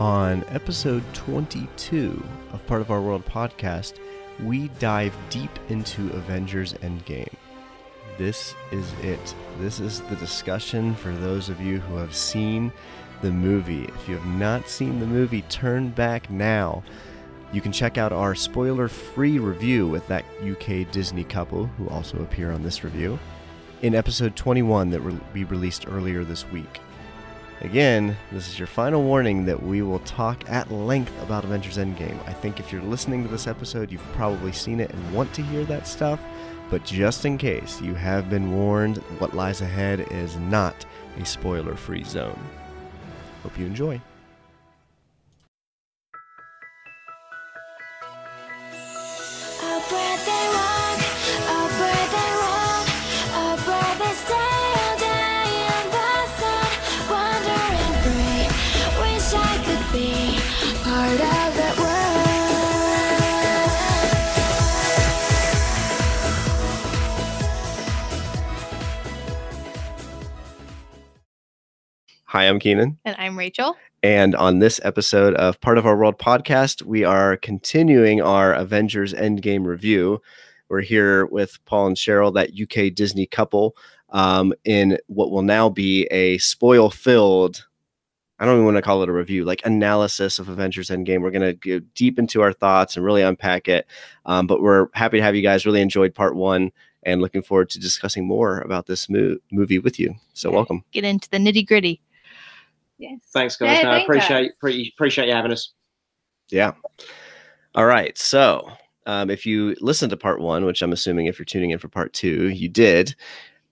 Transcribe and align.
On 0.00 0.44
episode 0.48 1.04
22 1.12 2.26
of 2.54 2.66
Part 2.66 2.80
of 2.80 2.90
Our 2.90 3.02
World 3.02 3.26
podcast, 3.26 3.98
we 4.42 4.68
dive 4.78 5.14
deep 5.28 5.50
into 5.68 6.08
Avengers 6.12 6.72
Endgame. 6.80 7.34
This 8.16 8.54
is 8.72 8.90
it. 9.02 9.34
This 9.58 9.78
is 9.78 10.00
the 10.00 10.16
discussion 10.16 10.94
for 10.94 11.12
those 11.12 11.50
of 11.50 11.60
you 11.60 11.80
who 11.80 11.96
have 11.96 12.16
seen 12.16 12.72
the 13.20 13.30
movie. 13.30 13.84
If 13.84 14.08
you 14.08 14.16
have 14.16 14.24
not 14.24 14.70
seen 14.70 15.00
the 15.00 15.06
movie, 15.06 15.42
turn 15.50 15.90
back 15.90 16.30
now. 16.30 16.82
You 17.52 17.60
can 17.60 17.70
check 17.70 17.98
out 17.98 18.10
our 18.10 18.34
spoiler 18.34 18.88
free 18.88 19.38
review 19.38 19.86
with 19.86 20.08
that 20.08 20.24
UK 20.42 20.90
Disney 20.90 21.24
couple 21.24 21.66
who 21.66 21.90
also 21.90 22.22
appear 22.22 22.52
on 22.52 22.62
this 22.62 22.84
review 22.84 23.18
in 23.82 23.94
episode 23.94 24.34
21 24.34 24.88
that 24.88 25.34
be 25.34 25.44
released 25.44 25.84
earlier 25.86 26.24
this 26.24 26.50
week. 26.50 26.80
Again, 27.62 28.16
this 28.32 28.48
is 28.48 28.58
your 28.58 28.66
final 28.66 29.02
warning 29.02 29.44
that 29.44 29.62
we 29.62 29.82
will 29.82 29.98
talk 30.00 30.48
at 30.48 30.70
length 30.70 31.12
about 31.22 31.44
Avengers 31.44 31.76
Endgame. 31.76 32.18
I 32.26 32.32
think 32.32 32.58
if 32.58 32.72
you're 32.72 32.80
listening 32.80 33.22
to 33.22 33.28
this 33.28 33.46
episode, 33.46 33.92
you've 33.92 34.12
probably 34.14 34.50
seen 34.50 34.80
it 34.80 34.90
and 34.90 35.14
want 35.14 35.30
to 35.34 35.42
hear 35.42 35.64
that 35.66 35.86
stuff, 35.86 36.20
but 36.70 36.84
just 36.84 37.26
in 37.26 37.36
case, 37.36 37.78
you 37.82 37.94
have 37.94 38.30
been 38.30 38.56
warned 38.56 38.96
what 39.18 39.34
lies 39.34 39.60
ahead 39.60 40.00
is 40.10 40.36
not 40.36 40.86
a 41.18 41.26
spoiler 41.26 41.74
free 41.74 42.02
zone. 42.02 42.40
Hope 43.42 43.58
you 43.58 43.66
enjoy. 43.66 44.00
Hi, 72.30 72.44
I'm 72.44 72.60
Keenan. 72.60 72.96
And 73.04 73.16
I'm 73.18 73.36
Rachel. 73.36 73.76
And 74.04 74.36
on 74.36 74.60
this 74.60 74.78
episode 74.84 75.34
of 75.34 75.60
Part 75.60 75.78
of 75.78 75.84
Our 75.84 75.96
World 75.96 76.16
podcast, 76.16 76.80
we 76.84 77.02
are 77.02 77.36
continuing 77.36 78.22
our 78.22 78.54
Avengers 78.54 79.12
Endgame 79.12 79.66
review. 79.66 80.22
We're 80.68 80.82
here 80.82 81.26
with 81.26 81.58
Paul 81.64 81.88
and 81.88 81.96
Cheryl, 81.96 82.32
that 82.34 82.50
UK 82.52 82.94
Disney 82.94 83.26
couple, 83.26 83.74
um, 84.10 84.54
in 84.64 84.96
what 85.08 85.32
will 85.32 85.42
now 85.42 85.70
be 85.70 86.04
a 86.12 86.38
spoil 86.38 86.88
filled, 86.88 87.66
I 88.38 88.44
don't 88.44 88.54
even 88.54 88.64
want 88.64 88.76
to 88.76 88.82
call 88.82 89.02
it 89.02 89.08
a 89.08 89.12
review, 89.12 89.44
like 89.44 89.66
analysis 89.66 90.38
of 90.38 90.48
Avengers 90.48 90.88
Endgame. 90.88 91.22
We're 91.22 91.32
going 91.32 91.58
to 91.58 91.80
go 91.80 91.84
deep 91.96 92.16
into 92.16 92.42
our 92.42 92.52
thoughts 92.52 92.94
and 92.94 93.04
really 93.04 93.22
unpack 93.22 93.66
it. 93.66 93.88
Um, 94.24 94.46
but 94.46 94.62
we're 94.62 94.86
happy 94.94 95.16
to 95.16 95.24
have 95.24 95.34
you 95.34 95.42
guys 95.42 95.66
really 95.66 95.80
enjoyed 95.80 96.14
part 96.14 96.36
one 96.36 96.70
and 97.02 97.20
looking 97.20 97.42
forward 97.42 97.70
to 97.70 97.80
discussing 97.80 98.24
more 98.24 98.60
about 98.60 98.86
this 98.86 99.08
mo- 99.10 99.38
movie 99.50 99.80
with 99.80 99.98
you. 99.98 100.14
So, 100.32 100.52
welcome. 100.52 100.84
Get 100.92 101.02
into 101.02 101.28
the 101.28 101.38
nitty 101.38 101.66
gritty. 101.66 102.00
Yes. 103.00 103.18
Thanks, 103.32 103.56
guys. 103.56 103.78
Yeah, 103.78 103.82
no, 103.84 103.90
I 103.90 103.92
thank 103.94 104.08
you. 104.08 104.14
appreciate 104.14 104.58
pre- 104.58 104.92
appreciate 104.94 105.26
you 105.26 105.32
having 105.32 105.52
us. 105.52 105.72
Yeah. 106.50 106.72
All 107.74 107.86
right. 107.86 108.16
So, 108.18 108.70
um, 109.06 109.30
if 109.30 109.46
you 109.46 109.74
listened 109.80 110.10
to 110.10 110.18
part 110.18 110.40
one, 110.40 110.66
which 110.66 110.82
I'm 110.82 110.92
assuming 110.92 111.26
if 111.26 111.38
you're 111.38 111.46
tuning 111.46 111.70
in 111.70 111.78
for 111.78 111.88
part 111.88 112.12
two, 112.12 112.50
you 112.50 112.68
did, 112.68 113.14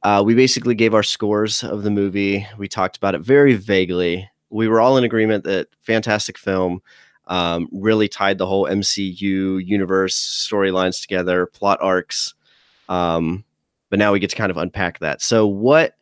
uh, 0.02 0.22
we 0.24 0.34
basically 0.34 0.74
gave 0.74 0.94
our 0.94 1.02
scores 1.02 1.62
of 1.62 1.82
the 1.82 1.90
movie. 1.90 2.46
We 2.56 2.68
talked 2.68 2.96
about 2.96 3.14
it 3.14 3.20
very 3.20 3.54
vaguely. 3.54 4.30
We 4.48 4.66
were 4.66 4.80
all 4.80 4.96
in 4.96 5.04
agreement 5.04 5.44
that 5.44 5.68
fantastic 5.80 6.38
film 6.38 6.80
um, 7.26 7.68
really 7.70 8.08
tied 8.08 8.38
the 8.38 8.46
whole 8.46 8.66
MCU 8.66 9.62
universe 9.62 10.48
storylines 10.50 11.02
together, 11.02 11.44
plot 11.44 11.78
arcs. 11.82 12.32
Um, 12.88 13.44
but 13.90 13.98
now 13.98 14.12
we 14.12 14.20
get 14.20 14.30
to 14.30 14.36
kind 14.36 14.50
of 14.50 14.56
unpack 14.56 15.00
that. 15.00 15.20
So, 15.20 15.46
what 15.46 15.96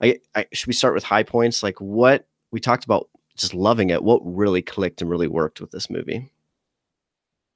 I, 0.00 0.18
I 0.34 0.46
should 0.52 0.68
we 0.68 0.72
start 0.72 0.94
with 0.94 1.04
high 1.04 1.24
points? 1.24 1.62
Like, 1.62 1.78
what 1.78 2.26
we 2.52 2.60
talked 2.60 2.84
about 2.84 3.08
just 3.36 3.54
loving 3.54 3.90
it. 3.90 4.02
What 4.02 4.20
really 4.24 4.62
clicked 4.62 5.00
and 5.00 5.10
really 5.10 5.28
worked 5.28 5.60
with 5.60 5.70
this 5.70 5.90
movie? 5.90 6.30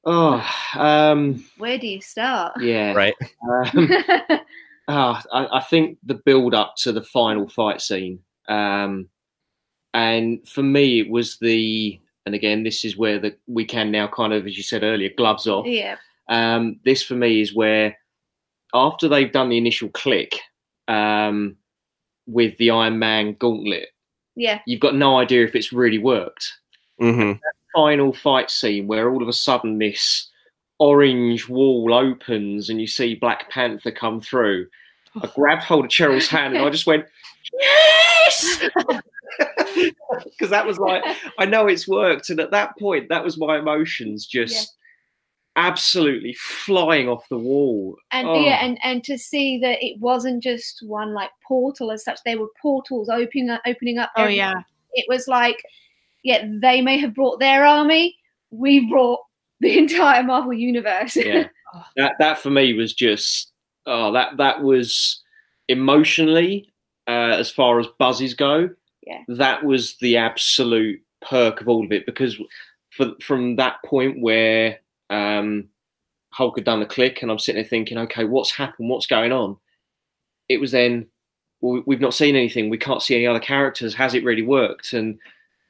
Oh, 0.04 0.46
um, 0.76 1.44
Where 1.58 1.78
do 1.78 1.86
you 1.86 2.00
start? 2.00 2.60
yeah. 2.60 2.92
Right. 2.92 3.14
Um, 3.50 3.90
ah, 4.88 5.22
I, 5.32 5.58
I 5.58 5.60
think 5.62 5.98
the 6.04 6.14
build 6.14 6.54
up 6.54 6.76
to 6.78 6.92
the 6.92 7.02
final 7.02 7.48
fight 7.48 7.80
scene, 7.80 8.18
um, 8.48 9.08
and 9.94 10.46
for 10.48 10.62
me, 10.62 11.00
it 11.00 11.10
was 11.10 11.38
the. 11.38 12.00
And 12.26 12.34
again, 12.34 12.62
this 12.62 12.86
is 12.86 12.96
where 12.96 13.18
the 13.18 13.36
we 13.46 13.66
can 13.66 13.90
now 13.90 14.06
kind 14.08 14.32
of, 14.32 14.46
as 14.46 14.56
you 14.56 14.62
said 14.62 14.82
earlier, 14.82 15.10
gloves 15.16 15.46
off. 15.46 15.66
yeah. 15.66 15.96
Um, 16.28 16.80
this 16.86 17.02
for 17.02 17.14
me 17.14 17.42
is 17.42 17.54
where 17.54 17.98
after 18.72 19.08
they've 19.08 19.30
done 19.30 19.50
the 19.50 19.58
initial 19.58 19.90
click 19.90 20.40
um, 20.88 21.56
with 22.26 22.56
the 22.56 22.70
Iron 22.70 22.98
Man 22.98 23.34
gauntlet, 23.34 23.88
Yeah. 24.36 24.60
you've 24.66 24.80
got 24.80 24.94
no 24.94 25.18
idea 25.18 25.44
if 25.44 25.54
it's 25.54 25.72
really 25.72 25.98
worked. 25.98 26.58
Mm-hmm. 27.00 27.40
final 27.74 28.12
fight 28.12 28.50
scene 28.50 28.86
where 28.86 29.10
all 29.10 29.20
of 29.20 29.28
a 29.28 29.32
sudden 29.32 29.78
this 29.78 30.30
orange 30.78 31.48
wall 31.48 31.92
opens 31.92 32.70
and 32.70 32.80
you 32.80 32.86
see 32.86 33.16
Black 33.16 33.50
Panther 33.50 33.90
come 33.90 34.20
through. 34.20 34.66
I 35.20 35.28
grabbed 35.34 35.64
hold 35.64 35.86
of 35.86 35.90
Cheryl's 35.90 36.28
hand 36.28 36.56
and 36.56 36.64
I 36.64 36.70
just 36.70 36.86
went, 36.86 37.06
Yes! 37.52 38.64
Because 40.24 40.50
that 40.50 40.66
was 40.66 40.78
like, 40.78 41.02
I 41.38 41.44
know 41.44 41.66
it's 41.66 41.88
worked. 41.88 42.30
And 42.30 42.38
at 42.38 42.52
that 42.52 42.78
point, 42.78 43.08
that 43.08 43.24
was 43.24 43.36
my 43.36 43.58
emotions 43.58 44.26
just 44.26 44.74
absolutely 45.56 46.34
flying 46.34 47.08
off 47.08 47.28
the 47.28 47.38
wall. 47.38 47.96
And 48.10 48.28
Oh. 48.28 48.40
yeah, 48.40 48.64
and 48.64 48.78
and 48.82 49.02
to 49.04 49.16
see 49.18 49.58
that 49.60 49.82
it 49.84 49.98
wasn't 50.00 50.42
just 50.42 50.82
one 50.86 51.14
like 51.14 51.30
portal 51.46 51.90
as 51.92 52.04
such. 52.04 52.18
There 52.24 52.38
were 52.38 52.48
portals 52.60 53.08
opening 53.08 53.50
up, 53.50 53.62
opening 53.66 53.98
up. 53.98 54.10
Oh 54.16 54.22
everywhere. 54.22 54.36
yeah. 54.54 54.60
It 54.94 55.06
was 55.08 55.26
like, 55.28 55.62
yeah, 56.22 56.46
they 56.60 56.80
may 56.80 56.98
have 56.98 57.14
brought 57.14 57.38
their 57.40 57.64
army. 57.64 58.16
We 58.50 58.88
brought 58.88 59.20
the 59.60 59.78
entire 59.82 60.22
Marvel 60.22 60.52
universe. 60.52 61.16
yeah 61.16 61.48
that 61.96 62.14
that 62.18 62.38
for 62.38 62.50
me 62.50 62.72
was 62.74 62.92
just 62.94 63.52
oh 63.86 64.12
that 64.12 64.36
that 64.36 64.62
was 64.62 65.22
emotionally 65.68 66.72
uh, 67.08 67.34
as 67.38 67.50
far 67.50 67.80
as 67.80 67.86
buzzes 67.98 68.34
go 68.34 68.70
Yeah. 69.06 69.22
that 69.28 69.64
was 69.64 69.96
the 69.98 70.16
absolute 70.16 71.00
perk 71.20 71.60
of 71.60 71.68
all 71.68 71.84
of 71.84 71.90
it 71.92 72.06
because 72.06 72.38
for, 72.90 73.12
from 73.20 73.56
that 73.56 73.76
point 73.84 74.20
where 74.20 74.78
um, 75.14 75.68
Hulk 76.30 76.56
had 76.56 76.64
done 76.64 76.80
the 76.80 76.86
click 76.86 77.22
and 77.22 77.30
I'm 77.30 77.38
sitting 77.38 77.62
there 77.62 77.68
thinking 77.68 77.98
okay 77.98 78.24
what's 78.24 78.50
happened 78.50 78.88
what's 78.88 79.06
going 79.06 79.32
on 79.32 79.56
it 80.48 80.58
was 80.60 80.72
then 80.72 81.06
well, 81.60 81.82
we've 81.86 82.00
not 82.00 82.14
seen 82.14 82.36
anything 82.36 82.68
we 82.70 82.78
can't 82.78 83.02
see 83.02 83.14
any 83.14 83.26
other 83.26 83.40
characters 83.40 83.94
has 83.94 84.14
it 84.14 84.24
really 84.24 84.42
worked 84.42 84.92
and 84.92 85.18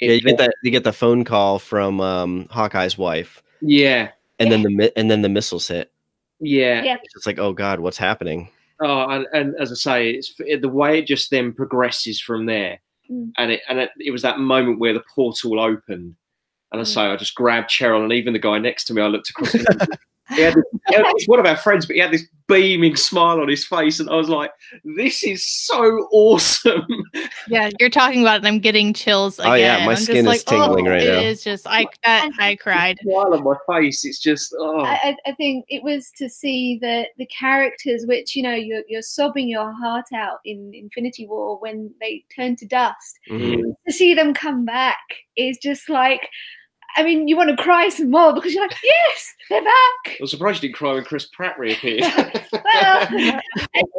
it, 0.01 0.07
Yeah, 0.07 0.13
you 0.15 0.21
get 0.23 0.39
that. 0.39 0.55
You 0.63 0.71
get 0.73 0.83
the 0.85 0.93
phone 0.93 1.25
call 1.25 1.59
from 1.59 2.01
um, 2.01 2.47
Hawkeye's 2.51 2.99
wife, 2.99 3.43
yeah 3.61 4.09
and 4.41 4.51
then 4.51 4.63
the 4.63 4.93
and 4.99 5.09
then 5.11 5.23
the 5.23 5.29
missiles 5.29 5.69
hit. 5.69 5.93
yeah 6.41 6.83
Yeah. 6.83 6.97
It's 7.15 7.27
like, 7.27 7.39
oh 7.39 7.53
god, 7.53 7.79
what's 7.81 7.99
happening? 7.99 8.49
Oh, 8.81 9.09
and, 9.09 9.27
and 9.33 9.55
as 9.61 9.71
I 9.71 9.77
say, 9.77 10.11
it's 10.11 10.35
it, 10.41 10.61
the 10.63 10.69
way 10.69 10.99
it 10.99 11.07
just 11.07 11.31
then 11.31 11.53
progresses 11.53 12.21
from 12.21 12.47
there, 12.47 12.81
Mm. 13.11 13.31
and 13.37 13.53
it 13.53 13.61
and 13.69 13.79
it, 13.79 13.91
it 14.01 14.11
was 14.11 14.23
that 14.23 14.41
moment 14.41 14.81
where 14.81 14.95
the 14.95 15.05
portal 15.15 15.61
opened, 15.61 16.17
and 16.75 16.81
I 16.81 16.85
Mm. 16.85 16.95
say 16.95 17.01
I 17.03 17.17
just 17.17 17.35
grabbed 17.35 17.71
Cheryl 17.71 18.03
and 18.03 18.13
even 18.13 18.33
the 18.33 18.39
guy 18.39 18.59
next 18.59 18.85
to 18.85 18.95
me. 18.95 19.03
I 19.03 19.07
looked 19.07 19.31
across. 19.31 19.55
at 19.55 19.61
him. 19.63 19.89
he 20.35 20.41
had 20.43 20.55
this, 20.55 20.65
he 20.89 20.95
had- 20.95 21.05
he's 21.17 21.29
one 21.29 21.39
of 21.39 21.47
our 21.47 21.57
friends, 21.57 21.87
but 21.87 21.95
he 21.97 22.01
had 22.01 22.11
this 22.13 22.27
beaming 22.47 22.95
smile 22.97 23.41
on 23.41 23.49
his 23.49 23.65
face, 23.67 24.01
and 24.01 24.09
I 24.11 24.17
was 24.17 24.29
like, 24.29 24.51
"This 24.97 25.23
is 25.25 25.47
so 25.47 26.09
awesome!" 26.13 26.87
Yeah, 27.49 27.69
you're 27.79 27.91
talking 27.91 28.23
about 28.23 28.37
it 28.37 28.39
and 28.39 28.49
I'm 28.49 28.59
getting 28.59 28.95
chills 28.95 29.39
again. 29.39 29.51
Oh, 29.51 29.55
yeah, 29.55 29.77
my 29.85 29.91
I'm 29.93 29.97
just 29.97 30.05
skin 30.05 30.17
is 30.17 30.25
like, 30.25 30.45
tingling 30.47 30.89
oh, 30.89 30.93
right 30.93 31.03
It 31.03 31.13
now. 31.13 31.21
is 31.21 31.45
just 31.45 31.67
I 31.67 31.85
I, 32.07 32.31
I 32.39 32.57
cried. 32.57 32.99
smile 33.03 33.35
on 33.35 33.45
my 33.45 33.55
face. 33.71 34.05
It's 34.07 34.19
just 34.19 34.55
oh, 34.59 34.81
I, 34.81 34.95
I- 35.05 35.17
I 35.27 35.33
think 35.33 35.67
it 35.69 35.83
was 35.83 36.11
to 36.17 36.29
see 36.31 36.79
the 36.81 37.07
the 37.19 37.27
characters, 37.27 38.05
which 38.07 38.35
you 38.35 38.43
know 38.43 38.55
you're 38.55 38.83
you're 38.89 39.03
sobbing 39.03 39.49
your 39.49 39.73
heart 39.73 40.07
out 40.15 40.39
in 40.47 40.71
Infinity 40.75 41.27
War 41.29 41.59
when 41.61 41.93
they 42.01 42.25
turn 42.35 42.57
to 42.57 42.67
dust. 42.67 43.19
Mhm. 43.31 43.63
To 43.87 43.93
see 43.93 44.15
them 44.15 44.33
come 44.33 44.65
back 44.65 44.99
is 45.37 45.59
just 45.59 45.89
like, 45.91 46.29
I 46.97 47.03
mean, 47.03 47.27
you 47.29 47.37
want 47.37 47.51
to 47.51 47.63
cry 47.63 47.89
some 47.89 48.11
more 48.11 48.33
because 48.33 48.55
you're 48.55 48.63
like, 48.65 48.77
yes, 48.83 49.35
they're 49.51 49.63
back. 49.65 50.17
I'm 50.21 50.27
surprised 50.27 50.63
you 50.63 50.69
didn't 50.69 50.77
cry 50.79 50.93
when 50.95 51.05
Chris 51.05 51.27
Pratt 51.27 51.59
reappeared. 51.59 52.05
Well, 52.53 53.09
a, 53.13 53.41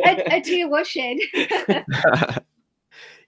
a, 0.06 0.38
a 0.38 0.42
tear 0.42 0.68
was 0.68 0.88
shed. 0.88 1.18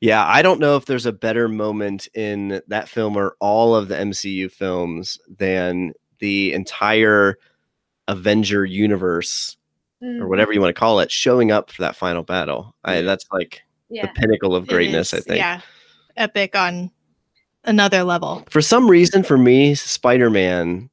yeah, 0.02 0.25
I 0.25 0.42
don't 0.42 0.60
know 0.60 0.75
if 0.75 0.86
there's 0.86 1.06
a 1.06 1.12
better 1.12 1.48
moment 1.48 2.08
in 2.14 2.62
that 2.68 2.88
film 2.90 3.16
or 3.18 3.36
all 3.40 3.75
of 3.75 3.88
the 3.88 3.96
MCU 3.96 4.52
films 4.52 5.19
than 5.28 5.94
the 6.19 6.54
entire 6.54 7.38
Avenger 8.08 8.66
universe 8.66 9.58
Mm, 10.00 10.22
or 10.22 10.28
whatever 10.28 10.54
you 10.54 10.62
want 10.62 10.69
to 10.69 10.80
call 10.80 11.00
it 11.00 11.10
showing 11.12 11.50
up 11.50 11.72
for 11.72 11.81
that 11.81 11.96
final 11.96 12.22
battle. 12.22 12.75
I, 12.86 13.02
that's 13.02 13.25
like 13.31 13.64
Yeah. 13.90 14.06
the 14.06 14.12
pinnacle 14.14 14.56
of 14.56 14.68
greatness. 14.68 15.12
I 15.12 15.22
think. 15.22 15.40
Yeah. 15.40 15.62
Epic 16.16 16.56
on 16.56 16.92
another 17.68 18.04
level. 18.04 18.44
For 18.50 18.62
some 18.62 18.90
reason, 18.90 19.24
for 19.24 19.38
me, 19.38 19.75
Spider 19.75 20.30
Man 20.30 20.90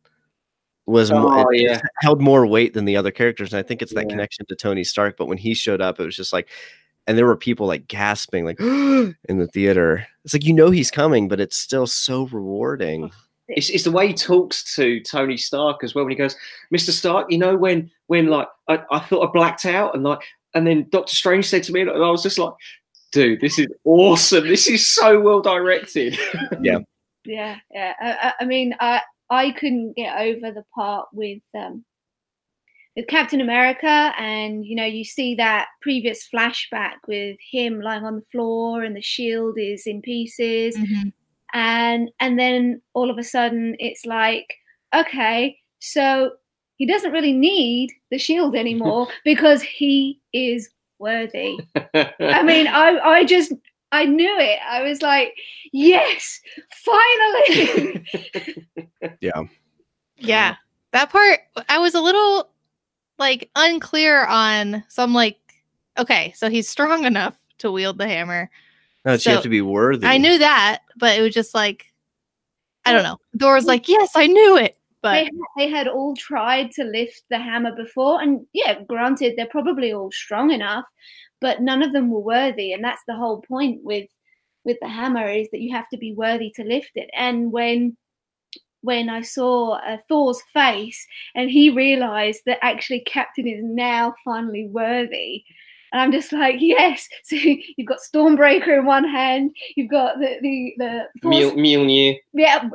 was 0.86 1.10
Oh, 1.10 1.48
it 1.50 1.62
yeah. 1.62 1.80
held 2.02 2.20
more 2.20 2.46
weight 2.46 2.74
than 2.74 2.84
the 2.84 2.96
other 2.96 3.10
characters, 3.10 3.52
and 3.52 3.58
I 3.58 3.62
think 3.62 3.80
it's 3.80 3.94
that 3.94 4.04
Yeah. 4.04 4.10
connection 4.10 4.44
to 4.46 4.54
Tony 4.54 4.84
Stark. 4.84 5.16
But 5.16 5.26
when 5.26 5.38
he 5.38 5.54
showed 5.54 5.80
up, 5.80 5.98
it 5.98 6.04
was 6.04 6.16
just 6.16 6.32
like, 6.32 6.48
and 7.06 7.16
there 7.16 7.26
were 7.26 7.36
people 7.36 7.66
like 7.66 7.88
gasping, 7.88 8.44
like 8.44 8.60
in 8.60 9.14
the 9.38 9.48
theater. 9.52 10.06
It's 10.24 10.34
like 10.34 10.44
you 10.44 10.52
know 10.52 10.70
he's 10.70 10.90
coming, 10.90 11.28
but 11.28 11.40
it's 11.40 11.56
still 11.56 11.86
so 11.86 12.26
rewarding. 12.26 13.10
It's, 13.48 13.68
it's 13.70 13.84
the 13.84 13.92
way 13.92 14.08
he 14.08 14.14
talks 14.14 14.74
to 14.76 15.00
Tony 15.00 15.36
Stark 15.36 15.84
as 15.84 15.94
well 15.94 16.04
when 16.04 16.12
he 16.12 16.16
goes, 16.16 16.34
Mr. 16.74 16.90
Stark, 16.90 17.30
you 17.30 17.38
know 17.38 17.56
when 17.56 17.90
when 18.06 18.26
like 18.28 18.48
I, 18.68 18.82
I 18.90 18.98
thought 19.00 19.28
I 19.28 19.32
blacked 19.32 19.64
out 19.66 19.94
and 19.94 20.02
like 20.04 20.20
and 20.54 20.66
then 20.66 20.86
Doctor 20.90 21.14
Strange 21.14 21.46
said 21.46 21.62
to 21.64 21.72
me 21.72 21.80
and 21.82 21.90
I 21.90 22.10
was 22.10 22.22
just 22.22 22.38
like, 22.38 22.52
dude, 23.14 23.40
this 23.40 23.58
is 23.58 23.68
awesome. 23.84 24.46
This 24.48 24.66
is 24.66 24.86
so 24.86 25.20
well 25.20 25.40
directed. 25.40 26.18
Yeah, 26.60 26.78
yeah. 27.24 27.58
yeah. 27.72 27.94
I- 28.00 28.34
I 28.40 28.44
mean, 28.44 28.74
I 28.80 29.00
I 29.30 29.52
couldn't 29.52 29.96
get 29.96 30.18
over 30.20 30.50
the 30.52 30.64
part 30.74 31.08
with 31.14 31.42
um 31.54 31.84
with 32.96 33.06
Captain 33.06 33.40
America, 33.40 34.12
and 34.18 34.64
you 34.66 34.76
know, 34.76 34.84
you 34.84 35.04
see 35.04 35.34
that 35.36 35.68
previous 35.80 36.28
flashback 36.32 36.96
with 37.08 37.36
him 37.50 37.80
lying 37.80 38.04
on 38.04 38.16
the 38.16 38.26
floor, 38.32 38.82
and 38.82 38.94
the 38.94 39.02
shield 39.02 39.56
is 39.58 39.86
in 39.86 40.02
pieces, 40.02 40.76
and 41.54 42.10
and 42.20 42.38
then 42.38 42.82
all 42.94 43.10
of 43.10 43.16
a 43.18 43.22
sudden 43.24 43.76
it's 43.78 44.04
like, 44.04 44.52
okay, 44.94 45.56
so 45.78 46.32
he 46.76 46.86
doesn't 46.86 47.12
really 47.12 47.32
need 47.32 47.90
the 48.10 48.18
shield 48.18 48.54
anymore 48.56 49.06
because 49.24 49.62
he 49.62 50.20
is 50.32 50.68
worthy. 51.04 51.58
I 51.94 52.42
mean, 52.42 52.66
I 52.66 52.98
I 52.98 53.24
just 53.24 53.52
I 53.92 54.06
knew 54.06 54.36
it. 54.38 54.58
I 54.68 54.82
was 54.82 55.02
like, 55.02 55.34
yes, 55.72 56.40
finally. 56.84 58.06
Yeah. 59.20 59.42
Yeah. 60.16 60.56
That 60.92 61.10
part 61.10 61.40
I 61.68 61.78
was 61.78 61.94
a 61.94 62.00
little 62.00 62.50
like 63.18 63.50
unclear 63.54 64.24
on. 64.24 64.82
So 64.88 65.02
I'm 65.02 65.12
like, 65.12 65.38
okay, 65.98 66.32
so 66.36 66.48
he's 66.48 66.68
strong 66.68 67.04
enough 67.04 67.38
to 67.58 67.70
wield 67.70 67.98
the 67.98 68.08
hammer. 68.08 68.50
No, 69.04 69.12
you 69.12 69.18
So, 69.18 69.32
have 69.32 69.42
to 69.42 69.50
be 69.50 69.60
worthy. 69.60 70.06
I 70.06 70.16
knew 70.16 70.38
that, 70.38 70.80
but 70.96 71.18
it 71.18 71.22
was 71.22 71.34
just 71.34 71.54
like 71.54 71.92
I 72.86 72.92
don't 72.92 73.02
know. 73.02 73.18
Thor 73.38 73.54
was 73.54 73.66
like, 73.66 73.88
Yes, 73.88 74.12
I 74.14 74.26
knew 74.26 74.56
it. 74.56 74.78
They, 75.04 75.24
But 75.24 75.24
had- 75.26 75.32
they 75.56 75.68
had 75.70 75.88
all 75.88 76.16
tried 76.16 76.70
to 76.72 76.84
lift 76.84 77.22
the 77.30 77.38
hammer 77.38 77.72
before, 77.74 78.20
and 78.20 78.44
yeah, 78.52 78.80
granted, 78.82 79.34
they're 79.36 79.46
probably 79.46 79.92
all 79.92 80.10
strong 80.10 80.50
enough, 80.50 80.86
but 81.40 81.60
none 81.62 81.82
of 81.82 81.92
them 81.92 82.10
were 82.10 82.20
worthy, 82.20 82.72
and 82.72 82.82
that's 82.82 83.02
the 83.06 83.14
whole 83.14 83.40
point 83.42 83.82
with 83.84 84.08
with 84.64 84.78
the 84.80 84.88
hammer 84.88 85.28
is 85.30 85.48
that 85.50 85.60
you 85.60 85.74
have 85.76 85.88
to 85.90 85.98
be 85.98 86.14
worthy 86.14 86.50
to 86.56 86.64
lift 86.64 86.92
it. 86.96 87.10
And 87.16 87.52
when 87.52 87.96
when 88.80 89.08
I 89.08 89.22
saw 89.22 89.72
uh, 89.78 89.96
Thor's 90.08 90.42
face, 90.52 91.06
and 91.34 91.50
he 91.50 91.70
realized 91.70 92.42
that 92.46 92.58
actually 92.62 93.00
Captain 93.00 93.46
is 93.46 93.60
now 93.62 94.14
finally 94.24 94.66
worthy. 94.68 95.42
And 95.92 96.00
I'm 96.02 96.12
just 96.12 96.32
like, 96.32 96.56
yes. 96.58 97.08
So 97.24 97.36
you've 97.36 97.86
got 97.86 97.98
Stormbreaker 98.00 98.78
in 98.78 98.84
one 98.84 99.04
hand, 99.08 99.54
you've 99.76 99.90
got 99.90 100.18
the 100.18 100.38
the 100.42 100.72
the 100.78 101.06
Mjolnir. 101.22 102.18
yeah, 102.32 102.68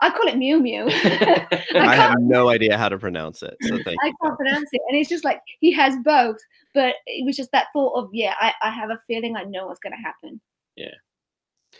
I 0.00 0.10
call 0.10 0.28
it 0.28 0.36
Mew 0.36 0.60
Mew. 0.60 0.88
I 0.90 1.58
I 1.74 1.94
have 1.96 2.16
no 2.20 2.48
idea 2.48 2.76
how 2.76 2.88
to 2.88 2.98
pronounce 2.98 3.42
it. 3.42 3.56
So 3.62 3.76
thank 3.82 3.96
I 4.02 4.06
you. 4.08 4.14
can't 4.22 4.36
pronounce 4.36 4.68
it. 4.72 4.80
And 4.88 4.98
it's 4.98 5.08
just 5.08 5.24
like 5.24 5.40
he 5.60 5.72
has 5.72 5.96
both. 6.04 6.36
But 6.74 6.96
it 7.06 7.24
was 7.24 7.36
just 7.36 7.52
that 7.52 7.68
thought 7.72 7.94
of, 7.94 8.10
yeah, 8.12 8.34
I, 8.38 8.52
I 8.62 8.70
have 8.70 8.90
a 8.90 8.98
feeling 9.06 9.36
I 9.36 9.44
know 9.44 9.66
what's 9.68 9.80
going 9.80 9.94
to 9.96 10.02
happen. 10.02 10.40
Yeah. 10.76 10.90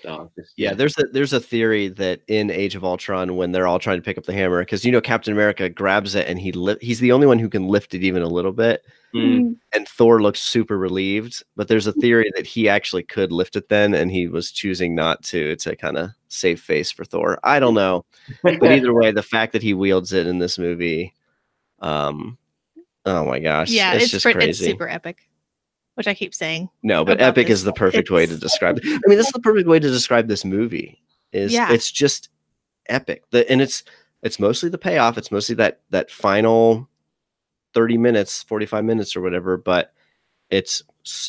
Oh, 0.07 0.31
just- 0.39 0.53
Yeah, 0.57 0.75
there's 0.75 0.97
a 0.99 1.05
there's 1.13 1.33
a 1.33 1.41
theory 1.41 1.89
that 1.89 2.21
in 2.29 2.51
Age 2.51 2.75
of 2.75 2.85
Ultron, 2.85 3.37
when 3.37 3.53
they're 3.53 3.67
all 3.67 3.79
trying 3.79 3.99
to 3.99 4.03
pick 4.03 4.19
up 4.19 4.25
the 4.25 4.33
hammer, 4.33 4.61
because 4.61 4.85
you 4.85 4.93
know 4.93 5.01
Captain 5.01 5.33
America 5.33 5.69
grabs 5.69 6.15
it 6.15 6.27
and 6.29 6.39
he 6.39 6.53
li- 6.53 6.77
he's 6.81 7.01
the 7.01 7.13
only 7.13 7.27
one 7.27 7.39
who 7.39 7.49
can 7.49 7.69
lift 7.69 7.95
it 7.95 8.03
even 8.03 8.23
a 8.23 8.29
little 8.29 8.53
bit, 8.53 8.83
Mm. 9.15 9.57
and 9.75 9.89
Thor 9.89 10.21
looks 10.21 10.41
super 10.41 10.77
relieved. 10.77 11.43
But 11.57 11.69
there's 11.69 11.87
a 11.87 11.93
theory 11.95 12.31
that 12.37 12.47
he 12.47 12.69
actually 12.69 13.05
could 13.05 13.33
lift 13.33 13.57
it 13.57 13.69
then, 13.71 13.95
and 13.95 14.11
he 14.11 14.29
was 14.29 14.51
choosing 14.53 14.95
not 14.95 15.23
to 15.25 15.57
to 15.57 15.75
kind 15.77 15.97
of 15.97 16.11
save 16.37 16.61
face 16.61 16.91
for 16.91 17.05
Thor. 17.05 17.39
I 17.43 17.59
don't 17.61 17.75
know, 17.75 18.05
but 18.43 18.63
either 18.63 18.95
way, 18.95 19.11
the 19.13 19.23
fact 19.23 19.53
that 19.53 19.63
he 19.63 19.75
wields 19.75 20.13
it 20.13 20.27
in 20.27 20.39
this 20.39 20.59
movie, 20.59 21.15
um, 21.81 22.39
oh 23.05 23.25
my 23.25 23.39
gosh, 23.39 23.71
yeah, 23.71 23.95
it's, 23.95 24.05
it's, 24.05 24.13
just 24.13 24.23
pretty, 24.25 24.39
crazy. 24.39 24.65
it's 24.65 24.73
super 24.73 24.89
epic. 24.89 25.29
Which 25.95 26.07
I 26.07 26.13
keep 26.13 26.35
saying. 26.35 26.69
No, 26.83 27.07
but 27.07 27.23
epic 27.23 27.47
this. 27.47 27.61
is 27.61 27.65
the 27.65 27.73
perfect 27.73 28.11
way 28.11 28.27
to 28.27 28.37
describe 28.37 28.77
it. 28.77 28.85
I 28.87 29.09
mean, 29.09 29.17
this 29.17 29.29
is 29.29 29.33
the 29.33 29.41
perfect 29.41 29.67
way 29.67 29.79
to 29.79 29.89
describe 29.89 30.29
this 30.29 30.45
movie. 30.45 31.01
Is 31.33 31.55
Yeah. 31.55 31.73
it's 31.73 31.91
just 31.91 32.29
epic. 32.89 33.25
The 33.31 33.51
and 33.51 33.63
it's 33.63 33.83
it's 34.23 34.39
mostly 34.39 34.69
the 34.69 34.77
payoff. 34.77 35.17
It's 35.17 35.31
mostly 35.31 35.55
that 35.55 35.81
that 35.91 36.11
final 36.11 36.87
30 37.73 37.99
minutes, 37.99 38.43
45 38.43 38.85
minutes 38.85 39.17
or 39.17 39.23
whatever, 39.23 39.57
but 39.57 39.93
it's 40.51 40.83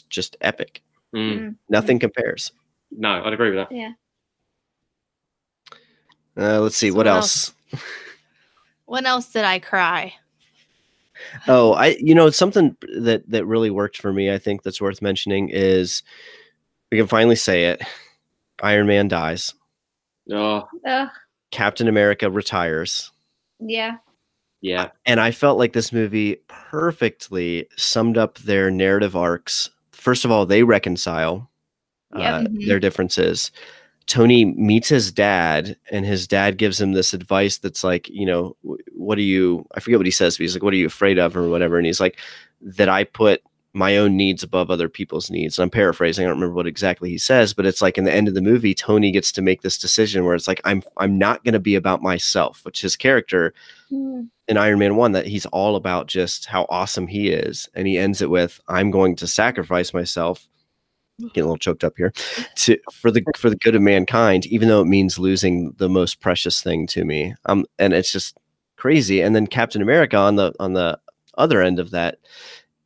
just 0.09 0.35
epic. 0.41 0.81
Mm. 1.15 1.39
Mm. 1.39 1.55
Nothing 1.69 1.99
compares. 1.99 2.51
No, 2.91 3.21
I'd 3.23 3.33
agree 3.33 3.49
with 3.49 3.57
that. 3.57 3.75
Yeah. 3.75 3.91
Uh, 6.37 6.59
let's 6.61 6.77
see 6.77 6.89
So 6.89 6.95
what 6.97 7.05
what 7.07 7.15
else. 7.15 7.53
When 8.85 9.05
else 9.05 9.31
did 9.31 9.43
I 9.43 9.59
cry? 9.59 10.13
Oh, 11.47 11.73
I 11.73 11.97
you 11.99 12.13
know 12.15 12.29
something 12.29 12.77
that 12.99 13.29
that 13.29 13.45
really 13.45 13.69
worked 13.71 13.97
for 13.97 14.13
me. 14.13 14.31
I 14.31 14.37
think 14.37 14.61
that's 14.63 14.79
worth 14.79 15.01
mentioning 15.01 15.49
is 15.49 16.03
we 16.91 16.97
can 16.97 17.07
finally 17.07 17.35
say 17.35 17.65
it. 17.65 17.81
Iron 18.61 18.87
Man 18.87 19.07
dies. 19.07 19.53
Oh, 20.31 20.67
Ugh, 20.87 21.09
Captain 21.51 21.87
America 21.87 22.29
retires. 22.29 23.11
yeah. 23.59 23.97
yeah. 24.61 24.89
and 25.05 25.19
I 25.19 25.31
felt 25.31 25.57
like 25.57 25.73
this 25.73 25.91
movie 25.93 26.37
perfectly 26.47 27.67
summed 27.77 28.17
up 28.17 28.37
their 28.39 28.69
narrative 28.69 29.15
arcs. 29.15 29.69
First 29.91 30.25
of 30.25 30.31
all, 30.31 30.45
they 30.45 30.63
reconcile 30.63 31.49
uh, 32.15 32.19
Yep. 32.19 32.51
Mhm. 32.51 32.67
their 32.67 32.79
differences. 32.79 33.51
Tony 34.07 34.45
meets 34.45 34.89
his 34.89 35.11
dad, 35.11 35.77
and 35.91 36.05
his 36.05 36.27
dad 36.27 36.57
gives 36.57 36.79
him 36.79 36.93
this 36.93 37.13
advice 37.13 37.57
that's 37.57 37.83
like, 37.83 38.07
you 38.09 38.25
know, 38.25 38.55
what 38.93 39.17
are 39.17 39.21
you? 39.21 39.65
I 39.75 39.79
forget 39.81 39.99
what 39.99 40.05
he 40.07 40.11
says, 40.11 40.37
but 40.37 40.43
he's 40.43 40.55
like, 40.55 40.63
what 40.63 40.73
are 40.73 40.77
you 40.77 40.85
afraid 40.87 41.19
of, 41.19 41.35
or 41.35 41.49
whatever. 41.49 41.77
And 41.77 41.85
he's 41.85 41.99
like, 41.99 42.17
that 42.61 42.89
I 42.89 43.03
put 43.03 43.41
my 43.73 43.97
own 43.97 44.17
needs 44.17 44.41
above 44.41 44.71
other 44.71 44.89
people's 44.89 45.29
needs. 45.29 45.59
And 45.59 45.63
I'm 45.63 45.69
paraphrasing. 45.69 46.25
I 46.25 46.29
don't 46.29 46.37
remember 46.37 46.55
what 46.55 46.65
exactly 46.65 47.09
he 47.09 47.17
says, 47.19 47.53
but 47.53 47.65
it's 47.67 47.81
like 47.81 47.97
in 47.97 48.05
the 48.05 48.13
end 48.13 48.27
of 48.27 48.33
the 48.33 48.41
movie, 48.41 48.73
Tony 48.73 49.11
gets 49.11 49.31
to 49.33 49.41
make 49.41 49.61
this 49.61 49.77
decision 49.77 50.25
where 50.25 50.33
it's 50.33 50.47
like, 50.47 50.61
I'm 50.63 50.81
I'm 50.95 51.17
not 51.19 51.43
going 51.43 51.53
to 51.53 51.59
be 51.59 51.75
about 51.75 52.01
myself, 52.01 52.63
which 52.65 52.81
his 52.81 52.95
character 52.95 53.53
Mm. 53.89 54.27
in 54.49 54.57
Iron 54.57 54.79
Man 54.79 54.97
1 54.97 55.13
that 55.13 55.27
he's 55.27 55.45
all 55.45 55.77
about 55.77 56.07
just 56.07 56.45
how 56.47 56.65
awesome 56.69 57.07
he 57.07 57.29
is. 57.29 57.69
And 57.73 57.87
he 57.87 57.97
ends 57.97 58.21
it 58.21 58.29
with, 58.29 58.59
I'm 58.67 58.91
going 58.91 59.15
to 59.17 59.27
sacrifice 59.27 59.93
myself. 59.93 60.45
Getting 61.19 61.43
a 61.43 61.45
little 61.45 61.57
choked 61.57 61.83
up 61.83 61.93
here 61.97 62.11
to 62.57 62.77
for 62.93 63.09
the 63.09 63.23
for 63.35 63.49
the 63.49 63.55
good 63.55 63.73
of 63.73 63.81
mankind, 63.81 64.45
even 64.45 64.67
though 64.67 64.81
it 64.81 64.85
means 64.87 65.17
losing 65.17 65.71
the 65.77 65.89
most 65.89 66.19
precious 66.19 66.61
thing 66.61 66.85
to 66.87 67.03
me. 67.05 67.33
Um, 67.47 67.65
and 67.79 67.91
it's 67.93 68.11
just 68.11 68.37
crazy. 68.75 69.21
And 69.21 69.35
then 69.35 69.47
Captain 69.47 69.81
America 69.81 70.15
on 70.15 70.35
the 70.35 70.53
on 70.59 70.73
the 70.73 70.99
other 71.35 71.61
end 71.61 71.79
of 71.79 71.89
that, 71.91 72.19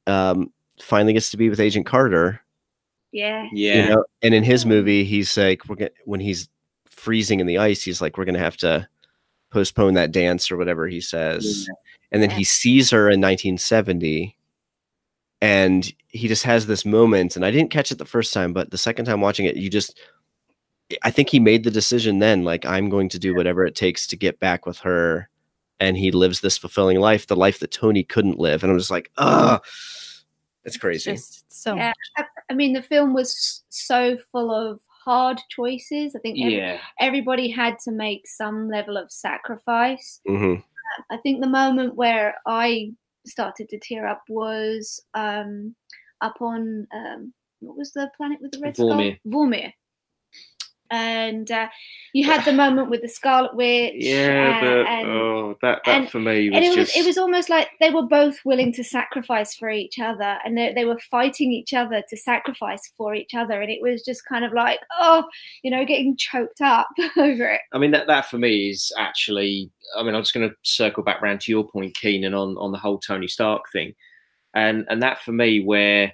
um, 0.07 0.51
finally 0.81 1.11
gets 1.11 1.29
to 1.31 1.37
be 1.37 1.49
with 1.49 1.59
Agent 1.59 1.85
Carter. 1.85 2.39
Yeah. 3.11 3.47
Yeah. 3.51 3.75
You 3.75 3.89
know, 3.95 4.05
and 4.21 4.33
in 4.33 4.43
his 4.43 4.65
movie, 4.65 5.03
he's 5.03 5.35
like, 5.37 5.67
we're 5.67 5.75
gonna, 5.75 5.91
when 6.05 6.21
he's 6.21 6.47
freezing 6.89 7.41
in 7.41 7.47
the 7.47 7.57
ice, 7.57 7.83
he's 7.83 8.01
like, 8.01 8.17
we're 8.17 8.23
gonna 8.25 8.39
have 8.39 8.55
to 8.57 8.87
postpone 9.51 9.95
that 9.95 10.13
dance 10.13 10.49
or 10.49 10.55
whatever 10.55 10.87
he 10.87 11.01
says. 11.01 11.67
And 12.13 12.23
then 12.23 12.29
Yeah. 12.29 12.37
he 12.37 12.43
sees 12.45 12.89
her 12.91 13.09
in 13.09 13.19
1970, 13.19 14.37
and 15.41 15.91
he 16.07 16.27
just 16.27 16.43
has 16.43 16.67
this 16.67 16.85
moment. 16.85 17.35
And 17.35 17.43
I 17.45 17.51
didn't 17.51 17.71
catch 17.71 17.91
it 17.91 17.97
the 17.97 18.05
first 18.05 18.33
time, 18.33 18.53
but 18.53 18.71
the 18.71 18.77
second 18.77 19.05
time 19.05 19.21
watching 19.21 19.45
it, 19.45 19.55
you 19.57 19.69
just, 19.69 19.99
I 21.03 21.11
think 21.11 21.29
he 21.29 21.39
made 21.39 21.63
the 21.63 21.71
decision 21.71 22.19
then, 22.19 22.43
like, 22.43 22.65
I'm 22.65 22.89
going 22.89 23.09
to 23.09 23.19
do 23.19 23.33
whatever 23.33 23.65
it 23.65 23.75
takes 23.75 24.05
to 24.07 24.15
get 24.15 24.39
back 24.39 24.65
with 24.65 24.77
her. 24.79 25.29
And 25.79 25.97
he 25.97 26.11
lives 26.11 26.41
this 26.41 26.59
fulfilling 26.59 26.99
life, 26.99 27.25
the 27.25 27.35
life 27.35 27.59
that 27.59 27.71
Tony 27.71 28.03
couldn't 28.03 28.37
live. 28.39 28.61
And 28.61 28.71
I'm 28.71 28.77
just 28.77 28.91
like, 28.91 29.09
ah, 29.17 29.59
it's 30.63 30.75
It's 30.75 30.77
crazy. 30.77 31.13
just 31.13 31.51
so 31.51 31.75
Yeah. 31.75 31.93
I, 32.17 32.25
I 32.51 32.53
mean, 32.53 32.73
the 32.73 32.83
film 32.83 33.13
was 33.15 33.63
so 33.69 34.17
full 34.31 34.51
of 34.53 34.79
hard 35.03 35.39
choices. 35.49 36.15
I 36.15 36.19
think 36.19 36.39
every, 36.39 36.57
Yeah. 36.57 36.79
everybody 36.99 37.49
had 37.49 37.79
to 37.79 37.91
make 37.91 38.27
some 38.27 38.69
level 38.69 38.95
of 38.95 39.11
sacrifice. 39.11 40.21
hmm 40.27 40.55
I 41.09 41.17
think 41.17 41.41
the 41.41 41.47
moment 41.47 41.95
where 41.95 42.35
I 42.45 42.91
started 43.25 43.69
to 43.69 43.79
tear 43.79 44.07
up 44.07 44.23
was 44.27 45.03
um, 45.13 45.75
up 46.21 46.41
on 46.41 46.87
um, 46.93 47.33
what 47.59 47.77
was 47.77 47.91
the 47.91 48.09
planet 48.17 48.39
with 48.41 48.51
the 48.51 48.59
red 48.59 48.75
skull? 48.75 48.89
Vormir. 48.89 49.19
Vormir. 49.27 49.73
And 50.91 51.49
uh, 51.49 51.67
you 52.13 52.25
had 52.25 52.43
the 52.43 52.51
moment 52.51 52.89
with 52.89 53.01
the 53.01 53.07
Scarlet 53.07 53.55
Witch. 53.55 53.95
Yeah, 54.11 54.57
uh, 54.57 54.61
but 54.61 54.87
and, 54.87 55.07
oh, 55.09 55.57
that 55.61 55.81
that 55.85 56.01
and- 56.01 56.09
for 56.09 56.19
me 56.19 56.49
was 56.49 56.55
and 56.57 56.65
it 56.65 56.69
was 56.69 56.75
just 56.75 56.97
it 56.97 57.05
was 57.05 57.17
almost 57.17 57.49
like 57.49 57.69
they 57.79 57.89
were 57.89 58.05
both 58.05 58.37
willing 58.43 58.73
to 58.73 58.83
sacrifice 58.83 59.55
for 59.55 59.69
each 59.69 59.99
other, 59.99 60.37
and 60.43 60.57
they, 60.57 60.73
they 60.73 60.85
were 60.85 60.99
fighting 61.09 61.51
each 61.51 61.73
other 61.73 62.03
to 62.09 62.17
sacrifice 62.17 62.81
for 62.97 63.15
each 63.15 63.33
other, 63.33 63.61
and 63.61 63.71
it 63.71 63.81
was 63.81 64.03
just 64.03 64.25
kind 64.25 64.43
of 64.43 64.53
like 64.53 64.79
oh, 64.99 65.23
you 65.63 65.71
know, 65.71 65.85
getting 65.85 66.17
choked 66.17 66.61
up 66.61 66.87
over 67.17 67.45
it. 67.45 67.61
I 67.71 67.77
mean, 67.77 67.91
that, 67.91 68.07
that 68.07 68.29
for 68.29 68.37
me 68.37 68.69
is 68.69 68.91
actually. 68.97 69.71
I 69.97 70.03
mean, 70.03 70.15
I'm 70.15 70.21
just 70.21 70.33
going 70.33 70.49
to 70.49 70.55
circle 70.61 71.03
back 71.03 71.21
round 71.21 71.41
to 71.41 71.51
your 71.51 71.67
point, 71.67 71.95
Keenan, 71.95 72.33
on 72.33 72.57
on 72.57 72.71
the 72.71 72.77
whole 72.77 72.99
Tony 72.99 73.27
Stark 73.27 73.63
thing, 73.71 73.93
and 74.53 74.85
and 74.89 75.01
that 75.01 75.19
for 75.19 75.31
me, 75.31 75.61
where 75.61 76.13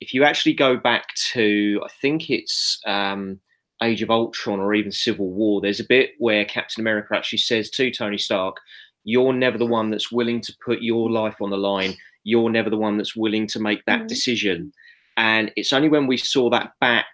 if 0.00 0.14
you 0.14 0.24
actually 0.24 0.54
go 0.54 0.76
back 0.76 1.14
to, 1.32 1.80
I 1.84 1.88
think 2.00 2.30
it's 2.30 2.80
um, 2.86 3.38
Age 3.82 4.02
of 4.02 4.10
Ultron 4.10 4.60
or 4.60 4.74
even 4.74 4.92
Civil 4.92 5.30
War, 5.30 5.60
there's 5.60 5.80
a 5.80 5.84
bit 5.84 6.10
where 6.18 6.44
Captain 6.44 6.82
America 6.82 7.14
actually 7.16 7.38
says 7.38 7.70
to 7.70 7.90
Tony 7.90 8.18
Stark, 8.18 8.56
"You're 9.04 9.32
never 9.32 9.56
the 9.58 9.66
one 9.66 9.90
that's 9.90 10.12
willing 10.12 10.40
to 10.42 10.56
put 10.64 10.82
your 10.82 11.10
life 11.10 11.40
on 11.40 11.50
the 11.50 11.56
line. 11.56 11.94
You're 12.24 12.50
never 12.50 12.68
the 12.70 12.76
one 12.76 12.98
that's 12.98 13.16
willing 13.16 13.46
to 13.48 13.58
make 13.60 13.84
that 13.86 14.02
Mhm. 14.02 14.08
decision." 14.08 14.72
And 15.16 15.52
it's 15.56 15.72
only 15.72 15.88
when 15.88 16.06
we 16.06 16.16
saw 16.16 16.50
that 16.50 16.72
back 16.80 17.06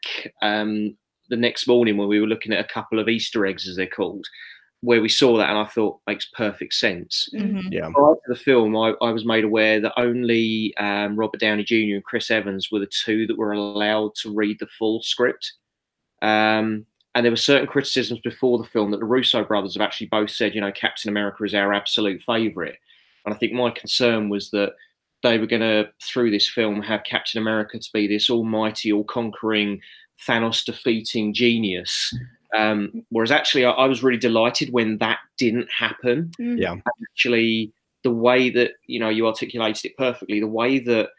um, 0.42 0.96
the 1.28 1.36
next 1.36 1.66
morning 1.66 1.96
when 1.96 2.08
we 2.08 2.20
were 2.20 2.26
looking 2.26 2.52
at 2.52 2.64
a 2.64 2.68
couple 2.68 2.98
of 2.98 3.08
Easter 3.08 3.44
eggs, 3.46 3.66
as 3.68 3.76
they're 3.76 3.86
called, 3.86 4.26
where 4.80 5.00
we 5.00 5.08
saw 5.08 5.36
that, 5.36 5.48
and 5.48 5.58
I 5.58 5.64
thought 5.64 6.00
makes 6.06 6.26
perfect 6.26 6.74
sense. 6.74 7.28
Mhm. 7.34 7.72
Yeah. 7.72 7.88
Prior 7.92 8.14
to 8.14 8.20
the 8.28 8.36
film, 8.36 8.76
I, 8.76 8.94
I 9.00 9.10
was 9.10 9.24
made 9.24 9.42
aware 9.44 9.80
that 9.80 9.98
only 9.98 10.72
um, 10.76 11.16
Robert 11.16 11.40
Downey 11.40 11.64
Jr. 11.64 11.94
and 11.96 12.04
Chris 12.04 12.30
Evans 12.30 12.70
were 12.70 12.78
the 12.80 12.86
two 13.04 13.26
that 13.26 13.38
were 13.38 13.52
allowed 13.52 14.14
to 14.22 14.32
read 14.32 14.58
the 14.60 14.66
full 14.78 15.00
script. 15.02 15.52
Um, 16.22 16.86
and 17.14 17.24
there 17.24 17.32
were 17.32 17.36
certain 17.36 17.66
criticisms 17.66 18.20
before 18.20 18.58
the 18.58 18.64
film 18.64 18.90
that 18.90 18.98
the 18.98 19.06
Russo 19.06 19.42
brothers 19.42 19.74
have 19.74 19.82
actually 19.82 20.08
both 20.08 20.30
said, 20.30 20.54
you 20.54 20.60
know, 20.60 20.72
Captain 20.72 21.08
America 21.08 21.44
is 21.44 21.54
our 21.54 21.72
absolute 21.72 22.22
favourite. 22.22 22.76
And 23.24 23.34
I 23.34 23.38
think 23.38 23.52
my 23.52 23.70
concern 23.70 24.28
was 24.28 24.50
that 24.50 24.74
they 25.22 25.38
were 25.38 25.46
going 25.46 25.62
to, 25.62 25.88
through 26.02 26.30
this 26.30 26.48
film, 26.48 26.82
have 26.82 27.04
Captain 27.04 27.40
America 27.40 27.78
to 27.78 27.90
be 27.92 28.06
this 28.06 28.28
almighty, 28.28 28.92
all 28.92 29.04
conquering, 29.04 29.80
Thanos 30.26 30.64
defeating 30.64 31.32
genius. 31.32 32.14
Um, 32.54 33.04
whereas 33.10 33.30
actually, 33.30 33.64
I, 33.64 33.70
I 33.70 33.86
was 33.86 34.02
really 34.02 34.18
delighted 34.18 34.72
when 34.72 34.98
that 34.98 35.18
didn't 35.36 35.68
happen. 35.70 36.32
Mm. 36.40 36.60
Yeah. 36.60 36.76
Actually, 37.12 37.72
the 38.02 38.12
way 38.12 38.50
that 38.50 38.72
you 38.86 39.00
know 39.00 39.08
you 39.08 39.26
articulated 39.26 39.84
it 39.84 39.96
perfectly, 39.96 40.40
the 40.40 40.46
way 40.46 40.78
that 40.78 41.10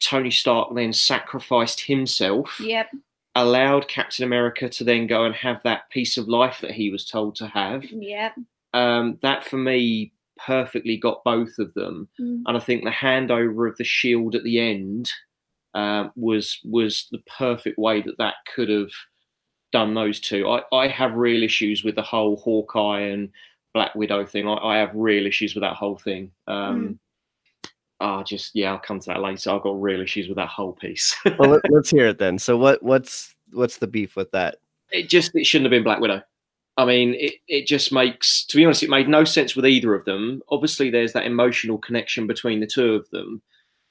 Tony 0.00 0.30
Stark 0.30 0.74
then 0.74 0.92
sacrificed 0.92 1.80
himself, 1.82 2.60
Yep. 2.60 2.88
Allowed 3.34 3.88
Captain 3.88 4.24
America 4.24 4.68
to 4.68 4.84
then 4.84 5.06
go 5.06 5.24
and 5.24 5.34
have 5.34 5.60
that 5.64 5.90
piece 5.90 6.16
of 6.16 6.28
life 6.28 6.58
that 6.60 6.70
he 6.72 6.90
was 6.90 7.04
told 7.04 7.34
to 7.36 7.46
have. 7.48 7.84
Yep. 7.90 8.34
Um, 8.72 9.18
that 9.22 9.44
for 9.44 9.56
me 9.56 10.12
perfectly 10.36 10.96
got 10.96 11.22
both 11.24 11.58
of 11.58 11.72
them, 11.74 12.08
Mm. 12.20 12.42
and 12.46 12.56
I 12.56 12.60
think 12.60 12.84
the 12.84 12.90
handover 12.90 13.68
of 13.68 13.76
the 13.76 13.84
shield 13.84 14.34
at 14.34 14.42
the 14.44 14.58
end 14.60 15.10
um, 15.74 16.12
was 16.16 16.60
was 16.64 17.08
the 17.10 17.22
perfect 17.38 17.78
way 17.78 18.00
that 18.02 18.18
that 18.18 18.34
could 18.54 18.68
have 18.68 18.90
done 19.72 19.94
those 19.94 20.20
two. 20.20 20.48
I, 20.48 20.62
I 20.72 20.86
have 20.88 21.14
real 21.14 21.42
issues 21.42 21.82
with 21.82 21.96
the 21.96 22.02
whole 22.02 22.36
Hawkeye 22.36 23.00
and 23.00 23.28
Black 23.74 23.94
Widow 23.96 24.24
thing. 24.24 24.46
I, 24.46 24.54
I 24.54 24.76
have 24.78 24.90
real 24.94 25.26
issues 25.26 25.54
with 25.54 25.62
that 25.62 25.74
whole 25.74 25.98
thing. 25.98 26.30
Um, 26.46 27.00
ah, 28.04 28.22
just 28.22 28.54
yeah, 28.54 28.72
I'll 28.72 28.78
come 28.78 29.00
to 29.00 29.06
that 29.06 29.20
later. 29.22 29.50
I've 29.50 29.62
got 29.62 29.80
real 29.80 30.00
issues 30.00 30.28
with 30.28 30.36
that 30.36 30.48
whole 30.48 30.74
piece. 30.74 31.14
well, 31.38 31.50
let, 31.50 31.62
let's 31.70 31.90
hear 31.90 32.06
it 32.06 32.18
then. 32.18 32.38
So 32.38 32.56
what 32.56 32.82
what's 32.82 33.34
what's 33.52 33.78
the 33.78 33.86
beef 33.86 34.16
with 34.16 34.30
that? 34.32 34.56
it 34.92 35.08
just 35.08 35.34
it 35.34 35.44
shouldn't 35.44 35.66
have 35.66 35.76
been 35.76 35.82
Black 35.84 36.00
Widow. 36.00 36.22
I 36.76 36.84
mean, 36.84 37.14
it, 37.14 37.34
it 37.48 37.66
just 37.66 37.92
makes 37.92 38.44
to 38.46 38.56
be 38.56 38.64
honest, 38.64 38.82
it 38.82 38.90
made 38.90 39.08
no 39.08 39.24
sense 39.24 39.56
with 39.56 39.66
either 39.66 39.94
of 39.94 40.04
them. 40.04 40.42
Obviously, 40.50 40.90
there's 40.90 41.12
that 41.12 41.26
emotional 41.26 41.78
connection 41.78 42.26
between 42.26 42.60
the 42.60 42.66
two 42.66 42.94
of 42.94 43.08
them, 43.10 43.42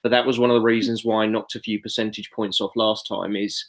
but 0.02 0.10
that 0.10 0.26
was 0.26 0.40
one 0.40 0.50
of 0.50 0.56
the 0.56 0.62
reasons 0.62 1.04
why 1.04 1.24
I 1.24 1.28
knocked 1.28 1.56
a 1.56 1.60
few 1.60 1.82
percentage 1.82 2.30
points 2.32 2.62
off 2.62 2.76
last 2.76 3.08
time. 3.08 3.36
Is 3.36 3.66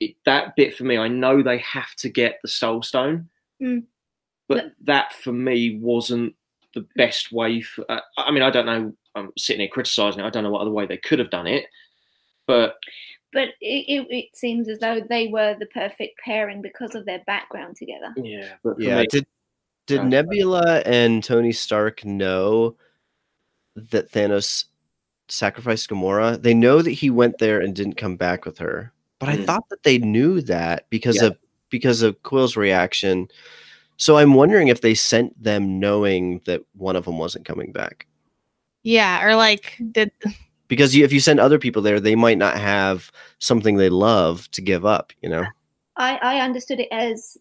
it, 0.00 0.14
that 0.26 0.56
bit 0.56 0.76
for 0.76 0.84
me? 0.84 0.98
I 0.98 1.08
know 1.08 1.42
they 1.42 1.58
have 1.58 1.94
to 1.98 2.08
get 2.08 2.38
the 2.42 2.48
Soul 2.48 2.82
Stone, 2.82 3.28
Mm. 3.62 3.84
but 4.48 4.72
that 4.84 5.14
for 5.14 5.32
me 5.32 5.78
wasn't 5.80 6.34
the 6.74 6.86
best 6.94 7.32
way. 7.32 7.62
For, 7.62 7.90
uh, 7.90 8.00
I 8.18 8.30
mean, 8.30 8.42
I 8.42 8.50
don't 8.50 8.66
know. 8.66 8.92
I'm 9.16 9.32
sitting 9.36 9.60
here 9.60 9.68
criticizing 9.70 10.20
it. 10.20 10.26
I 10.26 10.30
don't 10.30 10.44
know 10.44 10.50
what 10.50 10.60
other 10.62 10.70
way 10.70 10.86
they 10.86 10.98
could 10.98 11.18
have 11.18 11.30
done 11.30 11.46
it, 11.46 11.64
but 12.46 12.76
But 13.32 13.48
it, 13.60 13.84
it, 13.88 14.06
it 14.10 14.36
seems 14.36 14.68
as 14.68 14.78
though 14.78 15.00
they 15.00 15.28
were 15.28 15.56
the 15.58 15.66
perfect 15.66 16.18
pairing 16.24 16.62
because 16.62 16.94
of 16.94 17.04
their 17.06 17.22
background 17.26 17.76
together. 17.76 18.14
yeah, 18.16 18.54
but 18.62 18.78
Yeah. 18.78 19.00
me- 19.00 19.06
Did 19.10 19.26
did 19.86 19.98
Sounds 19.98 20.10
Nebula 20.10 20.80
and 20.84 21.22
Tony 21.22 21.52
Stark 21.52 22.04
know 22.04 22.76
that 23.76 24.10
Thanos 24.10 24.64
sacrificed 25.28 25.88
Gamora? 25.88 26.40
They 26.42 26.54
know 26.54 26.82
that 26.82 26.90
he 26.90 27.08
went 27.08 27.38
there 27.38 27.60
and 27.60 27.74
didn't 27.74 27.96
come 27.96 28.16
back 28.16 28.44
with 28.44 28.58
her. 28.58 28.92
But 29.20 29.28
I 29.28 29.36
Mm. 29.36 29.46
thought 29.46 29.68
that 29.70 29.82
they 29.84 29.98
knew 29.98 30.40
that 30.42 30.86
because 30.90 31.16
Yeah. 31.16 31.28
of 31.28 31.38
because 31.70 32.02
of 32.02 32.22
Quill's 32.22 32.56
reaction. 32.56 33.28
So 33.96 34.18
I'm 34.18 34.34
wondering 34.34 34.68
if 34.68 34.80
they 34.82 34.94
sent 34.94 35.40
them 35.42 35.80
knowing 35.80 36.40
that 36.46 36.62
one 36.74 36.96
of 36.96 37.04
them 37.06 37.18
wasn't 37.18 37.44
coming 37.44 37.72
back. 37.72 38.06
Yeah, 38.86 39.26
or 39.26 39.34
like 39.34 39.76
did 39.90 40.12
Because 40.68 40.94
you, 40.94 41.04
if 41.04 41.12
you 41.12 41.18
send 41.18 41.40
other 41.40 41.58
people 41.58 41.82
there, 41.82 41.98
they 41.98 42.14
might 42.14 42.38
not 42.38 42.56
have 42.56 43.10
something 43.40 43.76
they 43.76 43.88
love 43.88 44.48
to 44.52 44.62
give 44.62 44.86
up. 44.86 45.12
You 45.22 45.28
know. 45.28 45.44
I, 45.96 46.18
I 46.22 46.40
understood 46.40 46.78
it 46.78 46.88
as 46.92 47.36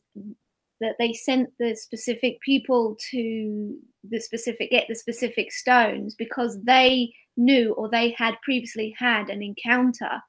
that 0.81 0.95
they 0.97 1.13
sent 1.13 1.49
the 1.59 1.75
specific 1.75 2.41
people 2.41 2.97
to 3.11 3.77
the 4.09 4.19
specific 4.19 4.71
get 4.71 4.85
the 4.89 4.95
specific 4.95 5.51
stones 5.51 6.15
because 6.15 6.59
they 6.63 7.13
knew 7.37 7.73
or 7.73 7.89
they 7.89 8.15
had 8.17 8.41
previously 8.41 8.95
had 8.97 9.29
an 9.29 9.43
encounter 9.43 10.21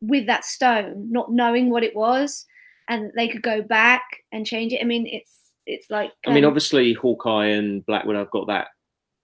with 0.00 0.26
that 0.26 0.44
stone, 0.44 1.08
not 1.10 1.32
knowing 1.32 1.68
what 1.68 1.82
it 1.82 1.96
was, 1.96 2.46
and 2.88 3.10
they 3.16 3.26
could 3.26 3.42
go 3.42 3.60
back 3.60 4.04
and 4.30 4.46
change 4.46 4.72
it. 4.72 4.80
I 4.80 4.84
mean, 4.84 5.04
it's 5.08 5.36
it's 5.66 5.90
like 5.90 6.12
I 6.28 6.32
mean, 6.32 6.44
um, 6.44 6.48
obviously, 6.48 6.92
Hawkeye 6.92 7.46
and 7.46 7.84
Black 7.86 8.04
Widow 8.04 8.20
have 8.20 8.30
got 8.30 8.46
that 8.46 8.68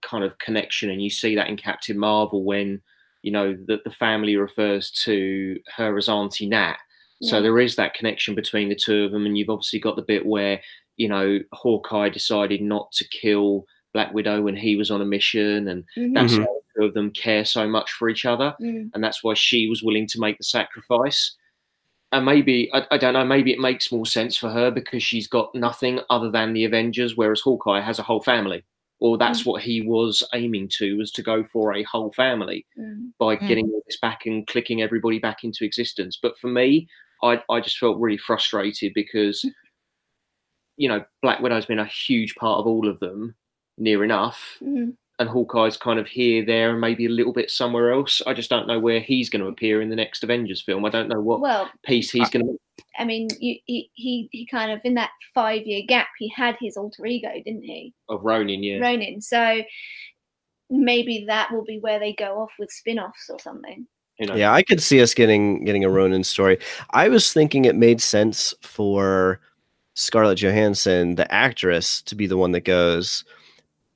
kind 0.05 0.23
of 0.23 0.37
connection, 0.39 0.89
and 0.89 1.01
you 1.01 1.09
see 1.09 1.35
that 1.35 1.49
in 1.49 1.57
Captain 1.57 1.97
Marvel 1.97 2.43
when 2.43 2.81
you 3.23 3.31
know 3.31 3.57
that 3.67 3.83
the 3.83 3.89
family 3.91 4.35
refers 4.37 4.91
to 5.05 5.59
her 5.75 5.97
as 5.97 6.07
Auntie 6.09 6.47
Nat. 6.47 6.77
So 7.23 7.41
there 7.41 7.59
is 7.59 7.75
that 7.77 7.93
connection 7.95 8.35
between 8.35 8.69
the 8.69 8.75
two 8.75 9.03
of 9.05 9.11
them, 9.11 9.25
and 9.25 9.37
you've 9.37 9.49
obviously 9.49 9.79
got 9.79 9.95
the 9.95 10.01
bit 10.03 10.25
where 10.25 10.61
you 10.97 11.09
know 11.09 11.39
Hawkeye 11.53 12.09
decided 12.09 12.61
not 12.61 12.91
to 12.93 13.07
kill 13.07 13.65
Black 13.93 14.13
Widow 14.13 14.41
when 14.41 14.55
he 14.55 14.75
was 14.75 14.91
on 14.91 15.01
a 15.01 15.05
mission, 15.05 15.67
and 15.69 15.83
mhm, 15.97 16.13
that's 16.13 16.33
Mhm. 16.33 16.39
why 16.39 16.45
the 16.45 16.81
two 16.81 16.85
of 16.87 16.93
them 16.93 17.11
care 17.11 17.45
so 17.45 17.67
much 17.67 17.91
for 17.93 18.09
each 18.09 18.25
other 18.25 18.53
mm, 18.61 18.91
and 18.93 19.03
that's 19.03 19.23
why 19.23 19.33
she 19.33 19.67
was 19.69 19.81
willing 19.81 20.05
to 20.07 20.19
make 20.19 20.37
the 20.37 20.43
sacrifice. 20.43 21.35
And 22.11 22.25
maybe 22.25 22.69
I, 22.73 22.85
I 22.91 22.97
don't 22.97 23.13
know, 23.13 23.25
maybe 23.25 23.51
it 23.53 23.59
makes 23.59 23.91
more 23.91 24.05
sense 24.05 24.37
for 24.37 24.49
her 24.49 24.69
because 24.71 25.01
she's 25.03 25.27
got 25.27 25.53
nothing 25.55 25.99
other 26.09 26.29
than 26.29 26.53
the 26.53 26.65
Avengers, 26.65 27.15
whereas 27.17 27.41
Hawkeye 27.41 27.81
has 27.81 27.97
a 27.99 28.03
whole 28.03 28.21
family. 28.21 28.63
Or 29.05 29.19
that's 29.19 29.45
what 29.45 29.61
he 29.61 29.81
was 29.81 30.23
aiming 30.33 30.69
to, 30.77 30.97
was 30.97 31.11
to 31.11 31.21
go 31.21 31.43
for 31.43 31.75
a 31.75 31.83
whole 31.83 32.11
family 32.13 32.65
mm. 32.75 33.11
by 33.19 33.35
Mm. 33.35 33.47
getting 33.47 33.65
all 33.69 33.83
this 33.85 33.99
back 33.99 34.25
and 34.25 34.47
clicking 34.47 34.81
everybody 34.81 35.19
back 35.19 35.43
into 35.43 35.63
existence. 35.63 36.17
But 36.19 36.39
for 36.39 36.47
me, 36.47 36.87
I, 37.21 37.39
I 37.47 37.59
just 37.59 37.77
felt 37.77 37.99
really 37.99 38.17
frustrated 38.17 38.93
because, 38.95 39.45
you 40.77 40.89
know, 40.89 41.05
Black 41.21 41.39
Widow's 41.39 41.67
been 41.67 41.77
a 41.77 41.85
huge 41.85 42.33
part 42.33 42.59
of 42.59 42.65
all 42.65 42.89
of 42.89 42.99
them, 42.99 43.35
near 43.77 44.03
enough 44.03 44.57
mm. 44.63 44.95
And 45.19 45.29
Hawkeye's 45.29 45.77
kind 45.77 45.99
of 45.99 46.07
here, 46.07 46.45
there, 46.45 46.71
and 46.71 46.81
maybe 46.81 47.05
a 47.05 47.09
little 47.09 47.31
bit 47.31 47.49
somewhere 47.49 47.91
else. 47.91 48.21
I 48.27 48.33
just 48.33 48.49
don't 48.49 48.67
know 48.67 48.79
where 48.79 48.99
he's 48.99 49.29
going 49.29 49.41
to 49.41 49.47
appear 49.47 49.81
in 49.81 49.89
the 49.89 49.95
next 49.95 50.23
Avengers 50.23 50.61
film. 50.61 50.83
I 50.85 50.89
don't 50.89 51.07
know 51.07 51.21
what 51.21 51.39
Well, 51.39 51.69
piece 51.83 52.11
he's 52.11 52.29
going 52.29 52.45
to. 52.45 52.83
I 52.99 53.05
mean, 53.05 53.29
you, 53.39 53.57
he, 53.65 53.89
he 53.93 54.29
he 54.31 54.45
kind 54.45 54.71
of 54.71 54.81
in 54.83 54.95
that 54.95 55.11
five 55.33 55.65
year 55.65 55.83
gap, 55.87 56.07
he 56.17 56.27
had 56.35 56.57
his 56.59 56.75
alter 56.75 57.05
ego, 57.05 57.29
didn't 57.45 57.63
he? 57.63 57.93
Of 58.09 58.23
Ronin, 58.23 58.61
yeah. 58.61 58.79
Ronin. 58.79 59.21
So 59.21 59.61
maybe 60.69 61.25
that 61.27 61.51
will 61.51 61.63
be 61.63 61.79
where 61.79 61.99
they 61.99 62.13
go 62.13 62.39
off 62.39 62.51
with 62.59 62.71
spin 62.71 62.99
offs 62.99 63.29
or 63.29 63.39
something. 63.39 63.87
You 64.19 64.27
know, 64.27 64.35
Yeah, 64.35 64.53
I 64.53 64.63
could 64.63 64.81
see 64.81 65.01
us 65.01 65.13
getting 65.13 65.63
getting 65.63 65.85
a 65.85 65.89
Ronin 65.89 66.23
story. 66.23 66.57
I 66.91 67.07
was 67.07 67.31
thinking 67.31 67.65
it 67.65 67.75
made 67.75 68.01
sense 68.01 68.53
for 68.61 69.39
Scarlett 69.93 70.39
Johansson, 70.39 71.15
the 71.15 71.31
actress, 71.33 72.01
to 72.03 72.15
be 72.15 72.27
the 72.27 72.37
one 72.37 72.51
that 72.51 72.65
goes 72.65 73.23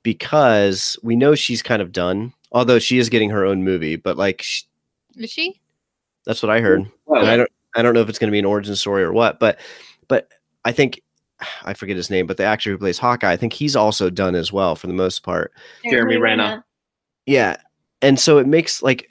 because 0.02 0.96
we 1.02 1.16
know 1.16 1.34
she's 1.34 1.62
kind 1.62 1.82
of 1.82 1.92
done. 1.92 2.32
Although 2.52 2.80
she 2.80 2.98
is 2.98 3.08
getting 3.08 3.30
her 3.30 3.44
own 3.44 3.62
movie, 3.62 3.96
but 3.96 4.16
like 4.16 4.42
sh 4.42 4.64
is 5.16 5.30
she? 5.30 5.60
that's 6.26 6.42
what 6.42 6.50
I 6.50 6.60
heard. 6.60 6.90
Well, 7.06 7.22
And 7.22 7.30
I 7.30 7.36
don't 7.36 7.50
I 7.74 7.82
don't 7.82 7.94
know 7.94 8.00
if 8.00 8.08
it's 8.08 8.18
going 8.18 8.28
to 8.28 8.32
be 8.32 8.38
an 8.38 8.44
origin 8.44 8.74
story 8.76 9.02
or 9.02 9.12
what, 9.12 9.38
but 9.38 9.58
but 10.08 10.28
I 10.64 10.72
think 10.72 11.00
I 11.64 11.74
forget 11.74 11.96
his 11.96 12.10
name, 12.10 12.26
but 12.26 12.36
the 12.36 12.44
actor 12.44 12.70
who 12.70 12.78
plays 12.78 12.98
Hawkeye, 12.98 13.32
I 13.32 13.36
think 13.36 13.52
he's 13.52 13.76
also 13.76 14.10
done 14.10 14.34
as 14.34 14.52
well 14.52 14.74
for 14.74 14.86
the 14.86 14.92
most 14.92 15.22
part. 15.22 15.52
Jeremy 15.88 16.16
Renner. 16.16 16.64
Yeah. 17.26 17.56
And 18.02 18.18
so 18.18 18.38
it 18.38 18.46
makes 18.46 18.82
like 18.82 19.09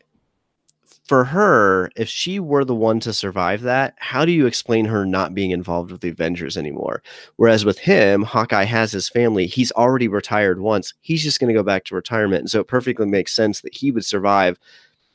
for 1.09 1.25
her, 1.25 1.89
if 1.95 2.07
she 2.07 2.39
were 2.39 2.63
the 2.63 2.75
one 2.75 2.99
to 2.99 3.11
survive 3.11 3.61
that, 3.61 3.95
how 3.97 4.25
do 4.25 4.31
you 4.31 4.45
explain 4.45 4.85
her 4.85 5.07
not 5.07 5.33
being 5.33 5.49
involved 5.49 5.91
with 5.91 6.01
the 6.01 6.09
Avengers 6.09 6.55
anymore? 6.55 7.01
Whereas 7.37 7.65
with 7.65 7.79
him, 7.79 8.21
Hawkeye 8.21 8.65
has 8.65 8.91
his 8.91 9.09
family. 9.09 9.47
He's 9.47 9.71
already 9.71 10.07
retired 10.07 10.59
once. 10.59 10.93
He's 11.01 11.23
just 11.23 11.39
going 11.39 11.47
to 11.47 11.59
go 11.59 11.63
back 11.63 11.85
to 11.85 11.95
retirement. 11.95 12.41
And 12.41 12.51
so 12.51 12.59
it 12.59 12.67
perfectly 12.67 13.07
makes 13.07 13.33
sense 13.33 13.61
that 13.61 13.75
he 13.75 13.89
would 13.89 14.05
survive 14.05 14.59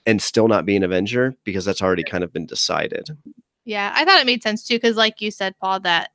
and 0.05 0.21
still 0.21 0.49
not 0.49 0.67
be 0.67 0.75
an 0.75 0.83
Avenger 0.83 1.37
because 1.45 1.65
that's 1.65 1.81
already 1.81 2.03
kind 2.03 2.25
of 2.25 2.33
been 2.33 2.47
decided. 2.47 3.17
Yeah, 3.65 3.93
I 3.95 4.05
thought 4.05 4.21
it 4.21 4.27
made 4.27 4.43
sense 4.43 4.67
too, 4.67 4.75
because 4.75 4.97
like 4.97 5.21
you 5.21 5.31
said, 5.31 5.55
Paul, 5.61 5.79
that 5.81 6.11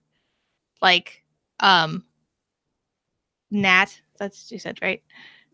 like 0.82 1.24
um 1.62 2.04
Nat, 3.50 3.98
that's 4.18 4.44
what 4.44 4.52
you 4.52 4.60
said, 4.60 4.78
right? 4.82 5.02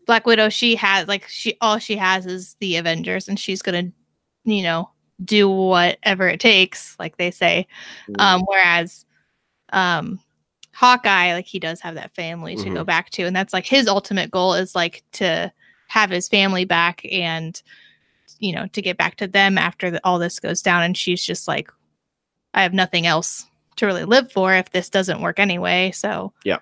Black 0.04 0.26
Widow, 0.26 0.48
she 0.48 0.74
has 0.74 1.06
like 1.06 1.28
she 1.28 1.56
all 1.60 1.78
she 1.78 1.94
has 1.94 2.26
is 2.26 2.56
the 2.58 2.74
Avengers, 2.74 3.28
and 3.28 3.38
she's 3.38 3.62
gonna, 3.62 3.92
you 4.46 4.62
know, 4.62 4.88
do 5.24 5.48
whatever 5.48 6.28
it 6.28 6.40
takes, 6.40 6.96
like 6.98 7.16
they 7.18 7.30
say. 7.30 7.66
Um, 8.18 8.42
whereas 8.46 9.04
um 9.72 10.20
Hawkeye, 10.72 11.32
like 11.32 11.46
he 11.46 11.58
does 11.58 11.80
have 11.80 11.94
that 11.94 12.14
family 12.14 12.54
to 12.56 12.68
go 12.70 12.84
back 12.84 13.10
to, 13.10 13.22
and 13.24 13.34
that's 13.34 13.52
like 13.52 13.66
his 13.66 13.88
ultimate 13.88 14.30
goal 14.30 14.54
is 14.54 14.74
like 14.74 15.02
to 15.12 15.50
have 15.88 16.10
his 16.10 16.28
family 16.28 16.64
back 16.64 17.00
and 17.10 17.62
you 18.40 18.52
know 18.54 18.66
to 18.74 18.82
get 18.82 18.98
back 18.98 19.16
to 19.16 19.26
them 19.26 19.56
after 19.56 19.90
the, 19.90 20.00
all 20.04 20.18
this 20.18 20.38
goes 20.38 20.60
down. 20.62 20.82
And 20.82 20.96
she's 20.96 21.24
just 21.24 21.48
like, 21.48 21.70
I 22.54 22.62
have 22.62 22.74
nothing 22.74 23.06
else 23.06 23.46
to 23.76 23.86
really 23.86 24.04
live 24.04 24.30
for 24.32 24.54
if 24.54 24.70
this 24.70 24.88
doesn't 24.90 25.20
work 25.22 25.38
anyway. 25.38 25.90
So 25.92 26.32
Yeah. 26.44 26.58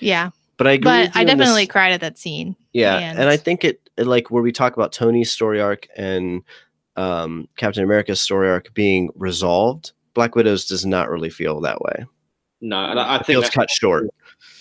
yeah. 0.00 0.30
But 0.56 0.66
I 0.66 0.72
agree 0.72 0.84
But 0.84 1.16
I 1.16 1.20
in 1.22 1.26
this- 1.26 1.36
definitely 1.36 1.66
cried 1.66 1.92
at 1.92 2.00
that 2.00 2.18
scene. 2.18 2.56
Yeah, 2.72 2.96
and, 2.96 3.28
I 3.28 3.36
think 3.36 3.64
it, 3.64 3.80
like 3.98 4.30
where 4.30 4.42
we 4.42 4.52
talk 4.52 4.74
about 4.76 4.92
Tony's 4.92 5.30
story 5.30 5.60
arc 5.60 5.88
and 5.96 6.42
um, 6.96 7.48
Captain 7.56 7.82
America's 7.84 8.20
story 8.20 8.48
arc 8.50 8.72
being 8.74 9.10
resolved. 9.14 9.92
Black 10.14 10.34
Widow's 10.34 10.66
does 10.66 10.84
not 10.84 11.08
really 11.10 11.30
feel 11.30 11.60
that 11.60 11.80
way. 11.80 12.04
No, 12.60 12.76
and 12.84 13.00
I, 13.00 13.04
I 13.04 13.14
It 13.16 13.26
think 13.26 13.38
feels 13.40 13.50
cut 13.50 13.70
short. 13.70 14.08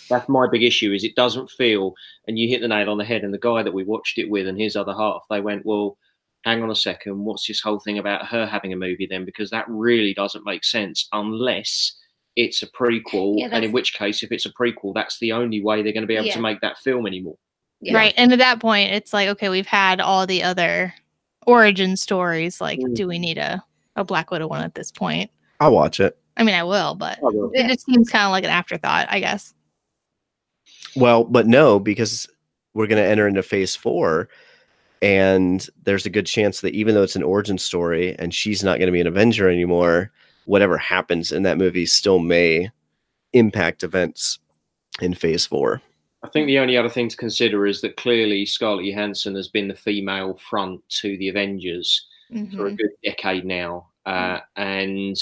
that's 0.10 0.28
my 0.30 0.48
big 0.50 0.64
issue. 0.64 0.92
Is 0.94 1.04
it 1.04 1.16
doesn't 1.16 1.50
feel, 1.52 1.94
and 2.28 2.40
you 2.40 2.48
hit 2.48 2.62
the 2.62 2.68
nail 2.68 2.90
on 2.90 2.98
the 2.98 3.06
head. 3.06 3.24
And 3.24 3.34
the 3.34 3.38
guy 3.40 3.62
that 3.64 3.74
we 3.74 3.84
watched 3.84 4.18
it 4.18 4.30
with 4.30 4.48
and 4.48 4.60
his 4.60 4.76
other 4.76 4.94
half, 4.94 5.24
they 5.30 5.42
went, 5.42 5.66
"Well, 5.66 5.98
hang 6.44 6.64
on 6.64 6.72
a 6.72 6.76
second, 6.76 7.20
what's 7.20 7.46
this 7.48 7.62
whole 7.62 7.80
thing 7.80 8.00
about 8.00 8.26
her 8.28 8.46
having 8.48 8.74
a 8.74 8.78
movie 8.78 9.08
then? 9.10 9.26
Because 9.26 9.50
that 9.52 9.66
really 9.68 10.14
doesn't 10.14 10.46
make 10.46 10.64
sense 10.64 11.08
unless." 11.12 11.96
It's 12.38 12.64
a 12.64 12.68
prequel, 12.68 13.34
Yeah, 13.40 13.50
and 13.52 13.66
in 13.66 13.74
which 13.74 13.94
case, 13.94 14.24
if 14.24 14.32
it's 14.32 14.46
a 14.46 14.54
prequel, 14.54 14.94
that's 14.94 15.20
the 15.20 15.34
only 15.34 15.62
way 15.62 15.84
they're 15.84 15.92
going 15.92 16.04
to 16.04 16.08
be 16.08 16.16
able 16.16 16.28
Yeah. 16.28 16.36
to 16.36 16.42
make 16.42 16.62
that 16.62 16.78
film 16.78 17.06
anymore. 17.06 17.36
Yeah. 17.82 17.94
Right. 17.98 18.14
And 18.16 18.32
at 18.32 18.40
that 18.40 18.62
point, 18.62 18.94
it's 18.94 19.12
like, 19.12 19.28
okay, 19.28 19.50
we've 19.50 19.68
had 19.68 20.00
all 20.00 20.26
the 20.26 20.42
other 20.42 20.94
origin 21.48 21.96
stories. 21.98 22.62
Like, 22.62 22.80
Mm. 22.80 22.96
do 22.96 23.08
we 23.08 23.20
need 23.20 23.38
a, 23.38 23.64
a 23.96 24.04
Black 24.04 24.32
Widow 24.32 24.48
one 24.48 24.62
at 24.64 24.76
this 24.76 24.92
point? 24.92 25.30
I'll 25.60 25.72
watch 25.74 26.00
it. 26.00 26.18
I 26.38 26.44
mean, 26.44 26.56
I 26.56 26.64
will, 26.64 26.96
but 26.96 27.20
Oh, 27.22 27.52
it 27.54 27.68
just 27.68 27.86
seems 27.86 28.10
kind 28.10 28.26
of 28.26 28.32
like 28.32 28.44
an 28.44 28.50
afterthought, 28.50 29.08
I 29.10 29.20
guess. 29.20 29.54
Well, 30.96 31.24
but 31.24 31.48
no, 31.48 31.80
because 31.80 32.28
we're 32.74 32.88
going 32.88 33.02
to 33.04 33.10
enter 33.10 33.28
into 33.28 33.44
phase 33.44 33.76
four, 33.76 34.30
and 35.02 35.68
there's 35.84 36.06
a 36.06 36.10
good 36.12 36.26
chance 36.26 36.62
that 36.62 36.74
even 36.74 36.96
though 36.96 37.04
it's 37.04 37.16
an 37.16 37.24
origin 37.24 37.58
story 37.58 38.16
and 38.20 38.34
she's 38.34 38.64
not 38.64 38.78
going 38.78 38.88
to 38.88 38.92
be 38.94 39.02
an 39.02 39.08
Avenger 39.08 39.50
anymore, 39.50 40.12
whatever 40.46 40.78
happens 40.78 41.32
in 41.32 41.44
that 41.44 41.58
movie 41.58 41.86
still 41.86 42.20
may 42.20 42.70
impact 43.34 43.84
events 43.84 44.40
in 45.02 45.14
phase 45.14 45.46
four. 45.46 45.82
I 46.24 46.30
think 46.30 46.48
the 46.48 46.60
only 46.60 46.78
other 46.78 46.90
thing 46.90 47.10
to 47.10 47.18
consider 47.18 47.66
is 47.66 47.82
that 47.82 47.98
clearly 47.98 48.46
Scarlett 48.46 48.86
Johansson 48.86 49.36
has 49.36 49.48
been 49.48 49.68
the 49.68 49.74
female 49.76 50.36
front 50.50 50.88
to 51.02 51.18
the 51.18 51.30
Avengers 51.30 52.08
for 52.54 52.68
a 52.68 52.72
Mhm. 52.72 52.78
good 52.78 52.92
decade 53.04 53.44
now. 53.46 53.90
Uh, 54.06 54.40
and, 54.56 55.18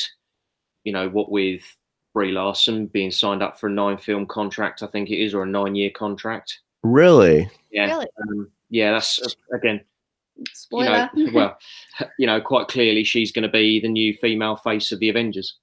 you 0.83 0.91
know, 0.93 1.09
what 1.09 1.31
with 1.31 1.61
Brie 2.13 2.31
Larson 2.31 2.87
being 2.87 3.11
signed 3.11 3.41
up 3.41 3.59
for 3.59 3.67
a 3.67 3.71
nine 3.71 3.97
film 3.97 4.25
contract, 4.25 4.83
I 4.83 4.87
think 4.87 5.09
it 5.09 5.21
is, 5.21 5.33
or 5.33 5.43
a 5.43 5.47
nine 5.47 5.75
year 5.75 5.89
contract. 5.89 6.59
Really? 6.83 7.49
Yeah. 7.71 7.87
Really? 7.87 8.07
Um, 8.21 8.51
yeah, 8.69 8.91
that's, 8.91 9.21
uh, 9.21 9.55
again, 9.55 9.81
Spoiler. 10.53 11.09
you 11.13 11.27
know, 11.27 11.31
well, 11.33 11.57
you 12.19 12.27
know, 12.27 12.39
quite 12.41 12.67
clearly 12.67 13.03
she's 13.03 13.31
going 13.31 13.43
to 13.43 13.49
be 13.49 13.79
the 13.79 13.87
new 13.89 14.13
female 14.15 14.55
face 14.57 14.91
of 14.91 14.99
the 14.99 15.09
Avengers. 15.09 15.55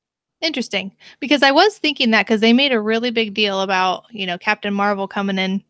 Interesting. 0.46 0.94
Because 1.20 1.42
I 1.42 1.50
was 1.50 1.76
thinking 1.78 2.12
that 2.12 2.26
because 2.26 2.40
they 2.40 2.52
made 2.52 2.72
a 2.72 2.80
really 2.80 3.10
big 3.10 3.34
deal 3.34 3.60
about, 3.60 4.04
you 4.10 4.26
know, 4.26 4.38
Captain 4.38 4.72
Marvel 4.72 5.08
coming 5.08 5.38
in, 5.38 5.62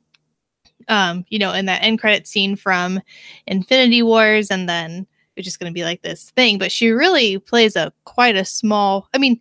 um, 0.88 1.24
you 1.28 1.38
know, 1.38 1.52
in 1.52 1.66
that 1.66 1.82
end 1.82 1.98
credit 1.98 2.26
scene 2.26 2.56
from 2.56 3.00
Infinity 3.46 4.02
Wars, 4.02 4.50
and 4.50 4.68
then 4.68 5.06
it's 5.34 5.44
just 5.44 5.58
going 5.58 5.70
to 5.70 5.74
be 5.74 5.84
like 5.84 6.02
this 6.02 6.30
thing. 6.30 6.58
But 6.58 6.70
she 6.70 6.90
really 6.90 7.38
plays 7.38 7.74
a 7.74 7.92
quite 8.04 8.36
a 8.36 8.44
small, 8.44 9.08
I 9.14 9.18
mean, 9.18 9.40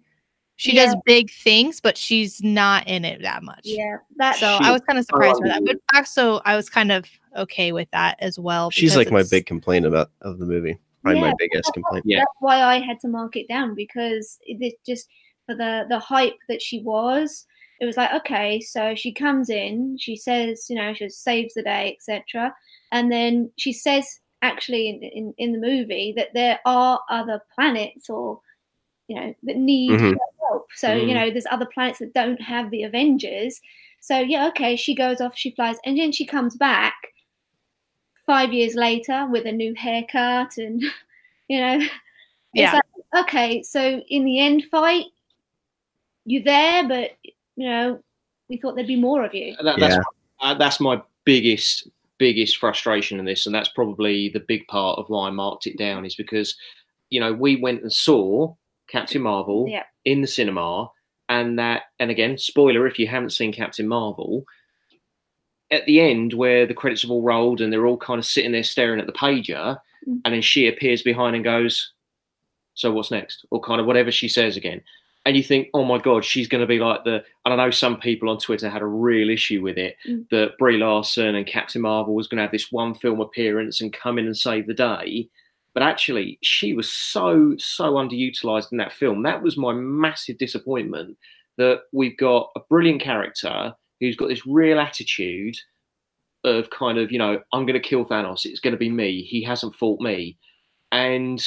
she 0.58 0.74
does 0.74 0.96
big 1.06 1.30
things, 1.32 1.82
but 1.82 1.98
she's 1.98 2.42
not 2.42 2.88
in 2.88 3.04
it 3.04 3.22
that 3.24 3.44
much. 3.44 3.62
yeah, 3.66 3.98
that 4.16 4.38
So 4.38 4.58
She- 4.58 4.64
I 4.64 4.72
was 4.72 4.82
kind 4.82 4.98
of 4.98 5.06
surprised 5.06 5.42
by 5.42 5.50
that, 5.50 5.66
but 5.66 5.78
also 5.94 6.40
I 6.46 6.56
was 6.56 6.70
kind 6.70 6.94
of 6.94 7.06
okay 7.36 7.74
with 7.74 7.92
that 7.92 8.16
as 8.20 8.40
well. 8.40 8.72
She's 8.72 8.96
like 8.96 9.12
my 9.12 9.24
big 9.30 9.46
complaint 9.46 9.86
about 9.86 10.12
of 10.22 10.40
the 10.40 10.46
movie. 10.46 10.80
Probably 11.04 11.22
my 11.22 11.34
biggest 11.38 11.72
complaint. 11.74 12.06
Yeah. 12.08 12.20
that's 12.20 12.32
why 12.40 12.64
I 12.64 12.80
had 12.80 13.00
to 13.02 13.08
mark 13.08 13.36
it 13.36 13.48
down 13.48 13.76
because 13.76 14.40
it 14.42 14.58
it 14.62 14.76
just 14.86 15.08
for 15.46 15.56
the 15.56 15.86
the 15.90 16.00
hype 16.00 16.38
that 16.50 16.62
she 16.62 16.80
was. 16.82 17.46
It 17.82 17.86
was 17.86 17.98
like 17.98 18.14
okay, 18.14 18.62
so 18.62 18.96
she 18.96 19.12
comes 19.12 19.50
in, 19.50 19.98
she 20.00 20.16
says, 20.16 20.68
you 20.70 20.76
know, 20.78 20.94
she 20.94 21.10
saves 21.10 21.54
the 21.54 21.64
day, 21.64 21.98
etc., 21.98 22.54
and 22.92 23.12
then 23.12 23.52
she 23.58 23.74
says 23.74 24.20
actually 24.42 24.90
in, 24.90 25.02
in 25.04 25.34
in 25.38 25.52
the 25.54 25.60
movie 25.68 26.14
that 26.16 26.34
there 26.34 26.60
are 26.66 27.00
other 27.10 27.42
planets 27.54 28.10
or 28.10 28.40
you 29.08 29.16
know 29.16 29.34
that 29.44 29.58
need 29.58 29.92
Mhm. 29.92 30.16
help. 30.50 30.68
So 30.76 30.94
you 30.94 31.14
Mhm. 31.14 31.14
know, 31.16 31.30
there's 31.32 31.48
other 31.52 31.66
planets 31.66 32.00
that 32.00 32.14
don't 32.14 32.42
have 32.42 32.72
the 32.72 32.84
Avengers. 32.84 33.60
So 34.02 34.20
yeah, 34.20 34.48
okay, 34.50 34.76
she 34.76 34.96
goes 34.96 35.20
off, 35.22 35.36
she 35.36 35.52
flies, 35.52 35.78
and 35.86 35.98
then 35.98 36.12
she 36.12 36.26
comes 36.26 36.56
back 36.56 36.96
five 38.26 38.54
years 38.54 38.76
later 38.76 39.28
with 39.28 39.46
a 39.46 39.52
new 39.52 39.74
haircut 39.76 40.58
and 40.58 40.82
you 41.48 41.60
know 41.60 41.76
it's 42.56 42.74
Yeah. 42.74 42.74
like, 42.74 43.24
okay 43.24 43.62
so 43.64 44.02
in 44.10 44.26
the 44.26 44.40
end 44.40 44.64
fight 44.72 45.06
you're 46.26 46.44
there 46.44 46.88
but 46.88 47.12
you 47.56 47.68
know 47.70 48.00
we 48.50 48.58
thought 48.58 48.76
there'd 48.76 48.88
be 48.88 48.96
more 49.00 49.24
of 49.24 49.34
you 49.34 49.56
That, 49.64 49.80
that's 49.80 49.96
Yeah. 49.96 50.02
uh, 50.42 50.54
that's 50.56 50.80
my 50.80 51.02
biggest 51.24 51.88
biggest 52.18 52.58
frustration 52.58 53.20
in 53.20 53.26
this, 53.26 53.46
and 53.46 53.54
that's 53.54 53.68
probably 53.70 54.30
the 54.30 54.40
big 54.40 54.66
part 54.68 54.98
of 54.98 55.10
why 55.10 55.28
I 55.28 55.32
marked 55.32 55.68
it 55.68 55.78
down 55.78 56.06
is 56.06 56.16
because 56.16 56.56
you 57.10 57.20
know 57.20 57.34
we 57.34 57.58
went 57.58 57.82
and 57.82 57.92
saw 57.92 58.54
Captain 58.88 59.22
Marvel 59.22 59.68
Yeah. 59.70 59.84
in 60.06 60.22
the 60.22 60.28
cinema, 60.28 60.90
and 61.30 61.60
that 61.60 61.84
and 62.00 62.10
again 62.12 62.38
spoiler 62.38 62.88
if 62.88 62.98
you 63.00 63.08
haven't 63.08 63.32
seen 63.32 63.52
Captain 63.52 63.88
Marvel. 63.88 64.46
At 65.72 65.86
the 65.88 66.00
end, 66.00 66.34
where 66.34 66.66
the 66.68 66.76
credits 66.76 67.02
have 67.02 67.10
all 67.12 67.24
rolled 67.24 67.60
and 67.60 67.74
they're 67.74 67.88
all 67.88 67.98
kind 67.98 68.20
of 68.20 68.26
sitting 68.26 68.52
there 68.52 68.64
staring 68.64 69.00
at 69.00 69.08
the 69.08 69.12
pager, 69.14 69.78
Mm. 70.08 70.22
and 70.24 70.34
then 70.36 70.42
she 70.44 70.68
appears 70.68 71.02
behind 71.02 71.36
and 71.36 71.44
goes, 71.44 71.92
"So 72.76 72.92
what's 72.94 73.10
next?" 73.12 73.46
or 73.50 73.60
kind 73.60 73.82
of 73.82 73.88
whatever 73.88 74.12
she 74.12 74.28
says 74.28 74.56
again, 74.56 74.82
and 75.26 75.36
you 75.36 75.44
think, 75.44 75.70
"Oh 75.74 75.84
my 75.84 75.98
god, 75.98 76.24
she's 76.24 76.48
going 76.48 76.62
to 76.62 76.68
be 76.68 76.80
like 76.80 77.04
the." 77.04 77.24
And 77.46 77.54
I 77.54 77.56
know 77.56 77.72
some 77.72 78.00
people 78.00 78.30
on 78.30 78.38
Twitter 78.38 78.70
had 78.70 78.82
a 78.82 78.88
real 78.88 79.30
issue 79.30 79.62
with 79.62 79.78
it 79.78 79.96
Mm. 80.08 80.30
that 80.30 80.58
Brie 80.58 80.78
Larson 80.78 81.36
and 81.36 81.46
Captain 81.48 81.82
Marvel 81.82 82.14
was 82.16 82.28
going 82.28 82.38
to 82.38 82.44
have 82.44 82.52
this 82.52 82.72
one 82.72 82.94
film 82.94 83.20
appearance 83.22 83.82
and 83.82 83.92
come 83.94 84.18
in 84.20 84.26
and 84.26 84.38
save 84.38 84.68
the 84.68 84.74
day. 84.74 85.28
But 85.74 85.84
actually, 85.84 86.40
she 86.42 86.74
was 86.74 86.90
so 86.92 87.56
so 87.58 87.94
underutilized 87.94 88.72
in 88.72 88.78
that 88.78 88.94
film. 88.94 89.24
That 89.24 89.42
was 89.42 89.58
my 89.58 89.74
massive 89.74 90.38
disappointment. 90.38 91.18
That 91.58 91.82
we've 91.92 92.18
got 92.18 92.52
a 92.56 92.60
brilliant 92.70 93.02
character 93.02 93.74
who's 94.00 94.16
got 94.18 94.28
this 94.30 94.46
real 94.46 94.80
attitude 94.80 95.56
of 96.44 96.70
kind 96.70 96.98
of 97.00 97.12
you 97.12 97.18
know 97.18 97.42
I'm 97.54 97.66
going 97.66 97.82
to 97.82 97.90
kill 97.90 98.06
Thanos. 98.06 98.46
It's 98.46 98.60
going 98.60 98.74
to 98.74 98.78
be 98.78 98.90
me. 98.90 99.24
He 99.24 99.42
hasn't 99.42 99.76
fought 99.76 100.00
me, 100.02 100.38
and 100.92 101.44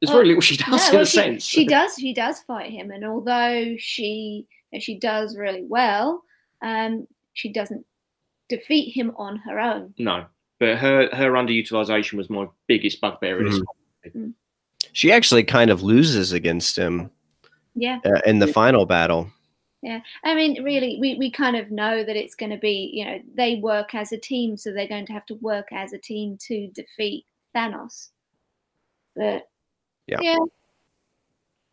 there's 0.00 0.08
Well, 0.10 0.18
very 0.18 0.26
little 0.28 0.40
she 0.42 0.56
does 0.56 0.68
No, 0.68 0.88
in 0.88 0.92
well, 0.94 1.02
a 1.02 1.06
she, 1.06 1.16
sense. 1.16 1.44
she 1.44 1.66
does 1.66 1.94
she 1.94 2.12
does 2.14 2.40
fight 2.40 2.70
him 2.70 2.90
and 2.90 3.04
although 3.04 3.74
she 3.78 4.46
she 4.78 4.98
does 4.98 5.36
really 5.36 5.64
well 5.68 6.22
um 6.62 7.06
she 7.34 7.48
doesn't 7.50 7.84
defeat 8.48 8.92
him 8.92 9.12
on 9.16 9.36
her 9.38 9.58
own 9.58 9.94
No, 9.98 10.26
but 10.58 10.76
her 10.78 11.08
her 11.14 11.32
underutilization 11.32 12.14
was 12.14 12.30
my 12.30 12.46
biggest 12.66 13.00
bugbear. 13.00 13.40
in 13.40 13.46
this 13.46 13.60
Mhm. 14.14 14.34
She 14.92 15.10
actually 15.10 15.42
kind 15.44 15.70
of 15.70 15.82
loses 15.82 16.32
against 16.32 16.76
him 16.78 17.10
yeah 17.74 17.98
uh, 18.04 18.20
in 18.24 18.38
the 18.38 18.46
final 18.46 18.86
battle. 18.86 19.30
Yeah, 19.82 20.00
I 20.24 20.34
mean, 20.34 20.64
really, 20.64 20.96
we, 21.00 21.14
we 21.16 21.30
kind 21.30 21.54
of 21.54 21.70
know 21.70 22.02
that 22.02 22.16
it's 22.16 22.34
going 22.34 22.50
to 22.50 22.56
be, 22.56 22.90
you 22.92 23.04
know, 23.04 23.20
they 23.36 23.56
work 23.56 23.94
as 23.94 24.10
a 24.10 24.16
team, 24.18 24.56
so 24.56 24.72
they're 24.72 24.88
going 24.88 25.06
to 25.06 25.12
have 25.12 25.26
to 25.26 25.34
work 25.36 25.68
as 25.70 25.92
a 25.92 25.98
team 25.98 26.36
to 26.48 26.66
defeat 26.68 27.24
Thanos. 27.54 28.08
But 29.14 29.48
Yeah. 30.06 30.18
yeah, 30.20 30.36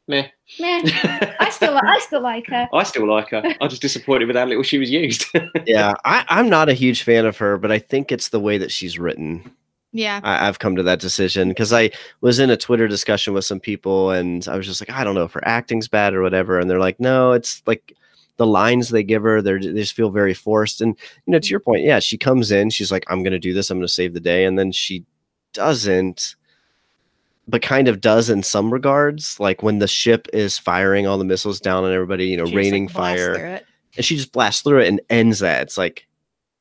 Meh. 0.07 0.27
meh. 0.59 0.81
I 1.39 1.49
still, 1.49 1.79
I 1.81 1.99
still 1.99 2.21
like 2.21 2.47
her. 2.47 2.67
I 2.73 2.83
still 2.83 3.07
like 3.07 3.29
her. 3.29 3.43
I'm 3.61 3.69
just 3.69 3.81
disappointed 3.81 4.25
with 4.27 4.35
how 4.35 4.45
little 4.45 4.63
she 4.63 4.77
was 4.77 4.89
used. 4.89 5.25
Yeah, 5.65 5.93
I, 6.03 6.25
I'm 6.27 6.49
not 6.49 6.67
a 6.67 6.73
huge 6.73 7.03
fan 7.03 7.25
of 7.25 7.37
her, 7.37 7.57
but 7.57 7.71
I 7.71 7.79
think 7.79 8.11
it's 8.11 8.29
the 8.29 8.39
way 8.39 8.57
that 8.57 8.71
she's 8.71 8.99
written. 8.99 9.49
Yeah. 9.93 10.19
I, 10.23 10.47
I've 10.47 10.59
come 10.59 10.75
to 10.75 10.83
that 10.83 10.99
decision 10.99 11.49
because 11.49 11.71
I 11.71 11.91
was 12.21 12.39
in 12.39 12.49
a 12.49 12.57
Twitter 12.57 12.87
discussion 12.87 13.33
with 13.33 13.45
some 13.45 13.59
people, 13.59 14.11
and 14.11 14.45
I 14.47 14.57
was 14.57 14.65
just 14.65 14.81
like, 14.81 14.89
I 14.89 15.03
don't 15.03 15.15
know 15.15 15.23
if 15.23 15.31
her 15.33 15.47
acting's 15.47 15.87
bad 15.87 16.13
or 16.13 16.21
whatever, 16.21 16.59
and 16.59 16.69
they're 16.69 16.79
like, 16.79 16.99
no, 16.99 17.31
it's 17.31 17.61
like 17.65 17.95
the 18.37 18.47
lines 18.47 18.89
they 18.89 19.03
give 19.03 19.23
her, 19.23 19.41
they're, 19.41 19.59
they 19.59 19.73
just 19.73 19.95
feel 19.95 20.09
very 20.09 20.33
forced. 20.33 20.81
And 20.81 20.97
you 21.25 21.31
know, 21.31 21.39
to 21.39 21.49
your 21.49 21.59
point, 21.59 21.83
yeah, 21.83 21.99
she 21.99 22.17
comes 22.17 22.51
in, 22.51 22.71
she's 22.71 22.91
like, 22.91 23.05
I'm 23.07 23.23
gonna 23.23 23.39
do 23.39 23.53
this, 23.53 23.69
I'm 23.69 23.77
gonna 23.77 23.87
save 23.87 24.13
the 24.13 24.19
day, 24.19 24.45
and 24.45 24.57
then 24.59 24.71
she 24.71 25.05
doesn't, 25.53 26.35
but 27.47 27.61
kind 27.61 27.87
of 27.87 27.99
does 28.01 28.29
in 28.29 28.43
some 28.43 28.71
regards, 28.71 29.39
like 29.39 29.61
when 29.63 29.79
the 29.79 29.87
ship 29.87 30.27
is 30.33 30.57
firing 30.57 31.07
all 31.07 31.17
the 31.17 31.25
missiles 31.25 31.59
down 31.59 31.83
on 31.83 31.91
everybody, 31.91 32.27
you 32.27 32.37
know, 32.37 32.45
She 32.45 32.51
just, 32.51 32.55
like, 32.55 32.63
raining 32.63 32.87
fire 32.87 33.61
and 33.95 34.05
she 34.05 34.15
just 34.15 34.31
blasts 34.31 34.61
through 34.61 34.79
it 34.79 34.87
and 34.87 35.01
ends 35.09 35.39
that. 35.39 35.63
It's 35.63 35.77
like, 35.77 36.07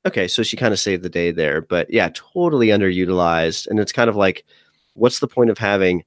okay, 0.05 0.27
so 0.27 0.43
she 0.43 0.57
kind 0.57 0.73
of 0.73 0.81
saved 0.81 1.03
the 1.05 1.09
day 1.09 1.31
there, 1.31 1.61
but 1.61 1.89
yeah, 1.91 2.11
totally 2.15 2.69
underutilized. 2.69 3.69
And 3.69 3.79
it's 3.79 3.93
kind 3.93 4.11
of 4.11 4.17
like, 4.17 4.45
what's 4.95 5.21
the 5.21 5.29
point 5.29 5.51
of 5.51 5.59
having, 5.59 6.05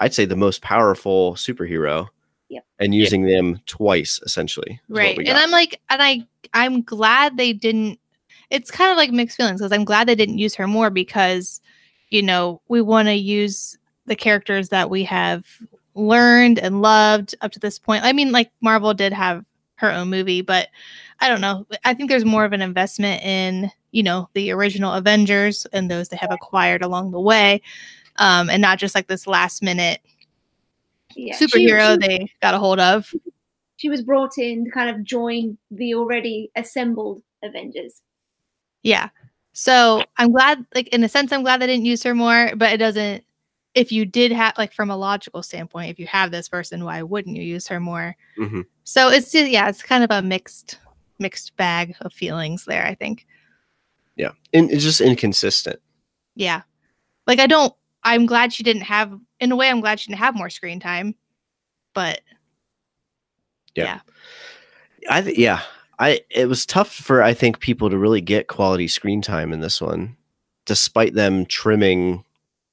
I'd 0.00 0.12
say, 0.14 0.24
the 0.24 0.36
most 0.36 0.62
powerful 0.62 1.34
superhero, 1.34 2.08
Yep. 2.48 2.64
and 2.78 2.94
using 2.94 3.24
them 3.26 3.58
twice 3.66 4.20
essentially, 4.24 4.80
right 4.88 5.18
and 5.18 5.30
i'm 5.36 5.50
like 5.50 5.80
and 5.90 6.00
i 6.00 6.24
i'm 6.54 6.80
glad 6.80 7.36
they 7.36 7.52
didn't 7.52 7.98
it's 8.50 8.70
kind 8.70 8.92
of 8.92 8.96
like 8.96 9.10
mixed 9.10 9.36
feelings 9.36 9.60
because 9.60 9.72
i'm 9.72 9.84
glad 9.84 10.06
they 10.06 10.14
didn't 10.14 10.38
use 10.38 10.54
her 10.54 10.68
more 10.68 10.88
because 10.88 11.60
you 12.10 12.22
know 12.22 12.60
we 12.68 12.80
want 12.80 13.08
to 13.08 13.14
use 13.14 13.76
the 14.06 14.16
characters 14.16 14.68
that 14.68 14.90
we 14.90 15.02
have 15.04 15.44
learned 15.94 16.58
and 16.58 16.82
loved 16.82 17.34
up 17.40 17.52
to 17.52 17.58
this 17.58 17.78
point 17.78 18.04
i 18.04 18.12
mean 18.12 18.32
like 18.32 18.50
marvel 18.60 18.92
did 18.94 19.12
have 19.12 19.44
her 19.76 19.90
own 19.90 20.08
movie 20.08 20.42
but 20.42 20.68
i 21.20 21.28
don't 21.28 21.40
know 21.40 21.66
i 21.84 21.92
think 21.94 22.08
there's 22.10 22.24
more 22.24 22.44
of 22.44 22.52
an 22.52 22.62
investment 22.62 23.22
in 23.22 23.70
you 23.92 24.02
know 24.02 24.28
the 24.34 24.50
original 24.50 24.92
avengers 24.92 25.66
and 25.72 25.90
those 25.90 26.08
they 26.08 26.16
have 26.16 26.30
acquired 26.32 26.82
along 26.82 27.10
the 27.10 27.20
way 27.20 27.60
um 28.16 28.50
and 28.50 28.60
not 28.62 28.78
just 28.78 28.94
like 28.94 29.06
this 29.08 29.26
last 29.26 29.62
minute 29.62 30.00
Yeah. 31.14 31.34
She- 31.36 31.46
superhero 31.46 31.92
she- 32.02 32.08
they 32.08 32.32
got 32.40 32.54
a 32.54 32.58
hold 32.58 32.78
of 32.78 33.12
she 33.78 33.88
was 33.90 34.02
brought 34.02 34.38
in 34.38 34.64
to 34.64 34.70
kind 34.70 34.88
of 34.88 35.04
join 35.04 35.58
the 35.70 35.94
already 35.94 36.50
assembled 36.56 37.22
Avengers. 37.42 38.00
Yeah. 38.82 39.10
So 39.58 40.02
I'm 40.18 40.32
glad, 40.32 40.66
like 40.74 40.88
in 40.88 41.02
a 41.02 41.08
sense, 41.08 41.32
I'm 41.32 41.40
glad 41.42 41.62
they 41.62 41.66
didn't 41.66 41.86
use 41.86 42.02
her 42.02 42.14
more, 42.14 42.52
but 42.56 42.72
it 42.72 42.76
doesn't. 42.76 43.24
If 43.74 43.90
you 43.90 44.04
did 44.04 44.30
have, 44.32 44.52
like, 44.58 44.72
from 44.72 44.90
a 44.90 44.96
logical 44.96 45.42
standpoint, 45.42 45.90
if 45.90 45.98
you 45.98 46.06
have 46.06 46.30
this 46.30 46.46
person, 46.48 46.84
why 46.84 47.02
wouldn't 47.02 47.36
you 47.36 47.42
use 47.42 47.66
her 47.68 47.80
more? 47.80 48.14
Mhm. 48.38 48.66
So 48.84 49.08
it's 49.08 49.32
just, 49.32 49.50
yeah, 49.50 49.68
it's 49.68 49.82
kind 49.82 50.04
of 50.04 50.10
a 50.10 50.20
mixed, 50.20 50.78
mixed 51.18 51.56
bag 51.56 51.94
of 52.02 52.12
feelings 52.12 52.64
there. 52.66 52.84
I 52.86 52.94
think. 52.94 53.26
yeah, 54.16 54.32
and 54.52 54.70
it's 54.70 54.82
just 54.84 55.00
inconsistent. 55.00 55.80
Yeah. 56.34 56.62
Like 57.26 57.38
I 57.38 57.46
don't. 57.46 57.72
I'm 58.02 58.26
glad 58.26 58.52
she 58.52 58.62
didn't 58.62 58.82
have. 58.82 59.18
In 59.40 59.52
a 59.52 59.56
way, 59.56 59.70
I'm 59.70 59.80
glad 59.80 60.00
she 60.00 60.08
didn't 60.10 60.20
have 60.20 60.34
more 60.34 60.50
screen 60.50 60.80
time. 60.80 61.14
But 61.94 62.20
Yeah. 63.74 64.00
I 65.10 65.22
th- 65.22 65.38
yeah, 65.38 65.62
I 65.98 66.20
it 66.30 66.48
was 66.48 66.66
tough 66.66 66.92
for 66.92 67.22
I 67.22 67.32
think 67.34 67.60
people 67.60 67.88
to 67.90 67.98
really 67.98 68.20
get 68.20 68.48
quality 68.48 68.88
screen 68.88 69.22
time 69.22 69.52
in 69.52 69.60
this 69.60 69.80
one, 69.80 70.16
despite 70.66 71.14
them 71.14 71.46
trimming 71.46 72.24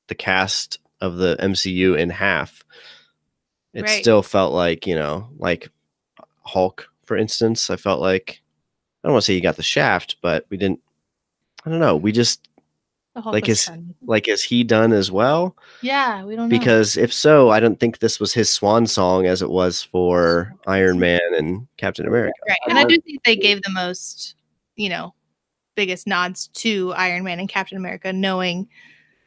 the 0.07 0.15
cast 0.15 0.79
of 1.01 1.17
the 1.17 1.37
MCU 1.39 1.97
in 1.97 2.09
half. 2.09 2.63
It 3.73 3.83
Right. 3.83 4.01
still 4.01 4.21
felt 4.23 4.53
like 4.53 4.85
you 4.85 4.95
know, 4.95 5.29
like 5.37 5.69
Hulk, 6.43 6.89
for 7.05 7.15
instance. 7.17 7.69
I 7.69 7.75
felt 7.77 8.01
like 8.01 8.41
I 9.03 9.07
don't 9.07 9.13
want 9.13 9.23
to 9.23 9.25
say 9.27 9.33
you 9.35 9.41
got 9.41 9.55
the 9.55 9.63
shaft, 9.63 10.17
but 10.21 10.45
we 10.49 10.57
didn't. 10.57 10.81
I 11.65 11.69
don't 11.69 11.79
know. 11.79 11.95
We 11.95 12.11
just 12.11 12.47
Like 13.15 13.47
is 13.47 13.65
fun. 13.65 13.93
like 14.03 14.27
is 14.27 14.43
he 14.43 14.63
done 14.63 14.91
as 14.91 15.11
well? 15.11 15.55
Yeah, 15.81 16.23
we 16.25 16.35
don't 16.35 16.49
know 16.49 16.57
Because 16.57 16.97
if 16.97 17.13
so, 17.13 17.51
I 17.51 17.59
don't 17.59 17.79
think 17.79 17.99
this 17.99 18.19
was 18.19 18.33
his 18.33 18.51
swan 18.51 18.87
song 18.87 19.27
as 19.27 19.43
it 19.43 19.51
was 19.51 19.83
for 19.83 20.55
Iron 20.65 20.97
Man 20.99 21.21
and 21.37 21.67
Captain 21.77 22.07
America. 22.07 22.33
Right. 22.47 22.57
And 22.67 22.77
I 22.79 22.85
do 22.85 22.99
think 23.01 23.23
they 23.23 23.35
gave 23.35 23.61
the 23.61 23.69
most, 23.69 24.33
you 24.75 24.89
know, 24.89 25.13
biggest 25.75 26.07
nods 26.07 26.47
to 26.49 26.91
Iron 26.93 27.23
Man 27.23 27.39
and 27.39 27.47
Captain 27.47 27.77
America, 27.77 28.11
knowing 28.11 28.67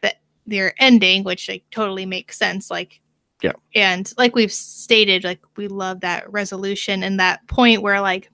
that 0.03 0.17
they're 0.49 0.75
ending, 0.79 1.23
which 1.23 1.49
like 1.49 1.63
totally 1.71 2.07
makes 2.07 2.37
sense. 2.37 2.71
Like, 2.73 3.01
Yeah. 3.41 3.53
And 3.75 4.13
like 4.19 4.35
we've 4.35 4.53
stated, 4.53 5.23
like 5.23 5.41
we 5.57 5.69
love 5.69 6.01
that 6.01 6.29
resolution 6.33 7.05
and 7.05 7.21
that 7.21 7.47
point 7.47 7.83
where 7.83 8.01
like 8.01 8.31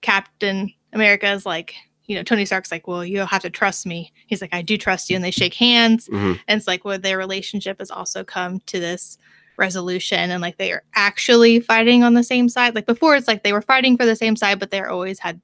Captain 0.00 0.72
America 0.92 1.30
is 1.32 1.44
like, 1.44 1.74
you 2.10 2.16
know, 2.16 2.24
Tony 2.24 2.44
Stark's 2.44 2.72
like, 2.72 2.88
well, 2.88 3.04
you'll 3.04 3.24
have 3.24 3.42
to 3.42 3.50
trust 3.50 3.86
me. 3.86 4.12
He's 4.26 4.40
like, 4.40 4.52
I 4.52 4.62
do 4.62 4.76
trust 4.76 5.08
you. 5.08 5.14
And 5.14 5.24
they 5.24 5.30
shake 5.30 5.54
hands. 5.54 6.08
Mhm. 6.08 6.40
And 6.48 6.58
it's 6.58 6.66
like 6.66 6.84
well, 6.84 6.98
their 6.98 7.16
relationship 7.16 7.78
has 7.78 7.88
also 7.88 8.24
come 8.24 8.58
to 8.66 8.80
this 8.80 9.16
resolution 9.56 10.30
and 10.30 10.42
like 10.42 10.56
they 10.56 10.72
are 10.72 10.82
actually 10.96 11.60
fighting 11.60 12.02
on 12.02 12.14
the 12.14 12.24
same 12.24 12.48
side. 12.48 12.74
Like 12.74 12.86
before, 12.86 13.14
it's 13.14 13.28
like 13.28 13.44
they 13.44 13.52
were 13.52 13.62
fighting 13.62 13.96
for 13.96 14.04
the 14.04 14.16
same 14.16 14.34
side, 14.34 14.58
but 14.58 14.72
they're 14.72 14.90
always 14.90 15.20
had 15.20 15.40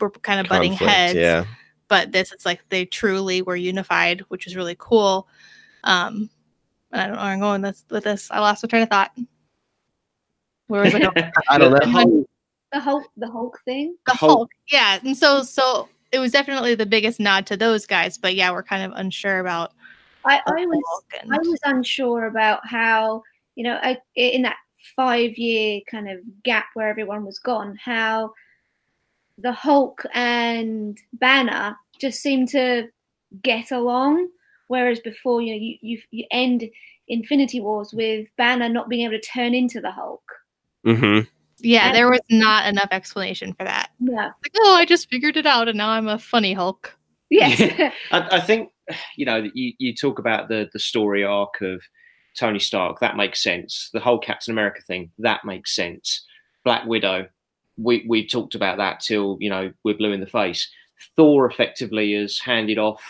were 0.00 0.08
kind 0.08 0.40
of 0.40 0.48
butting 0.48 0.72
heads. 0.72 1.14
Yeah. 1.14 1.44
But 1.88 2.12
this, 2.12 2.32
it's 2.32 2.46
like 2.46 2.62
they 2.70 2.86
truly 2.86 3.42
were 3.42 3.54
unified, 3.54 4.22
which 4.28 4.46
is 4.46 4.56
really 4.56 4.76
cool. 4.78 5.28
Um, 5.84 6.30
and 6.92 7.02
I 7.02 7.06
don't 7.06 7.16
know 7.16 7.22
where 7.22 7.32
I'm 7.32 7.40
going 7.40 7.62
with, 7.62 7.84
with 7.90 8.04
this. 8.04 8.30
I 8.30 8.40
lost 8.40 8.62
my 8.62 8.68
train 8.68 8.84
of 8.84 8.88
thought. 8.88 9.12
Where 10.68 10.82
was 10.82 10.94
I 10.94 11.00
going? 11.00 11.12
I 11.50 11.58
don't 11.58 11.92
know. 11.92 12.26
Whole- 12.80 13.00
The 13.00 13.10
Hulk, 13.10 13.10
the 13.16 13.30
Hulk 13.30 13.60
thing. 13.64 13.96
the 14.06 14.14
Hulk. 14.14 14.30
Hulk. 14.30 14.50
Yeah, 14.70 14.98
and 15.04 15.16
so 15.16 15.42
so 15.42 15.88
it 16.12 16.18
was 16.18 16.32
definitely 16.32 16.74
the 16.74 16.86
biggest 16.86 17.18
nod 17.20 17.46
to 17.46 17.56
those 17.56 17.86
guys. 17.86 18.18
But 18.18 18.34
yeah, 18.34 18.50
we're 18.52 18.62
kind 18.62 18.82
of 18.84 18.98
unsure 18.98 19.40
about 19.40 19.72
I, 20.24 20.40
I 20.46 20.66
was 20.66 21.02
and- 21.22 21.32
I 21.34 21.38
was 21.38 21.60
unsure 21.64 22.26
about 22.26 22.66
how 22.66 23.22
you 23.56 23.64
know 23.64 23.78
I, 23.82 23.98
in 24.16 24.42
that 24.42 24.56
five 24.96 25.36
year 25.38 25.80
kind 25.90 26.08
of 26.10 26.18
gap 26.42 26.66
where 26.74 26.88
everyone 26.88 27.24
was 27.24 27.38
gone, 27.38 27.78
how 27.82 28.32
the 29.38 29.52
Hulk 29.52 30.04
and 30.14 30.98
Banner 31.14 31.76
just 32.00 32.20
seemed 32.22 32.48
to 32.50 32.88
get 33.42 33.72
along, 33.72 34.28
whereas 34.68 35.00
before 35.00 35.42
you 35.42 35.52
know 35.54 35.58
you 35.60 35.76
you, 35.80 36.02
you 36.10 36.24
end 36.30 36.68
Infinity 37.08 37.60
Wars 37.60 37.92
with 37.92 38.28
Banner 38.36 38.68
not 38.68 38.88
being 38.88 39.04
able 39.04 39.18
to 39.18 39.20
turn 39.20 39.52
into 39.54 39.80
the 39.80 39.90
Hulk. 39.90 40.22
hmm 40.84 41.20
yeah, 41.64 41.86
Yeah. 41.88 41.92
there 41.92 42.10
was 42.10 42.20
not 42.30 42.66
enough 42.68 42.88
explanation 42.92 43.52
for 43.54 43.64
that. 43.64 43.90
No. 44.00 44.12
Like, 44.14 44.52
oh, 44.58 44.74
I 44.76 44.84
just 44.84 45.08
figured 45.10 45.36
it 45.36 45.46
out, 45.46 45.68
and 45.68 45.78
now 45.78 45.90
I'm 45.90 46.08
a 46.08 46.18
funny 46.18 46.52
Hulk. 46.52 46.96
Yes. 47.30 47.60
I, 48.12 48.28
I 48.36 48.40
think 48.40 48.70
you 49.16 49.24
know 49.26 49.48
you, 49.54 49.72
you 49.78 49.94
talk 49.94 50.18
about 50.18 50.48
the 50.48 50.68
the 50.72 50.78
story 50.78 51.24
arc 51.24 51.60
of 51.62 51.82
Tony 52.36 52.58
Stark. 52.58 53.00
That 53.00 53.16
makes 53.16 53.42
sense. 53.42 53.90
The 53.92 54.00
whole 54.00 54.18
Captain 54.18 54.52
America 54.52 54.82
thing 54.82 55.10
that 55.18 55.44
makes 55.44 55.74
sense. 55.74 56.24
Black 56.64 56.84
Widow. 56.86 57.28
We 57.76 58.04
we 58.08 58.26
talked 58.26 58.54
about 58.54 58.78
that 58.78 59.00
till 59.00 59.36
you 59.40 59.50
know 59.50 59.72
we're 59.82 59.96
blue 59.96 60.12
in 60.12 60.20
the 60.20 60.26
face. 60.26 60.70
Thor 61.16 61.46
effectively 61.46 62.12
has 62.14 62.38
handed 62.38 62.78
off 62.78 63.02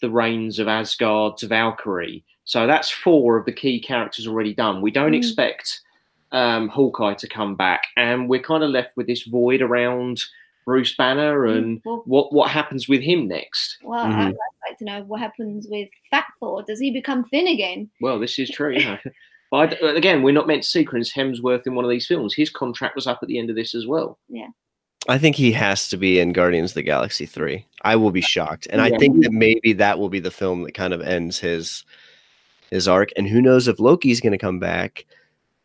the 0.00 0.10
reins 0.10 0.58
of 0.58 0.66
Asgard 0.68 1.36
to 1.38 1.46
Valkyrie. 1.46 2.24
So 2.44 2.66
that's 2.66 2.90
four 2.90 3.36
of 3.36 3.44
the 3.44 3.52
key 3.52 3.80
characters 3.80 4.26
already 4.26 4.54
done. 4.54 4.80
We 4.80 4.90
don't 4.90 5.12
Mm. 5.12 5.16
expect 5.18 5.80
um, 6.32 6.68
Hawkeye 6.68 7.14
to 7.14 7.28
come 7.28 7.54
back, 7.56 7.82
and 7.96 8.28
we're 8.28 8.42
kind 8.42 8.64
of 8.64 8.70
left 8.70 8.96
with 8.96 9.06
this 9.06 9.22
void 9.24 9.62
around 9.62 10.22
Bruce 10.64 10.94
Banner 10.96 11.46
and 11.46 11.80
well, 11.84 12.02
what 12.06 12.32
what 12.32 12.50
happens 12.50 12.88
with 12.88 13.00
him 13.02 13.26
next. 13.28 13.78
well 13.82 14.06
Mhm. 14.06 14.28
I'd 14.28 14.34
like 14.68 14.78
to 14.78 14.84
know 14.84 15.02
what 15.04 15.20
happens 15.20 15.66
with 15.68 15.88
Fat 16.10 16.26
Thor. 16.38 16.62
Does 16.62 16.78
he 16.80 16.90
become 16.90 17.24
thin 17.24 17.48
again? 17.48 17.90
Well, 18.00 18.18
this 18.20 18.38
is 18.38 18.48
true. 18.50 18.72
You 18.72 18.84
know. 18.84 18.98
but 19.50 19.82
I- 19.82 19.96
again, 19.96 20.22
we're 20.22 20.32
not 20.32 20.46
meant 20.46 20.62
to 20.62 20.68
see 20.68 20.84
Chris 20.84 21.12
Hemsworth 21.12 21.66
in 21.66 21.74
one 21.74 21.84
of 21.84 21.90
these 21.90 22.06
films. 22.06 22.34
His 22.34 22.48
contract 22.50 22.94
was 22.94 23.06
up 23.06 23.18
at 23.22 23.28
the 23.28 23.38
end 23.38 23.50
of 23.50 23.56
this 23.56 23.74
as 23.74 23.86
well. 23.86 24.18
Yeah. 24.28 24.48
I 25.08 25.18
think 25.18 25.34
he 25.34 25.50
has 25.50 25.88
to 25.88 25.96
be 25.96 26.20
in 26.20 26.32
Guardians 26.32 26.70
of 26.70 26.74
the 26.76 26.82
Galaxy 26.82 27.26
3. 27.26 27.66
I 27.82 27.96
will 27.96 28.12
be 28.12 28.20
shocked. 28.20 28.68
And 28.70 28.80
I 28.80 28.96
think 28.98 29.20
that 29.24 29.32
maybe 29.32 29.72
that 29.72 29.98
will 29.98 30.08
be 30.08 30.20
the 30.20 30.30
film 30.30 30.62
that 30.62 30.74
kind 30.74 30.94
of 30.94 31.00
ends 31.02 31.40
his 31.40 31.84
his 32.70 32.86
arc. 32.86 33.10
And 33.16 33.26
who 33.26 33.42
knows 33.42 33.66
if 33.66 33.80
Loki's 33.80 34.20
going 34.20 34.30
to 34.32 34.38
come 34.38 34.60
back 34.60 35.04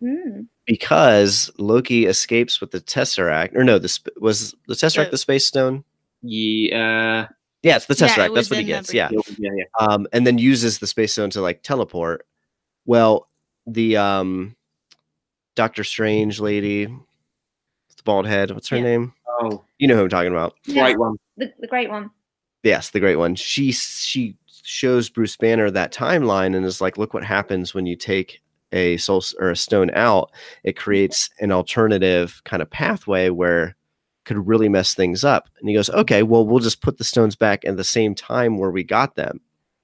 Hmm. 0.01 0.41
Because 0.67 1.49
Loki 1.57 2.05
escapes 2.05 2.61
with 2.61 2.69
the 2.71 2.79
Tesseract. 2.81 3.55
Or 3.55 3.63
no, 3.63 3.79
the 3.79 3.89
sp- 3.89 4.13
was 4.19 4.53
the 4.67 4.75
Tesseract 4.75 5.05
The- 5.05 5.11
the 5.11 5.17
space 5.17 5.45
stone? 5.47 5.83
Yeah, 6.21 7.27
Yeah, 7.63 7.75
it's 7.77 7.85
the 7.87 7.95
Yeah, 7.97 8.05
it 8.05 8.09
Tesseract. 8.11 8.35
That's 8.35 8.49
what 8.51 8.59
he 8.59 8.65
gets. 8.65 8.93
Yeah. 8.93 9.09
yeah, 9.37 9.49
yeah. 9.55 9.63
um, 9.79 10.07
and 10.13 10.27
then 10.27 10.37
uses 10.37 10.77
the 10.79 10.87
space 10.87 11.13
stone 11.13 11.29
to 11.31 11.41
like 11.41 11.63
teleport. 11.63 12.25
Well, 12.85 13.27
the 13.65 13.97
um, 13.97 14.55
Doctor 15.55 15.83
Strange 15.83 16.39
lady, 16.39 16.85
the 16.85 18.03
bald 18.05 18.27
head. 18.27 18.51
What's 18.51 18.69
her 18.69 18.77
Yeah. 18.77 18.83
name? 18.83 19.13
Oh, 19.39 19.63
You 19.79 19.87
know 19.87 19.95
who 19.95 20.03
I'm 20.03 20.09
talking 20.09 20.31
about. 20.31 20.55
great 20.65 20.97
one. 20.99 21.17
The, 21.37 21.53
the 21.59 21.67
great 21.67 21.89
one. 21.89 22.09
Yes, 22.63 22.89
the 22.89 22.99
great 22.99 23.17
one. 23.17 23.35
She 23.35 23.71
she 23.71 24.35
shows 24.63 25.09
Bruce 25.09 25.37
Banner 25.37 25.69
that 25.71 25.93
timeline 25.93 26.55
and 26.55 26.65
is 26.65 26.81
like, 26.81 26.97
look 26.97 27.13
what 27.13 27.23
happens 27.23 27.73
when 27.73 27.85
you 27.85 27.95
take 27.95 28.41
a 28.71 28.97
soul 28.97 29.23
or 29.39 29.49
a 29.51 29.55
stone 29.55 29.91
out. 29.93 30.31
It 30.63 30.77
creates 30.77 31.29
an 31.39 31.51
alternative 31.51 32.41
kind 32.45 32.61
of 32.61 32.69
pathway 32.69 33.29
where 33.29 33.75
could 34.25 34.45
really 34.45 34.67
mess 34.67 34.93
things 34.93 35.23
up. 35.23 35.49
And 35.59 35.69
he 35.69 35.75
goes, 35.75 35.89
okay, 35.91 36.21
well, 36.21 36.45
we'll 36.45 36.59
just 36.59 36.81
put 36.81 36.97
the 36.97 37.03
stones 37.05 37.35
back 37.35 37.63
at 37.63 37.77
the 37.77 37.83
same 37.83 38.13
time 38.13 38.57
where 38.57 38.71
we 38.71 38.83
got 38.83 39.15
them. 39.15 39.39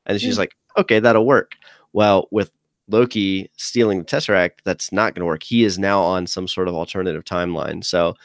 And 0.05 0.19
she's 0.19 0.35
Mm. 0.35 0.39
like, 0.39 0.51
okay, 0.77 0.99
that'll 0.99 1.25
work. 1.25 1.53
Well, 1.93 2.27
with 2.29 2.51
Loki 2.89 3.49
stealing 3.55 3.99
the 3.99 4.05
Tesseract, 4.05 4.59
that's 4.65 4.91
not 4.91 5.15
going 5.15 5.21
to 5.21 5.25
work. 5.25 5.43
He 5.43 5.63
is 5.63 5.79
now 5.79 6.01
on 6.01 6.27
some 6.27 6.49
sort 6.49 6.67
of 6.67 6.75
alternative 6.75 7.23
timeline. 7.23 7.85
So 7.85 8.15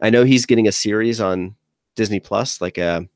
I 0.00 0.10
know 0.10 0.22
he's 0.22 0.46
getting 0.46 0.68
a 0.68 0.72
series 0.72 1.20
on 1.20 1.56
Disney 1.96 2.20
Plus, 2.20 2.60
like 2.60 2.78
a 2.78 3.08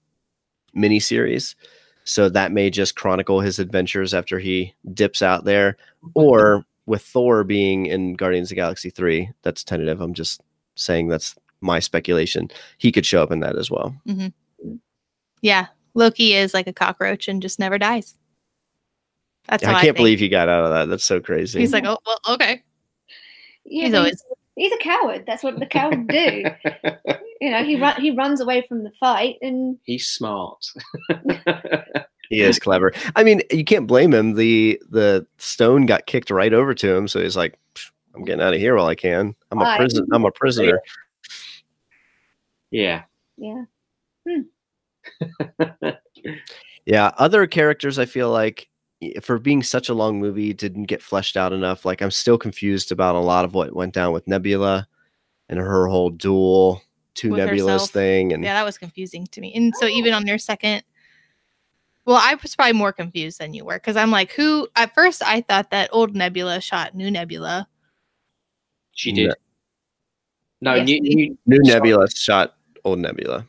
mini 0.74 0.98
series. 0.98 1.54
So 2.02 2.28
that 2.30 2.50
may 2.50 2.70
just 2.70 2.96
chronicle 2.96 3.40
his 3.40 3.60
adventures 3.60 4.14
after 4.14 4.40
he 4.40 4.74
dips 4.94 5.22
out 5.22 5.44
there. 5.44 5.76
Or 6.14 6.64
with 6.88 7.02
Thor 7.02 7.44
being 7.44 7.86
in 7.86 8.14
Guardians 8.14 8.46
of 8.46 8.50
the 8.50 8.54
Galaxy 8.56 8.90
3, 8.90 9.30
that's 9.42 9.62
tentative. 9.62 10.00
I'm 10.00 10.14
just 10.14 10.40
saying 10.74 11.08
that's 11.08 11.36
my 11.60 11.78
speculation. 11.78 12.48
He 12.78 12.90
could 12.90 13.06
show 13.06 13.22
up 13.22 13.30
in 13.30 13.40
that 13.40 13.56
as 13.56 13.70
well. 13.70 13.94
Mm-hmm. 14.06 14.76
Yeah, 15.42 15.66
Loki 15.94 16.34
is 16.34 16.54
like 16.54 16.66
a 16.66 16.72
cockroach 16.72 17.28
and 17.28 17.42
just 17.42 17.58
never 17.58 17.78
dies. 17.78 18.16
That's 19.48 19.64
I 19.64 19.72
can't 19.72 19.82
think. 19.82 19.96
believe 19.96 20.18
he 20.18 20.28
got 20.28 20.48
out 20.48 20.64
of 20.64 20.70
that. 20.72 20.88
That's 20.88 21.04
so 21.04 21.20
crazy. 21.20 21.60
He's 21.60 21.72
like, 21.72 21.84
oh 21.84 21.98
well, 22.04 22.20
okay. 22.34 22.62
Yeah, 23.64 23.84
He's 23.84 23.92
but 23.92 23.98
always 23.98 24.22
he's 24.56 24.72
a 24.72 24.78
coward. 24.78 25.24
That's 25.26 25.42
what 25.42 25.58
the 25.58 25.66
coward 25.66 26.08
do. 26.08 26.44
You 27.40 27.50
know, 27.52 27.62
he 27.62 27.76
run 27.76 28.00
he 28.00 28.10
runs 28.10 28.40
away 28.40 28.66
from 28.68 28.82
the 28.82 28.90
fight, 28.90 29.36
and 29.42 29.78
He's 29.84 30.08
smart. 30.08 30.66
he 32.28 32.40
is 32.40 32.58
clever. 32.58 32.92
I 33.16 33.24
mean, 33.24 33.42
you 33.50 33.64
can't 33.64 33.86
blame 33.86 34.12
him. 34.12 34.34
The 34.34 34.80
the 34.90 35.26
stone 35.38 35.86
got 35.86 36.06
kicked 36.06 36.30
right 36.30 36.52
over 36.52 36.74
to 36.74 36.94
him, 36.96 37.08
so 37.08 37.20
he's 37.20 37.36
like, 37.36 37.58
I'm 38.14 38.24
getting 38.24 38.42
out 38.42 38.54
of 38.54 38.60
here 38.60 38.76
while 38.76 38.86
I 38.86 38.94
can. 38.94 39.34
I'm 39.50 39.60
a 39.60 39.64
Right. 39.64 39.78
prison. 39.78 40.06
I'm 40.12 40.24
a 40.24 40.30
prisoner. 40.32 40.80
yeah. 42.70 43.02
yeah, 43.36 43.64
hmm. 44.26 44.40
Yeah, 46.86 47.12
other 47.18 47.46
characters 47.46 47.98
I 47.98 48.06
feel 48.06 48.30
like 48.30 48.68
for 49.20 49.38
being 49.38 49.62
such 49.62 49.88
a 49.90 49.94
long 49.94 50.18
movie 50.18 50.52
didn't 50.54 50.84
get 50.84 51.02
fleshed 51.02 51.36
out 51.36 51.52
enough. 51.52 51.84
Like 51.84 52.00
I'm 52.00 52.10
still 52.10 52.38
confused 52.38 52.90
about 52.92 53.14
a 53.14 53.20
lot 53.20 53.44
of 53.44 53.52
what 53.54 53.74
went 53.74 53.92
down 53.94 54.12
with 54.12 54.26
Nebula 54.26 54.88
and 55.50 55.58
her 55.58 55.86
whole 55.86 56.08
duel 56.10 56.82
two 57.14 57.30
With 57.32 57.40
Nebulas 57.40 57.72
herself. 57.72 57.90
thing 57.90 58.32
and 58.32 58.42
yeah, 58.42 58.54
that 58.54 58.64
was 58.64 58.78
confusing 58.78 59.26
to 59.28 59.40
me. 59.40 59.52
And 59.54 59.74
so 59.76 59.86
even 59.86 60.14
on 60.14 60.24
their 60.24 60.38
second, 60.38 60.82
well, 62.08 62.16
I 62.16 62.36
was 62.40 62.56
probably 62.56 62.72
more 62.72 62.90
confused 62.92 63.38
than 63.38 63.52
you 63.52 63.66
were 63.66 63.74
because 63.76 63.96
I'm 63.96 64.10
like, 64.10 64.32
who? 64.32 64.66
At 64.76 64.94
first, 64.94 65.22
I 65.22 65.42
thought 65.42 65.68
that 65.72 65.90
old 65.92 66.16
Nebula 66.16 66.58
shot 66.62 66.94
new 66.94 67.10
Nebula. 67.10 67.68
She 68.94 69.12
did. 69.12 69.28
Ne- 69.28 69.34
No, 70.62 70.74
Yes, 70.74 70.86
new, 70.86 71.00
new, 71.02 71.38
New. 71.46 71.58
Nebula 71.64 72.08
shot 72.10 72.56
old 72.84 72.98
Nebula. 73.00 73.46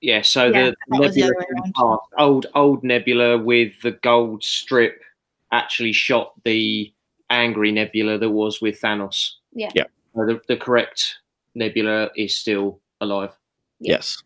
yeah. 0.00 0.20
So 0.22 0.46
Yeah, 0.46 0.50
the 0.50 0.70
that 0.70 0.76
the 0.88 0.98
Nebula 0.98 1.26
other 1.26 1.36
way 1.38 1.46
from 1.48 1.58
around. 1.60 1.74
past, 1.74 2.08
old 2.18 2.46
old 2.56 2.82
Nebula 2.84 3.38
with 3.38 3.80
the 3.82 3.92
gold 3.92 4.42
strip 4.42 5.00
actually 5.52 5.92
shot 5.92 6.32
the 6.44 6.92
angry 7.30 7.70
Nebula 7.70 8.18
that 8.18 8.30
was 8.30 8.60
with 8.60 8.80
Thanos. 8.80 9.34
yeah, 9.52 9.70
Yeah. 9.74 9.84
So 10.16 10.26
the, 10.26 10.40
the 10.48 10.56
correct 10.56 11.18
Nebula 11.54 12.10
is 12.16 12.34
still 12.38 12.80
alive. 13.00 13.30
Yes. 13.80 14.22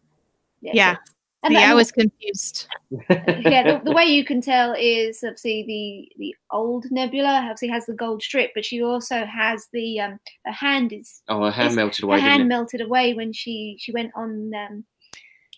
Yeah. 0.62 0.94
so- 0.94 1.00
and 1.46 1.54
See, 1.56 1.60
that- 1.60 1.70
I 1.70 1.74
was 1.74 1.90
confused. 1.92 2.66
yeah, 3.10 3.62
the, 3.78 3.80
the 3.84 3.92
way 3.96 4.04
you 4.04 4.24
can 4.24 4.40
tell 4.40 4.74
is 4.78 5.22
obviously 5.24 5.64
the 5.66 6.12
the 6.18 6.34
old 6.50 6.86
Nebula 6.90 7.40
obviously 7.42 7.68
has 7.68 7.86
the 7.86 7.94
gold 7.94 8.22
strip, 8.22 8.52
but 8.54 8.64
she 8.64 8.82
also 8.82 9.24
has 9.24 9.68
the 9.72 10.00
um 10.00 10.20
her 10.44 10.52
hand 10.52 10.92
is 10.92 11.22
Oh, 11.28 11.44
her 11.44 11.50
hand 11.50 11.66
It's- 11.72 11.76
melted 11.76 12.04
her 12.08 12.18
hand 12.18 12.42
it? 12.42 12.46
melted 12.46 12.80
away 12.80 13.14
when 13.14 13.32
she 13.32 13.76
she 13.78 13.92
went 13.92 14.12
on 14.14 14.52
um 14.54 14.84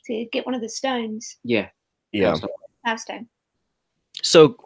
to 0.07 0.24
get 0.33 0.46
one 0.46 0.55
of 0.55 0.61
the 0.62 0.68
stones, 0.68 1.37
Yeah. 1.44 1.68
Yeah. 2.12 2.37
Power 2.87 2.96
Stone. 2.96 3.29
So 4.22 4.57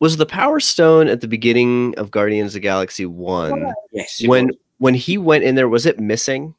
was 0.00 0.16
the 0.16 0.24
Power 0.26 0.58
Stone 0.58 1.08
at 1.08 1.20
the 1.20 1.28
beginning 1.28 1.94
of 1.98 2.10
Guardians 2.10 2.50
of 2.50 2.54
the 2.54 2.60
Galaxy 2.60 3.04
1 3.06 3.72
Yes. 3.92 4.22
when 4.26 4.46
was. 4.46 4.56
when 4.78 4.94
he 4.94 5.18
went 5.18 5.44
in 5.44 5.54
there 5.54 5.68
was 5.68 5.84
it 5.86 6.00
missing? 6.00 6.54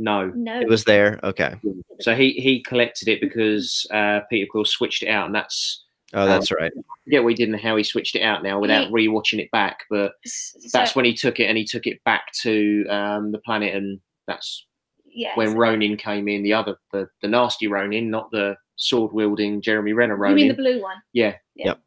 No. 0.00 0.32
No, 0.34 0.60
It 0.60 0.68
was 0.68 0.84
there. 0.84 1.20
Okay. 1.22 1.54
So 2.00 2.14
he 2.14 2.32
he 2.32 2.62
collected 2.62 3.06
it 3.08 3.20
because 3.20 3.86
uh, 3.92 4.20
Peter 4.30 4.46
Quill 4.50 4.64
switched 4.64 5.02
it 5.02 5.08
out, 5.08 5.26
and 5.26 5.34
that's 5.34 5.84
Oh, 6.12 6.26
that's 6.26 6.50
right. 6.50 6.72
Yeah, 7.06 7.20
we 7.20 7.24
what 7.26 7.28
he 7.30 7.34
did 7.36 7.50
and 7.52 7.60
how 7.60 7.76
he 7.76 7.84
switched 7.84 8.16
it 8.16 8.22
out 8.22 8.42
now 8.42 8.58
without 8.58 8.88
He- 8.88 8.92
rewatching 9.08 9.38
it 9.38 9.50
back. 9.52 9.84
But 9.90 10.12
S- 10.24 10.56
so- 10.58 10.68
that's 10.78 10.96
when 10.96 11.04
he 11.04 11.14
took 11.14 11.38
it, 11.38 11.44
and 11.44 11.56
he 11.56 11.64
took 11.64 11.86
it 11.86 12.02
back 12.04 12.32
to 12.42 12.84
um, 12.88 13.30
the 13.30 13.38
planet, 13.38 13.74
and 13.74 14.00
that's 14.26 14.66
yeah, 15.06 15.32
when 15.36 15.50
so- 15.50 15.56
Ronin 15.56 15.96
came 15.96 16.26
in. 16.28 16.42
The 16.42 16.54
other, 16.54 16.76
the 16.92 17.08
the 17.22 17.28
nasty 17.28 17.66
Ronin, 17.68 18.10
not 18.10 18.30
the 18.32 18.56
sword 18.76 19.12
wielding 19.12 19.60
Jeremy 19.60 19.92
Renner 19.92 20.14
you 20.28 20.34
mean 20.34 20.48
the 20.48 20.54
blue 20.54 20.80
one? 20.82 20.96
Yeah. 21.12 21.36
Yep. 21.54 21.78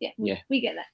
Yeah, 0.00 0.10
we, 0.16 0.30
Yeah. 0.30 0.38
we 0.48 0.60
get 0.60 0.74
that. 0.76 0.86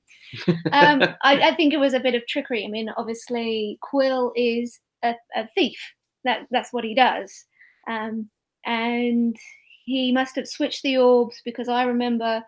um, 0.72 1.02
I, 1.22 1.50
I 1.50 1.54
think 1.54 1.72
it 1.72 1.78
was 1.78 1.94
a 1.94 2.00
bit 2.00 2.14
of 2.16 2.26
trickery. 2.26 2.64
I 2.64 2.68
mean, 2.68 2.90
obviously, 2.96 3.78
Quill 3.80 4.32
is 4.34 4.80
a, 5.04 5.14
a 5.36 5.46
thief. 5.54 5.78
That 6.24 6.46
that's 6.50 6.72
what 6.72 6.84
he 6.84 6.94
does, 6.94 7.44
um, 7.88 8.28
and 8.64 9.36
he 9.84 10.10
must 10.12 10.36
have 10.36 10.48
switched 10.48 10.82
the 10.82 10.96
orbs 10.98 11.42
because 11.44 11.68
I 11.68 11.84
remember 11.84 12.42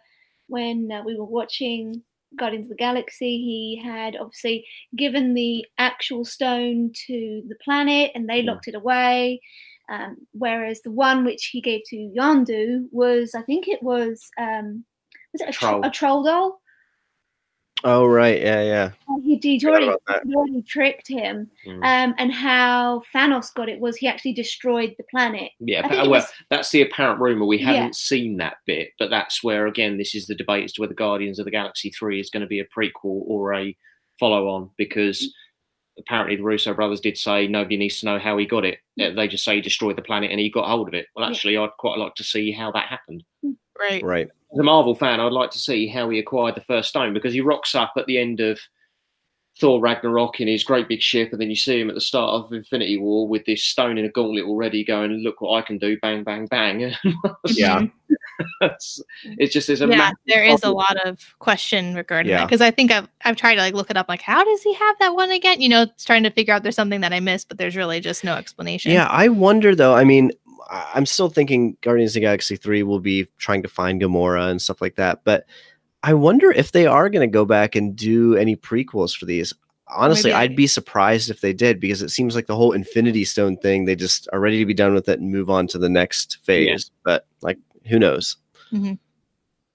when 0.48 0.90
uh, 0.90 1.02
we 1.04 1.16
were 1.18 1.26
watching 1.26 2.02
Guardians 2.38 2.64
of 2.66 2.70
the 2.70 2.76
Galaxy, 2.76 3.36
he 3.38 3.82
had 3.84 4.16
obviously 4.16 4.66
given 4.96 5.34
the 5.34 5.64
actual 5.78 6.24
stone 6.24 6.92
to 7.06 7.42
the 7.48 7.56
planet, 7.62 8.12
and 8.14 8.28
they 8.28 8.42
Mm. 8.42 8.46
locked 8.46 8.68
it 8.68 8.74
away. 8.74 9.40
Um, 9.88 10.16
whereas 10.32 10.80
the 10.82 10.90
one 10.90 11.24
which 11.24 11.46
he 11.46 11.60
gave 11.60 11.82
to 11.90 11.96
Yondu 11.96 12.88
was, 12.90 13.34
I 13.36 13.42
think 13.42 13.68
it 13.68 13.80
was, 13.82 14.28
um, 14.38 14.84
was 15.32 15.42
it 15.42 15.48
a 15.48 15.52
troll, 15.52 15.72
Troll. 15.80 15.84
a 15.84 15.90
troll 15.90 16.22
doll? 16.24 16.60
Oh, 17.84 18.06
right. 18.06 18.40
Yeah, 18.40 18.62
yeah. 18.62 18.90
Oh, 19.08 19.20
He, 19.20 19.38
he'd, 19.42 19.64
already, 19.64 19.90
already 20.34 20.62
tricked 20.62 21.06
him. 21.08 21.50
Mm. 21.66 21.74
Um, 21.84 22.14
and 22.18 22.32
how 22.32 23.02
Thanos 23.14 23.52
got 23.54 23.68
it 23.68 23.78
was 23.78 23.96
he 23.96 24.08
actually 24.08 24.32
destroyed 24.32 24.94
the 24.96 25.04
planet. 25.10 25.52
Yeah, 25.60 25.82
but, 25.82 25.90
well, 25.92 26.10
was- 26.10 26.32
that's 26.50 26.70
the 26.70 26.82
apparent 26.82 27.20
rumor. 27.20 27.44
We 27.44 27.58
haven't 27.58 27.94
seen 27.94 28.38
that 28.38 28.56
bit, 28.66 28.90
but 28.98 29.10
that's 29.10 29.44
where 29.44 29.66
again 29.66 29.98
this 29.98 30.14
is 30.14 30.26
the 30.26 30.34
debate 30.34 30.64
as 30.64 30.72
to 30.74 30.80
whether 30.80 30.94
Guardians 30.94 31.38
of 31.38 31.44
the 31.44 31.50
Galaxy 31.50 31.90
three 31.90 32.18
is 32.18 32.30
going 32.30 32.40
to 32.40 32.46
be 32.46 32.60
a 32.60 32.64
prequel 32.64 33.22
or 33.26 33.54
a 33.54 33.76
follow-on 34.18 34.70
because 34.78 35.32
apparently 35.98 36.36
the 36.36 36.42
Russo 36.42 36.72
brothers 36.74 37.00
did 37.00 37.16
say 37.18 37.46
nobody 37.46 37.76
needs 37.76 38.00
to 38.00 38.06
know 38.06 38.18
how 38.18 38.36
he 38.38 38.46
got 38.46 38.64
it. 38.64 38.78
Uh, 39.00 39.10
They 39.10 39.28
just 39.28 39.44
say 39.44 39.56
he 39.56 39.60
destroyed 39.60 39.96
the 39.96 40.02
planet 40.02 40.30
and 40.30 40.40
he 40.40 40.50
got 40.50 40.68
hold 40.68 40.88
of 40.88 40.94
it. 40.94 41.06
Well, 41.14 41.24
Yeah. 41.26 41.30
actually, 41.30 41.56
I'd 41.58 41.70
quite 41.78 41.98
like 41.98 42.14
to 42.16 42.24
see 42.24 42.52
how 42.52 42.72
that 42.72 42.86
happened. 42.88 43.22
Right. 43.78 44.02
Right. 44.02 44.28
As 44.52 44.58
a 44.58 44.62
Marvel 44.62 44.94
fan, 44.94 45.20
I'd 45.20 45.32
like 45.32 45.50
to 45.50 45.58
see 45.58 45.88
how 45.88 46.08
he 46.08 46.18
acquired 46.18 46.54
the 46.54 46.60
first 46.60 46.88
stone 46.88 47.12
because 47.12 47.34
he 47.34 47.40
rocks 47.40 47.74
up 47.74 47.92
at 47.96 48.06
the 48.06 48.18
end 48.18 48.40
of 48.40 48.58
Thor 49.58 49.80
Ragnarok 49.80 50.40
in 50.40 50.48
his 50.48 50.64
great 50.64 50.86
big 50.86 51.00
ship, 51.00 51.32
and 51.32 51.40
then 51.40 51.48
you 51.48 51.56
see 51.56 51.80
him 51.80 51.88
at 51.88 51.94
the 51.94 52.00
start 52.00 52.30
of 52.30 52.52
Infinity 52.52 52.98
War 52.98 53.26
with 53.26 53.46
this 53.46 53.64
stone 53.64 53.96
in 53.96 54.04
a 54.04 54.10
gauntlet 54.10 54.44
already 54.44 54.84
going, 54.84 55.12
Look 55.12 55.40
what 55.40 55.56
I 55.56 55.62
can 55.62 55.78
do, 55.78 55.98
bang, 56.00 56.24
bang, 56.24 56.46
bang. 56.46 56.94
Yeah. 57.46 57.86
it's, 58.60 59.00
it's 59.24 59.52
just 59.54 59.66
there's 59.66 59.80
a 59.80 59.86
yeah, 59.86 59.96
massive 59.96 60.18
there 60.26 60.44
is 60.44 60.62
a 60.62 60.70
lot 60.70 60.96
of 61.06 61.34
question 61.38 61.94
regarding 61.94 62.32
that 62.32 62.44
because 62.44 62.60
I 62.60 62.70
think 62.70 62.90
I've 62.90 63.08
I've 63.24 63.36
tried 63.36 63.54
to 63.54 63.62
like 63.62 63.72
look 63.72 63.90
it 63.90 63.96
up 63.96 64.10
like 64.10 64.20
how 64.20 64.44
does 64.44 64.62
he 64.62 64.74
have 64.74 64.98
that 64.98 65.14
one 65.14 65.30
again? 65.30 65.62
You 65.62 65.70
know, 65.70 65.82
it's 65.82 66.04
trying 66.04 66.22
to 66.24 66.30
figure 66.30 66.52
out 66.52 66.62
there's 66.62 66.76
something 66.76 67.00
that 67.00 67.14
I 67.14 67.20
missed, 67.20 67.48
but 67.48 67.56
there's 67.56 67.76
really 67.76 67.98
just 67.98 68.24
no 68.24 68.34
explanation. 68.34 68.92
Yeah, 68.92 69.06
I 69.06 69.28
wonder 69.28 69.74
though. 69.74 69.94
I 69.94 70.04
mean, 70.04 70.32
I- 70.70 70.90
I'm 70.94 71.06
still 71.06 71.28
thinking 71.28 71.76
Guardians 71.80 72.10
of 72.12 72.14
the 72.14 72.20
Galaxy 72.20 72.56
3 72.56 72.82
will 72.82 73.00
be 73.00 73.26
trying 73.38 73.62
to 73.62 73.68
find 73.68 74.00
Gamora 74.00 74.50
and 74.50 74.60
stuff 74.60 74.80
like 74.80 74.96
that. 74.96 75.20
But 75.24 75.46
I 76.02 76.14
wonder 76.14 76.50
if 76.50 76.72
they 76.72 76.86
are 76.86 77.08
going 77.08 77.28
to 77.28 77.32
go 77.32 77.44
back 77.44 77.74
and 77.74 77.96
do 77.96 78.36
any 78.36 78.56
prequels 78.56 79.16
for 79.16 79.26
these. 79.26 79.52
Honestly, 79.88 80.30
Maybe. 80.30 80.40
I'd 80.40 80.56
be 80.56 80.66
surprised 80.66 81.30
if 81.30 81.40
they 81.40 81.52
did 81.52 81.78
because 81.78 82.02
it 82.02 82.10
seems 82.10 82.34
like 82.34 82.46
the 82.46 82.56
whole 82.56 82.72
Infinity 82.72 83.24
Stone 83.24 83.58
thing, 83.58 83.84
they 83.84 83.94
just 83.94 84.28
are 84.32 84.40
ready 84.40 84.58
to 84.58 84.66
be 84.66 84.74
done 84.74 84.94
with 84.94 85.08
it 85.08 85.20
and 85.20 85.30
move 85.30 85.48
on 85.48 85.66
to 85.68 85.78
the 85.78 85.88
next 85.88 86.38
phase. 86.42 86.90
But 87.04 87.26
like, 87.40 87.58
who 87.86 87.98
knows? 87.98 88.36
Mhm. 88.72 88.98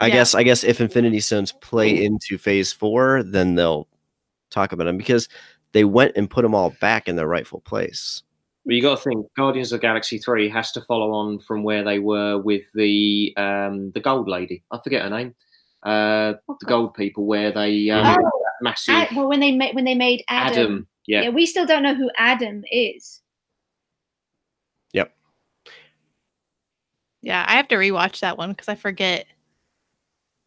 I 0.01 0.07
Yeah. 0.07 0.13
guess 0.15 0.35
I 0.35 0.43
guess 0.43 0.63
if 0.65 0.81
Infinity 0.81 1.21
Stones 1.21 1.53
play 1.53 2.03
into 2.03 2.37
phase 2.37 2.73
four, 2.73 3.23
then 3.23 3.55
they'll 3.55 3.87
talk 4.49 4.73
about 4.73 4.83
them 4.85 4.97
because 4.97 5.29
they 5.71 5.85
went 5.85 6.11
and 6.17 6.29
put 6.29 6.41
them 6.41 6.53
all 6.55 6.73
back 6.81 7.07
in 7.07 7.15
their 7.15 7.27
rightful 7.27 7.61
place. 7.61 8.21
But 8.65 8.75
you 8.75 8.81
got 8.81 8.97
to 8.97 9.03
think 9.03 9.25
Guardians 9.35 9.71
of 9.71 9.79
the 9.79 9.87
Galaxy 9.87 10.19
three 10.19 10.47
has 10.49 10.71
to 10.73 10.81
follow 10.81 11.11
on 11.11 11.39
from 11.39 11.63
where 11.63 11.83
they 11.83 11.99
were 11.99 12.37
with 12.37 12.63
the 12.75 13.33
um, 13.37 13.91
the 13.91 13.99
Gold 13.99 14.27
Lady. 14.27 14.63
I 14.71 14.79
forget 14.83 15.03
her 15.03 15.09
name. 15.09 15.33
Uh, 15.83 16.33
the 16.59 16.65
Gold 16.67 16.93
people, 16.93 17.25
where 17.25 17.51
they 17.51 17.89
um, 17.89 18.17
Oh, 18.23 18.41
massive 18.61 18.93
Ad- 18.95 19.15
well, 19.15 19.27
when 19.27 19.39
they 19.39 19.51
made 19.51 19.73
when 19.73 19.85
they 19.85 19.95
made 19.95 20.23
Adam, 20.29 20.57
Adam. 20.57 20.87
Yeah, 21.07 21.23
yeah, 21.23 21.29
we 21.29 21.47
still 21.47 21.65
don't 21.65 21.81
know 21.81 21.95
who 21.95 22.11
Adam 22.17 22.63
is. 22.71 23.21
Yep. 24.93 25.11
Yeah, 27.23 27.43
I 27.47 27.53
have 27.53 27.67
to 27.69 27.75
rewatch 27.75 28.19
that 28.19 28.37
one 28.37 28.51
because 28.51 28.67
I 28.67 28.75
forget. 28.75 29.25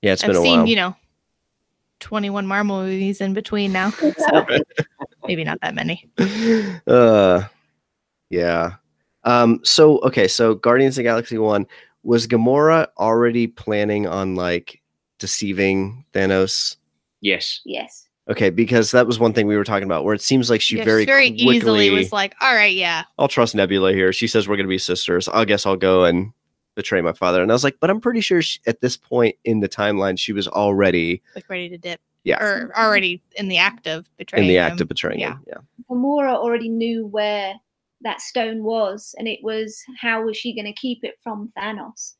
Yeah, 0.03 0.13
it's 0.13 0.23
I've 0.23 0.29
been 0.29 0.37
a 0.37 0.43
seen, 0.43 0.59
while. 0.61 0.69
you 0.69 0.77
know, 0.77 0.97
21 2.01 2.47
Marvel 2.47 2.83
movies 2.83 3.21
in 3.21 3.35
between 3.35 3.73
now. 3.73 3.91
So 3.91 4.47
maybe 5.27 5.43
not 5.43 5.61
that 5.63 5.75
many. 5.75 6.09
uh 6.87 7.43
yeah 8.35 8.73
Um, 9.25 9.61
so 9.65 9.99
okay, 10.01 10.29
so 10.29 10.55
Guardians 10.55 10.95
of 10.95 11.03
the 11.03 11.09
Galaxy 11.09 11.39
One 11.39 11.67
was 12.03 12.27
Gamora 12.27 12.89
already 12.99 13.47
planning 13.47 14.07
on 14.07 14.35
like 14.35 14.83
deceiving 15.19 16.05
Thanos? 16.13 16.77
Yes. 17.21 17.61
Yes. 17.65 18.07
Okay, 18.29 18.51
because 18.51 18.91
that 18.91 19.07
was 19.07 19.19
one 19.19 19.33
thing 19.33 19.47
we 19.47 19.57
were 19.57 19.65
talking 19.65 19.85
about, 19.85 20.05
where 20.05 20.15
it 20.15 20.21
seems 20.23 20.49
like 20.51 20.61
she 20.61 20.77
Yeah, 20.79 20.85
very, 20.85 21.05
very 21.07 21.29
quickly, 21.31 21.57
easily 21.57 21.91
was 21.91 22.13
like, 22.13 22.35
all 22.41 22.55
right, 22.55 22.75
yeah. 22.75 23.05
I'll 23.19 23.29
trust 23.29 23.55
Nebula 23.55 23.93
here. 23.93 24.13
She 24.13 24.27
says 24.27 24.47
we're 24.49 24.57
gonna 24.57 24.69
be 24.69 24.79
sisters. 24.79 25.29
I 25.29 25.45
guess 25.45 25.65
I'll 25.67 25.77
go 25.77 26.05
and 26.05 26.33
betray 26.75 27.01
my 27.03 27.13
father. 27.13 27.41
And 27.43 27.51
I 27.51 27.55
was 27.55 27.65
like, 27.65 27.77
but 27.81 27.89
I'm 27.91 28.01
pretty 28.01 28.21
sure 28.21 28.43
she, 28.43 28.59
at 28.67 28.81
this 28.81 28.97
point 28.97 29.37
in 29.45 29.61
the 29.61 29.69
timeline, 29.69 30.19
she 30.19 30.33
was 30.33 30.49
already 30.49 31.23
Like 31.35 31.49
ready 31.49 31.69
to 31.71 31.79
dip. 31.79 32.01
Yeah. 32.25 32.43
Or 32.43 32.73
already 32.77 33.23
in 33.37 33.49
the 33.49 33.59
act 33.59 33.87
of 33.87 34.09
betraying 34.17 34.45
in 34.45 34.49
the 34.49 34.57
him. 34.57 34.73
act 34.73 34.81
of 34.81 34.89
betraying 34.89 35.21
Yeah. 35.21 35.33
him. 35.35 35.45
Yeah. 35.47 35.59
Gamora 35.91 36.35
already 36.35 36.71
knew 36.71 37.07
where 37.07 37.55
that 38.05 38.21
stone 38.21 38.63
was, 38.63 39.15
and 39.19 39.27
it 39.27 39.41
was 39.43 39.83
how 40.01 40.23
was 40.25 40.37
she 40.37 40.55
going 40.55 40.67
to 40.67 40.73
keep 40.73 41.03
it 41.03 41.15
from 41.23 41.51
Thanos? 41.59 42.15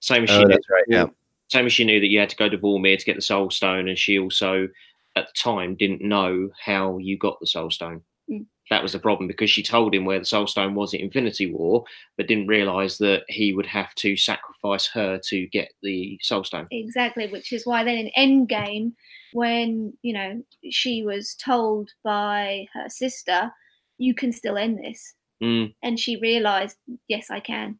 Same 0.00 0.24
as 0.24 0.30
she 0.30 0.36
Oh, 0.36 0.40
knew, 0.42 0.48
that's 0.48 0.70
right. 0.70 0.84
Yeah. 0.88 1.06
same 1.48 1.66
as 1.66 1.72
she 1.72 1.84
knew 1.84 2.00
that 2.00 2.06
you 2.08 2.18
had 2.20 2.30
to 2.30 2.36
go 2.36 2.48
to 2.48 2.56
Vormir 2.58 2.98
to 2.98 3.04
get 3.04 3.16
the 3.16 3.22
Soul 3.22 3.50
Stone, 3.50 3.88
and 3.88 3.98
she 3.98 4.18
also, 4.18 4.68
at 5.16 5.26
the 5.26 5.32
time, 5.36 5.74
didn't 5.74 6.02
know 6.02 6.50
how 6.64 6.98
you 6.98 7.18
got 7.18 7.38
the 7.40 7.46
Soul 7.46 7.70
Stone. 7.70 8.02
Mm. 8.30 8.46
That 8.70 8.82
was 8.82 8.92
the 8.92 8.98
problem 8.98 9.26
because 9.28 9.48
she 9.50 9.62
told 9.62 9.94
him 9.94 10.04
where 10.04 10.18
the 10.18 10.24
Soul 10.26 10.46
Stone 10.46 10.74
was 10.74 10.92
at 10.92 11.00
Infinity 11.00 11.50
War, 11.50 11.84
but 12.18 12.26
didn't 12.26 12.48
realize 12.48 12.98
that 12.98 13.24
he 13.28 13.54
would 13.54 13.64
have 13.66 13.94
to 13.96 14.14
sacrifice 14.14 14.86
her 14.88 15.18
to 15.28 15.46
get 15.48 15.72
the 15.82 16.18
Soul 16.22 16.44
Stone. 16.44 16.68
Exactly, 16.70 17.26
which 17.28 17.52
is 17.52 17.64
why 17.66 17.82
then 17.82 18.10
in 18.14 18.46
Endgame, 18.46 18.92
when 19.32 19.92
you 20.02 20.12
know 20.12 20.42
she 20.70 21.02
was 21.02 21.34
told 21.34 21.90
by 22.04 22.66
her 22.74 22.88
sister, 22.88 23.50
"You 23.98 24.14
can 24.14 24.32
still 24.32 24.56
end 24.56 24.78
this," 24.78 25.14
Mm. 25.42 25.74
and 25.82 25.98
she 25.98 26.16
realized, 26.16 26.76
"Yes, 27.08 27.30
I 27.30 27.40
can." 27.40 27.78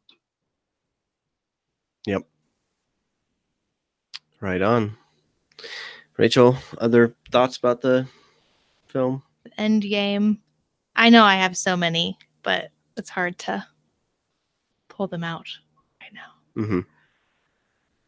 Yep. 2.07 2.23
Right 4.41 4.63
on. 4.63 4.97
Rachel, 6.17 6.57
other 6.79 7.15
thoughts 7.31 7.57
about 7.57 7.81
the 7.81 8.09
film? 8.89 9.23
End 9.57 9.83
game. 9.83 10.43
I 10.97 11.11
know 11.11 11.25
I 11.25 11.37
have 11.37 11.57
so 11.57 11.77
many, 11.77 12.19
but 12.43 12.71
it's 12.97 13.11
hard 13.11 13.39
to 13.39 13.67
pull 14.89 15.07
them 15.07 15.25
out 15.25 15.47
right 16.01 16.13
now. 16.13 16.63
Mm-hmm. 16.63 16.81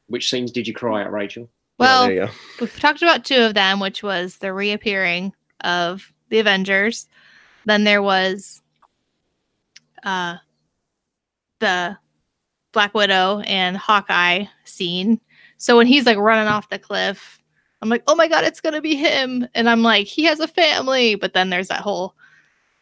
Which 0.09 0.29
scenes 0.29 0.51
did 0.51 0.67
you 0.67 0.75
cry 0.75 1.03
at, 1.03 1.13
Rachel? 1.13 1.49
Well, 1.79 2.09
there 2.09 2.31
we've 2.61 2.81
talked 2.81 3.01
about 3.03 3.25
two 3.25 3.43
of 3.43 3.55
them, 3.55 3.81
which 3.81 4.03
was 4.03 4.37
the 4.39 4.53
reappearing 4.53 5.33
of 5.61 6.13
the 6.29 6.41
Avengers. 6.41 7.09
Then 7.67 7.85
there 7.85 8.03
was 8.03 8.63
uh 10.03 10.37
the 11.59 11.97
Black 12.73 12.95
Widow 12.95 13.41
and 13.41 13.77
Hawkeye 13.77 14.47
scene. 14.65 15.21
So 15.57 15.77
when 15.77 15.87
he's 15.87 16.07
like 16.07 16.17
running 16.17 16.49
off 16.49 16.71
the 16.71 16.79
cliff, 16.79 17.39
I'm 17.83 17.89
like, 17.89 18.03
oh 18.07 18.15
my 18.15 18.29
god, 18.29 18.45
it's 18.45 18.61
gonna 18.61 18.81
be 18.81 18.97
him. 18.97 19.47
And 19.55 19.69
I'm 19.69 19.83
like, 19.83 20.07
he 20.07 20.25
has 20.25 20.41
a 20.41 20.49
family. 20.49 21.15
But 21.15 21.35
then 21.35 21.51
there's 21.51 21.69
that 21.69 21.81
whole 21.81 22.15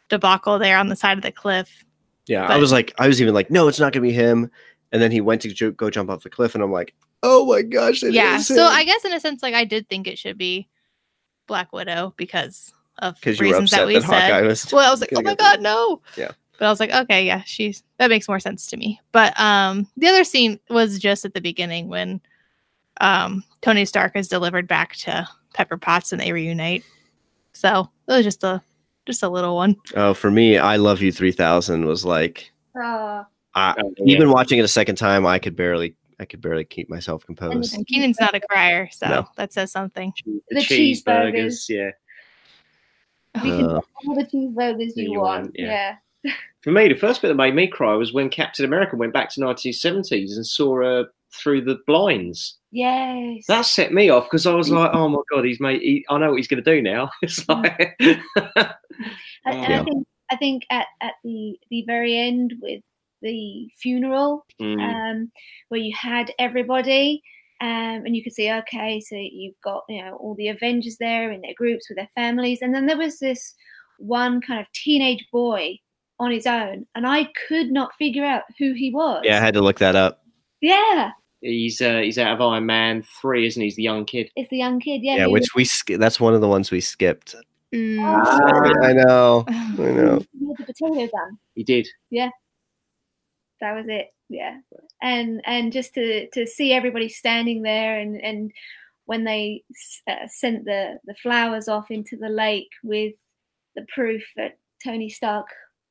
debacle 0.09 0.59
there 0.59 0.79
on 0.79 0.89
the 0.89 0.97
side 0.97 1.19
of 1.19 1.23
the 1.23 1.33
cliff. 1.33 1.85
Yeah, 2.27 2.47
I 2.47 2.59
was 2.59 2.73
like, 2.73 2.95
I 2.99 3.09
was 3.09 3.23
even 3.23 3.35
like, 3.35 3.51
no, 3.51 3.69
it's 3.69 3.81
not 3.81 3.93
gonna 3.93 4.03
be 4.03 4.13
him. 4.13 4.51
And 4.93 5.03
then 5.03 5.11
he 5.11 5.21
went 5.21 5.43
to 5.43 5.53
ju- 5.53 5.73
go 5.73 5.91
jump 5.91 6.11
off 6.11 6.23
the 6.23 6.31
cliff, 6.31 6.55
and 6.55 6.63
I'm 6.63 6.73
like, 6.73 6.95
oh 7.23 7.47
my 7.47 7.63
gosh, 7.63 8.03
it 8.03 8.13
yeah. 8.13 8.39
So. 8.39 8.65
I 8.65 8.85
guess 8.85 9.05
in 9.05 9.13
a 9.13 9.21
sense, 9.21 9.43
like 9.43 9.55
I 9.55 9.65
did 9.65 9.89
think 9.89 10.07
it 10.07 10.19
should 10.19 10.39
be 10.39 10.69
Black 11.47 11.73
Widow 11.73 12.15
because 12.17 12.73
of 12.99 13.15
because 13.17 13.39
you 13.39 13.47
were 13.47 13.53
reasons 13.53 13.73
upset 13.73 13.81
that 13.81 13.87
we 13.87 13.95
that, 13.95 14.03
said. 14.03 14.31
Hawkeye 14.33 14.43
was. 14.43 14.73
Well, 14.73 14.87
I 14.87 14.91
was 14.91 15.01
like, 15.01 15.11
oh 15.13 15.17
my 15.17 15.23
get 15.23 15.39
the- 15.39 15.43
god, 15.45 15.61
no. 15.63 16.01
Yeah. 16.17 16.33
But 16.59 16.67
I 16.67 16.71
was 16.71 16.81
like, 16.81 16.93
okay, 16.93 17.25
yeah, 17.25 17.43
she's 17.47 17.85
that 17.99 18.11
makes 18.11 18.27
more 18.29 18.41
sense 18.41 18.67
to 18.69 18.77
me. 18.77 19.01
But 19.13 19.39
um 19.41 19.87
the 19.97 20.09
other 20.09 20.25
scene 20.25 20.59
was 20.71 20.99
just 20.99 21.25
at 21.25 21.33
the 21.35 21.41
beginning 21.41 21.89
when 21.89 22.21
um 23.01 23.45
Tony 23.63 23.85
Stark 23.85 24.17
is 24.17 24.29
delivered 24.29 24.67
back 24.67 24.95
to 24.97 25.29
Pepper 25.55 25.77
Potts 25.77 26.13
and 26.13 26.21
they 26.21 26.33
reunite. 26.33 26.83
So 27.53 27.89
it 28.09 28.13
was 28.13 28.25
just 28.25 28.43
a 28.45 28.63
just 29.07 29.23
a 29.23 29.29
little 29.29 29.57
one. 29.57 29.77
Oh, 29.97 30.15
for 30.15 30.31
me, 30.31 30.59
I 30.59 30.77
love 30.77 31.01
you 31.01 31.11
3000 31.13 31.85
was 31.87 32.05
like, 32.05 32.51
Oh, 32.77 33.25
I, 33.55 33.75
Oh, 33.83 33.93
yeah. 33.99 34.15
even 34.15 34.31
watching 34.31 34.59
it 34.59 34.65
a 34.65 34.69
second 34.69 34.97
time, 34.97 35.25
I 35.25 35.39
could 35.39 35.57
barely, 35.57 35.97
I 36.21 36.27
could 36.27 36.43
barely 36.43 36.65
keep 36.65 36.91
myself 36.91 37.25
composed. 37.25 37.75
And 37.75 37.87
Keenan's 37.87 38.21
not 38.21 38.35
a 38.35 38.41
crier, 38.41 38.89
so 38.93 39.09
No. 39.09 39.29
that 39.37 39.53
says 39.55 39.73
something. 39.73 40.13
The 40.51 40.61
cheeseburgers. 40.61 41.69
yeah. 41.71 41.91
You 43.37 43.41
can 43.57 43.65
Uh, 43.67 43.81
all 44.07 44.15
the 44.15 44.25
cheeseburgers 44.25 44.93
you, 44.97 45.13
you 45.13 45.21
want. 45.21 45.45
want, 45.45 45.53
yeah. 45.55 45.97
yeah. 46.25 46.33
For 46.63 46.73
me, 46.73 46.89
the 46.89 46.95
first 46.95 47.23
bit 47.23 47.29
that 47.29 47.35
made 47.35 47.55
me 47.55 47.67
cry 47.69 47.95
was 47.95 48.13
when 48.13 48.29
Captain 48.29 48.65
America 48.65 48.97
went 48.97 49.13
back 49.13 49.31
to 49.31 49.41
1970s 49.41 50.35
and 50.37 50.45
saw 50.47 50.77
her 50.77 51.07
through 51.33 51.63
the 51.63 51.79
blinds. 51.87 52.57
Yes. 52.73 53.45
That 53.47 53.63
set 53.67 53.93
me 53.93 54.09
off 54.11 54.25
because 54.25 54.47
I 54.47 54.55
was 54.55 54.69
like, 54.71 54.91
"Oh 54.93 55.09
my 55.09 55.21
god, 55.31 55.45
he's 55.45 55.61
made. 55.61 55.81
He, 55.81 56.05
I 56.11 56.19
know 56.19 56.31
what 56.31 56.37
he's 56.37 56.49
going 56.49 56.63
to 56.63 56.75
do 56.75 56.83
now." 56.83 57.11
It's 57.23 57.49
like, 57.49 57.97
And, 58.01 58.67
and 59.47 59.63
Yeah. 59.63 59.81
I 59.81 59.85
think 59.85 60.07
I 60.31 60.37
think 60.37 60.67
at, 60.71 60.87
at 61.01 61.15
the 61.25 61.59
the 61.71 61.85
very 61.87 62.17
end 62.17 62.55
with 62.61 62.83
the 63.23 63.69
funeral, 63.79 64.45
Mm, 64.61 64.81
um, 64.83 65.33
where 65.69 65.81
you 65.81 65.95
had 65.97 66.33
everybody, 66.39 67.23
um, 67.61 68.05
and 68.07 68.15
you 68.17 68.23
could 68.23 68.33
see, 68.33 68.51
okay, 68.51 69.01
so 69.01 69.17
you've 69.17 69.61
got 69.65 69.85
you 69.89 70.03
know 70.05 70.15
all 70.17 70.35
the 70.37 70.49
Avengers 70.49 70.97
there 70.99 71.31
in 71.33 71.41
their 71.41 71.55
groups 71.57 71.89
with 71.89 71.97
their 71.97 72.11
families, 72.15 72.61
and 72.63 72.75
then 72.75 72.87
there 72.87 72.99
was 72.99 73.19
this 73.19 73.55
one 73.99 74.41
kind 74.41 74.61
of 74.61 74.71
teenage 74.73 75.27
boy 75.33 75.79
on 76.21 76.31
his 76.31 76.47
own, 76.47 76.87
and 76.95 77.07
I 77.07 77.29
could 77.49 77.71
not 77.71 77.95
figure 77.99 78.25
out 78.25 78.43
who 78.59 78.73
he 78.75 78.91
was. 78.93 79.23
yeah, 79.25 79.37
I 79.39 79.41
had 79.41 79.55
to 79.55 79.61
look 79.61 79.79
that 79.79 79.97
up. 79.97 80.23
yeah, 80.61 81.11
he's 81.41 81.81
uh, 81.81 81.99
he's 81.99 82.19
out 82.19 82.35
of 82.35 82.41
Iron 82.41 82.67
Man 82.67 83.03
three, 83.21 83.47
isn't 83.47 83.61
he? 83.61 83.67
He's 83.67 83.77
the 83.77 83.83
young 83.83 84.05
kid. 84.05 84.31
it's 84.37 84.51
the 84.51 84.59
young 84.59 84.79
kid. 84.81 85.01
Yeah, 85.03 85.17
Yeah, 85.17 85.27
he 85.27 85.33
which 85.33 85.49
we 85.57 85.65
sk- 85.65 85.99
that's 85.99 86.21
one 86.21 86.35
of 86.35 86.41
the 86.41 86.49
ones 86.49 86.71
we 86.71 86.81
skipped. 86.81 87.35
Mm. 87.75 87.99
Ah. 88.03 88.87
I 88.87 88.93
know, 88.95 89.45
I 89.49 89.93
know. 89.93 90.23
he 90.39 90.47
had 90.49 90.57
the 90.59 90.65
potato 90.73 90.95
gun. 91.13 91.39
He 91.55 91.65
did. 91.65 91.87
Yeah, 92.11 92.31
that 93.61 93.75
was 93.75 93.85
it 93.89 94.07
yeah 94.31 94.57
and 95.03 95.41
and 95.47 95.73
just 95.73 95.95
to 95.95 96.29
to 96.31 96.47
see 96.47 96.73
everybody 96.73 97.09
standing 97.09 97.63
there 97.63 97.99
and 97.99 98.21
and 98.21 98.53
when 99.07 99.25
they 99.25 99.63
uh, 100.09 100.27
sent 100.27 100.65
the 100.65 100.99
the 101.07 101.15
flowers 101.15 101.69
off 101.69 101.91
into 101.91 102.17
the 102.17 102.29
lake 102.29 102.71
with 102.83 103.15
the 103.77 103.87
proof 103.95 104.23
that 104.37 104.59
tony 104.85 105.09
stark 105.09 105.47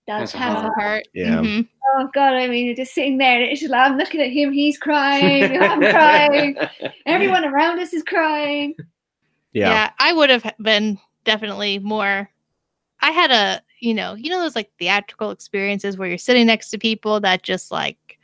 does 0.07 0.31
Has 0.31 0.41
have 0.41 0.53
a 0.55 0.57
a 0.57 0.61
heart. 0.61 0.73
heart. 0.81 1.07
Yeah. 1.13 1.35
Mhm. 1.41 1.67
oh 1.95 2.09
god 2.13 2.33
i 2.33 2.47
mean 2.47 2.65
you're 2.65 2.75
just 2.75 2.93
sitting 2.93 3.17
there 3.17 3.41
and 3.41 3.51
it's 3.51 3.59
just 3.61 3.71
like 3.71 3.89
i'm 3.91 3.97
looking 3.97 4.21
at 4.21 4.29
him 4.31 4.51
he's 4.51 4.77
crying 4.77 5.57
i'm 5.61 5.79
crying 5.91 6.57
everyone 7.05 7.43
around 7.45 7.79
us 7.79 7.93
is 7.93 8.03
crying 8.03 8.75
Yeah, 9.53 9.69
yeah 9.69 9.91
i 9.99 10.13
would 10.13 10.29
have 10.29 10.49
been 10.61 10.97
definitely 11.23 11.79
more 11.79 12.29
i 13.01 13.11
had 13.11 13.31
a 13.31 13.61
you 13.79 13.93
know 13.93 14.13
you 14.15 14.29
know 14.29 14.39
those 14.41 14.55
like 14.55 14.71
theatrical 14.79 15.31
experiences 15.31 15.97
where 15.97 16.07
you're 16.07 16.17
sitting 16.17 16.47
next 16.47 16.69
to 16.71 16.77
people 16.77 17.19
that 17.21 17.43
just 17.43 17.71
like 17.71 18.16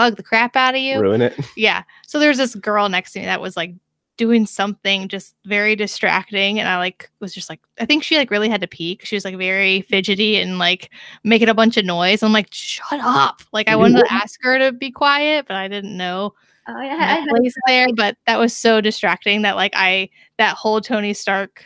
bug 0.00 0.16
the 0.16 0.22
crap 0.22 0.56
out 0.56 0.74
of 0.74 0.80
you 0.80 1.00
ruin 1.00 1.22
it. 1.22 1.34
yeah 1.56 1.82
so 2.06 2.18
there's 2.18 2.38
this 2.38 2.54
girl 2.54 2.88
next 2.88 3.12
to 3.12 3.20
me 3.20 3.24
that 3.26 3.40
was 3.40 3.56
like 3.56 3.74
doing 4.16 4.44
something 4.44 5.08
just 5.08 5.34
very 5.46 5.74
distracting 5.74 6.58
and 6.58 6.68
i 6.68 6.76
like 6.76 7.10
was 7.20 7.32
just 7.32 7.48
like 7.48 7.60
i 7.78 7.86
think 7.86 8.02
she 8.02 8.16
like 8.16 8.30
really 8.30 8.50
had 8.50 8.60
to 8.60 8.66
pee 8.66 8.94
'cause 8.96 9.08
she 9.08 9.16
was 9.16 9.24
like 9.24 9.36
very 9.38 9.80
fidgety 9.82 10.36
and 10.36 10.58
like 10.58 10.90
making 11.24 11.48
a 11.48 11.54
bunch 11.54 11.76
of 11.78 11.84
noise 11.86 12.22
i'm 12.22 12.32
like 12.32 12.48
shut 12.50 13.00
up 13.00 13.40
like 13.52 13.66
i 13.68 13.74
wanted 13.76 13.98
to 13.98 14.12
ask 14.12 14.38
her 14.42 14.58
to 14.58 14.72
be 14.72 14.90
quiet 14.90 15.46
but 15.48 15.56
i 15.56 15.68
didn't 15.68 15.96
know 15.96 16.34
I, 16.66 16.72
I, 16.72 16.92
I 16.92 16.96
had 16.96 17.28
place 17.28 17.54
there, 17.66 17.88
but 17.96 18.16
that 18.26 18.38
was 18.38 18.54
so 18.54 18.80
distracting 18.80 19.42
that 19.42 19.56
like 19.56 19.72
I 19.74 20.10
that 20.38 20.56
whole 20.56 20.80
Tony 20.80 21.14
Stark 21.14 21.64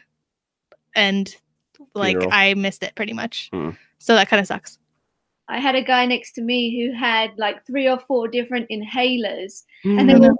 and 0.94 1.34
like 1.94 2.16
Funeral. 2.16 2.30
I 2.32 2.54
missed 2.54 2.82
it 2.82 2.94
pretty 2.94 3.12
much. 3.12 3.50
Hmm. 3.52 3.70
So 3.98 4.14
that 4.14 4.28
kind 4.28 4.40
of 4.40 4.46
sucks. 4.46 4.78
I 5.48 5.60
had 5.60 5.74
a 5.74 5.82
guy 5.82 6.06
next 6.06 6.32
to 6.32 6.42
me 6.42 6.74
who 6.86 6.96
had 6.96 7.30
like 7.36 7.64
three 7.66 7.86
or 7.88 7.98
four 7.98 8.28
different 8.28 8.68
inhalers, 8.70 9.62
Hmm. 9.82 9.98
and 9.98 10.08
they 10.08 10.14
were, 10.14 10.34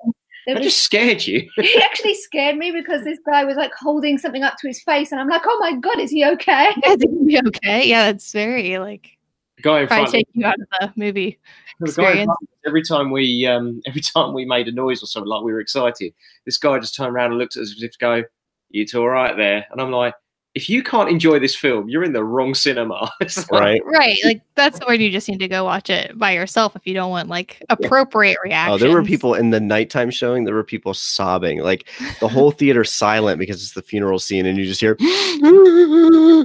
they 0.47 0.55
were 0.55 0.61
just 0.61 0.83
scared 0.83 1.27
you. 1.27 1.49
he 1.57 1.81
actually 1.83 2.15
scared 2.15 2.57
me 2.57 2.71
because 2.71 3.05
this 3.05 3.19
guy 3.27 3.45
was 3.45 3.57
like 3.57 3.73
holding 3.75 4.17
something 4.19 4.43
up 4.43 4.57
to 4.61 4.67
his 4.69 4.83
face, 4.83 5.13
and 5.13 5.21
I'm 5.21 5.29
like, 5.29 5.43
oh 5.45 5.59
my 5.61 5.75
god, 5.79 5.99
is 6.01 6.11
he 6.11 6.25
okay? 6.25 6.71
Yeah, 6.85 6.97
it's 6.99 7.47
okay. 7.49 7.87
Yeah, 7.89 8.05
that's 8.13 8.33
very 8.33 8.79
like 8.79 9.11
The 9.57 9.63
guy 9.63 9.81
in 9.83 9.87
probably 9.89 10.05
front. 10.07 10.15
take 10.15 10.29
you 10.33 10.47
out 10.47 10.55
of 10.61 10.67
the 10.81 10.93
movie. 10.97 11.39
the 11.81 11.87
guy 11.93 12.03
in 12.03 12.09
experience. 12.09 12.27
front, 12.27 12.49
every 12.67 12.83
time 12.83 13.11
we 13.11 13.47
um 13.47 13.83
every 13.87 14.01
time 14.01 14.33
we 14.33 14.45
made 14.47 14.69
a 14.69 14.73
noise 14.73 15.03
or 15.03 15.07
something 15.07 15.29
like 15.29 15.43
we 15.43 15.53
were 15.53 15.61
excited, 15.61 16.15
this 16.47 16.57
guy 16.59 16.79
just 16.79 16.95
turned 16.97 17.15
around 17.15 17.31
and 17.33 17.39
looked 17.39 17.57
at 17.57 17.63
us 17.63 17.73
as 17.77 17.83
if 17.83 17.93
to 17.93 17.99
go, 17.99 18.23
"You 18.71 18.87
two 18.87 19.01
all 19.01 19.09
right 19.09 19.37
there?" 19.37 19.67
And 19.71 19.81
I'm 19.81 19.91
like, 19.91 20.15
"If 20.55 20.69
you 20.71 20.83
can't 20.83 21.09
enjoy 21.09 21.39
this 21.41 21.57
film, 21.57 21.89
you're 21.89 22.05
in 22.05 22.13
the 22.13 22.25
wrong 22.25 22.55
cinema." 22.55 23.11
It's 23.21 23.51
like, 23.51 23.61
right. 23.61 23.83
Right. 23.85 24.17
Like 24.25 24.43
that's 24.55 24.79
the 24.79 24.87
where 24.87 24.95
you 24.95 25.11
just 25.11 25.29
need 25.29 25.41
to 25.41 25.49
go 25.49 25.65
watch 25.65 25.91
it 25.91 26.19
by 26.19 26.33
yourself 26.33 26.77
if 26.77 26.87
you 26.87 26.95
don't 26.95 27.11
want 27.11 27.29
like 27.29 27.63
appropriate 27.71 28.37
Oh, 28.41 28.45
reactions. 28.45 28.81
there 28.81 28.91
were 28.91 29.03
people 29.03 29.35
in 29.35 29.51
the 29.51 29.61
nighttime 29.61 30.11
showing. 30.11 30.45
There 30.45 30.55
were 30.55 30.65
people 30.65 30.95
sobbing, 30.95 31.61
like 31.61 31.89
the 32.21 32.29
whole 32.29 32.51
theater 32.61 32.85
silent 32.85 33.39
because 33.39 33.63
it's 33.63 33.73
the 33.75 33.83
funeral 33.83 34.19
scene, 34.19 34.47
and 34.47 34.57
you 34.59 34.65
just 34.65 34.81
hear. 34.81 34.97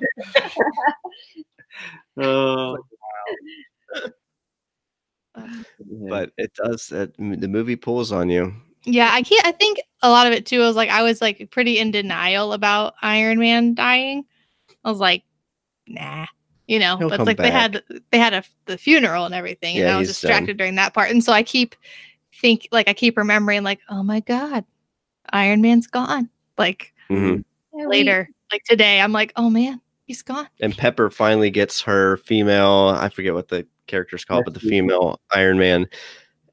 Uh, 2.22 2.76
but 6.10 6.32
it 6.38 6.52
does. 6.56 6.92
It, 6.92 7.16
the 7.18 7.48
movie 7.48 7.76
pulls 7.76 8.12
on 8.12 8.30
you. 8.30 8.54
Yeah, 8.84 9.10
I 9.14 9.22
can't. 9.22 9.46
I 9.46 9.52
think 9.52 9.80
a 10.02 10.10
lot 10.10 10.28
of 10.28 10.34
it 10.34 10.46
too 10.46 10.62
I 10.62 10.68
was 10.68 10.76
like 10.76 10.90
I 10.90 11.04
was 11.04 11.22
like 11.22 11.50
pretty 11.52 11.80
in 11.80 11.92
denial 11.92 12.54
about 12.54 12.94
Iron 13.02 13.40
Man 13.40 13.74
dying. 13.76 14.26
I 14.84 14.90
was 14.90 15.00
like, 15.00 15.24
nah, 15.88 16.26
you 16.68 16.80
know. 16.80 16.98
He'll 16.98 17.10
but 17.10 17.18
come 17.18 17.28
it's 17.28 17.28
like 17.28 17.38
they 17.38 17.52
had 17.52 17.84
they 18.12 18.18
had 18.18 18.34
a 18.34 18.44
the 18.66 18.78
funeral 18.78 19.26
and 19.26 19.36
everything, 19.36 19.78
and 19.78 19.90
I 19.90 19.98
was 19.98 20.08
he's 20.08 20.20
distracted 20.20 20.58
during 20.58 20.76
that 20.76 20.94
part, 20.94 21.12
and 21.12 21.24
so 21.24 21.34
I 21.34 21.44
keep 21.44 21.76
think 22.42 22.68
like 22.72 22.88
I 22.88 22.94
keep 22.94 23.18
remembering 23.18 23.64
like, 23.64 23.80
oh 23.90 24.04
my 24.04 24.22
god, 24.22 24.64
Iron 25.32 25.62
Man's 25.62 25.88
gone. 25.88 26.30
Like 26.58 26.94
Mhm. 27.10 27.44
Later, 27.74 28.30
like 28.52 28.64
today, 28.64 29.00
I'm 29.02 29.12
like, 29.12 29.32
oh 29.36 29.50
man, 29.50 29.82
he's 30.06 30.22
gone. 30.22 30.48
And 30.60 30.78
Pepper 30.78 31.10
finally 31.10 31.50
gets 31.50 31.82
her 31.82 32.18
female. 32.18 32.96
I 33.00 33.10
forget 33.10 33.34
what 33.34 33.48
the 33.48 33.66
character's 33.88 34.26
called, 34.26 34.46
but 34.46 34.54
the 34.54 34.60
female 34.60 35.20
Iron 35.34 35.58
Man. 35.58 35.88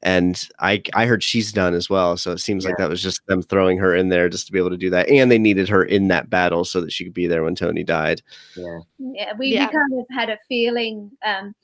And 0.03 0.47
I 0.59 0.81
I 0.93 1.05
heard 1.05 1.23
she's 1.23 1.51
done 1.51 1.73
as 1.73 1.89
well. 1.89 2.17
So 2.17 2.31
it 2.31 2.39
seems 2.39 2.65
like 2.65 2.77
that 2.77 2.89
was 2.89 3.01
just 3.01 3.25
them 3.27 3.41
throwing 3.41 3.77
her 3.79 3.95
in 3.95 4.09
there 4.09 4.29
just 4.29 4.45
to 4.47 4.51
be 4.51 4.59
able 4.59 4.69
to 4.69 4.77
do 4.77 4.89
that. 4.91 5.09
And 5.09 5.31
they 5.31 5.39
needed 5.39 5.67
her 5.69 5.83
in 5.83 6.07
that 6.09 6.29
battle 6.29 6.65
so 6.65 6.81
that 6.81 6.91
she 6.91 7.03
could 7.03 7.13
be 7.13 7.27
there 7.27 7.43
when 7.43 7.55
Tony 7.55 7.83
died. 7.83 8.21
Yeah. 8.55 8.79
Yeah, 8.99 9.33
we, 9.37 9.47
Yeah. 9.47 9.67
we 9.67 9.73
kind 9.73 9.99
of 9.99 10.05
had 10.11 10.29
a 10.29 10.37
feeling. 10.47 11.11
Um, 11.25 11.55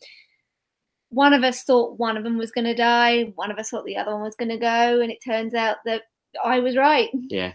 one 1.09 1.34
of 1.34 1.43
us 1.43 1.63
thought 1.63 1.99
one 1.99 2.17
of 2.17 2.23
them 2.23 2.38
was 2.38 2.51
going 2.51 2.65
to 2.65 2.73
die. 2.73 3.31
One 3.36 3.51
of 3.51 3.59
us 3.59 3.69
thought 3.69 3.86
the 3.86 3.97
other 3.97 4.13
one 4.13 4.23
was 4.23 4.36
going 4.36 4.49
to 4.49 4.57
go, 4.57 4.99
and 4.99 5.11
it 5.11 5.19
turns 5.23 5.53
out 5.53 5.77
that 5.86 6.03
I 6.43 6.59
was 6.59 6.75
right. 6.75 7.09
Yeah. 7.29 7.53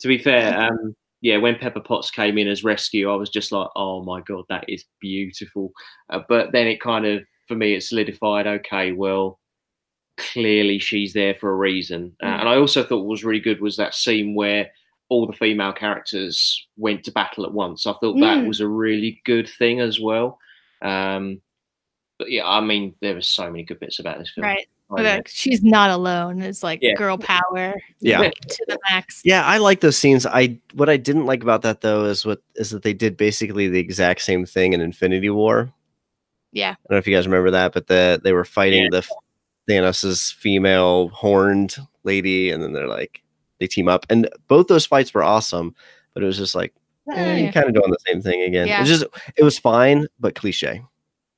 To 0.00 0.08
be 0.08 0.16
fair, 0.18 0.58
um, 0.58 0.94
yeah, 1.20 1.36
when 1.36 1.56
Pepper 1.56 1.80
Potts 1.80 2.10
came 2.10 2.38
in 2.38 2.48
as 2.48 2.64
rescue, 2.64 3.10
I 3.10 3.16
was 3.16 3.30
just 3.30 3.52
like, 3.52 3.68
oh 3.76 4.02
my 4.02 4.20
god, 4.22 4.44
that 4.48 4.64
is 4.68 4.84
beautiful. 5.00 5.72
Uh, 6.10 6.20
but 6.28 6.52
then 6.52 6.66
it 6.66 6.80
kind 6.80 7.04
of, 7.06 7.24
for 7.46 7.54
me, 7.54 7.74
it 7.74 7.82
solidified. 7.82 8.46
Okay, 8.46 8.92
well, 8.92 9.38
clearly 10.16 10.78
she's 10.78 11.12
there 11.12 11.34
for 11.34 11.50
a 11.50 11.56
reason. 11.56 12.16
Uh, 12.22 12.26
Mm. 12.26 12.40
and 12.40 12.48
I 12.48 12.56
also 12.56 12.82
thought 12.84 12.98
what 12.98 13.06
was 13.06 13.24
really 13.24 13.40
good 13.40 13.60
was 13.60 13.76
that 13.76 13.94
scene 13.94 14.34
where 14.34 14.70
all 15.08 15.26
the 15.26 15.32
female 15.32 15.72
characters 15.72 16.66
went 16.76 17.04
to 17.04 17.12
battle 17.12 17.44
at 17.44 17.52
once. 17.52 17.86
I 17.86 17.92
thought 17.94 18.14
that 18.20 18.38
Mm. 18.38 18.48
was 18.48 18.60
a 18.60 18.68
really 18.68 19.20
good 19.24 19.48
thing 19.48 19.80
as 19.80 20.00
well. 20.00 20.38
Um, 20.82 21.40
but 22.18 22.30
yeah, 22.30 22.46
I 22.48 22.60
mean, 22.60 22.94
there 23.00 23.14
were 23.14 23.20
so 23.20 23.50
many 23.50 23.64
good 23.64 23.80
bits 23.80 23.98
about 23.98 24.18
this 24.18 24.30
film. 24.30 24.46
Right. 24.46 24.66
But, 24.90 25.04
like, 25.04 25.28
she's 25.28 25.62
not 25.62 25.90
alone. 25.90 26.40
It's 26.42 26.62
like 26.62 26.78
Yeah. 26.80 26.94
girl 26.94 27.18
power 27.18 27.74
Yeah. 28.00 28.30
to 28.30 28.64
the 28.68 28.78
max. 28.90 29.22
Yeah, 29.24 29.44
I 29.44 29.58
like 29.58 29.80
those 29.80 29.96
scenes. 29.96 30.24
I 30.26 30.58
what 30.74 30.88
I 30.88 30.96
didn't 30.96 31.26
like 31.26 31.42
about 31.42 31.62
that 31.62 31.80
though 31.80 32.04
is 32.04 32.24
what 32.24 32.40
is 32.54 32.70
that 32.70 32.82
they 32.82 32.92
did 32.92 33.16
basically 33.16 33.66
the 33.66 33.80
exact 33.80 34.20
same 34.20 34.46
thing 34.46 34.72
in 34.74 34.80
Infinity 34.80 35.30
War. 35.30 35.72
Yeah. 36.52 36.70
I 36.72 36.76
don't 36.88 36.90
know 36.92 36.98
if 36.98 37.06
you 37.08 37.14
guys 37.16 37.26
remember 37.26 37.50
that, 37.50 37.72
but 37.72 37.88
the 37.88 38.20
they 38.22 38.32
were 38.32 38.44
fighting 38.44 38.84
Yeah. 38.84 38.88
the 39.00 39.08
Thanos's 39.68 40.30
female 40.32 41.08
horned 41.08 41.76
lady, 42.04 42.50
and 42.50 42.62
then 42.62 42.72
they're 42.72 42.88
like 42.88 43.22
they 43.60 43.66
team 43.66 43.88
up, 43.88 44.04
and 44.10 44.28
both 44.48 44.66
those 44.68 44.86
fights 44.86 45.14
were 45.14 45.22
awesome. 45.22 45.74
But 46.12 46.22
it 46.22 46.26
was 46.26 46.36
just 46.38 46.54
like 46.54 46.72
eh, 47.10 47.14
Yeah. 47.14 47.36
you're 47.36 47.52
kind 47.52 47.66
of 47.68 47.74
doing 47.74 47.90
the 47.90 47.98
same 48.06 48.20
thing 48.22 48.42
again. 48.42 48.66
Yeah. 48.68 48.80
It's 48.80 48.88
just 48.90 49.04
it 49.36 49.42
was 49.44 49.58
fine, 49.58 50.06
but 50.20 50.34
cliche. 50.34 50.82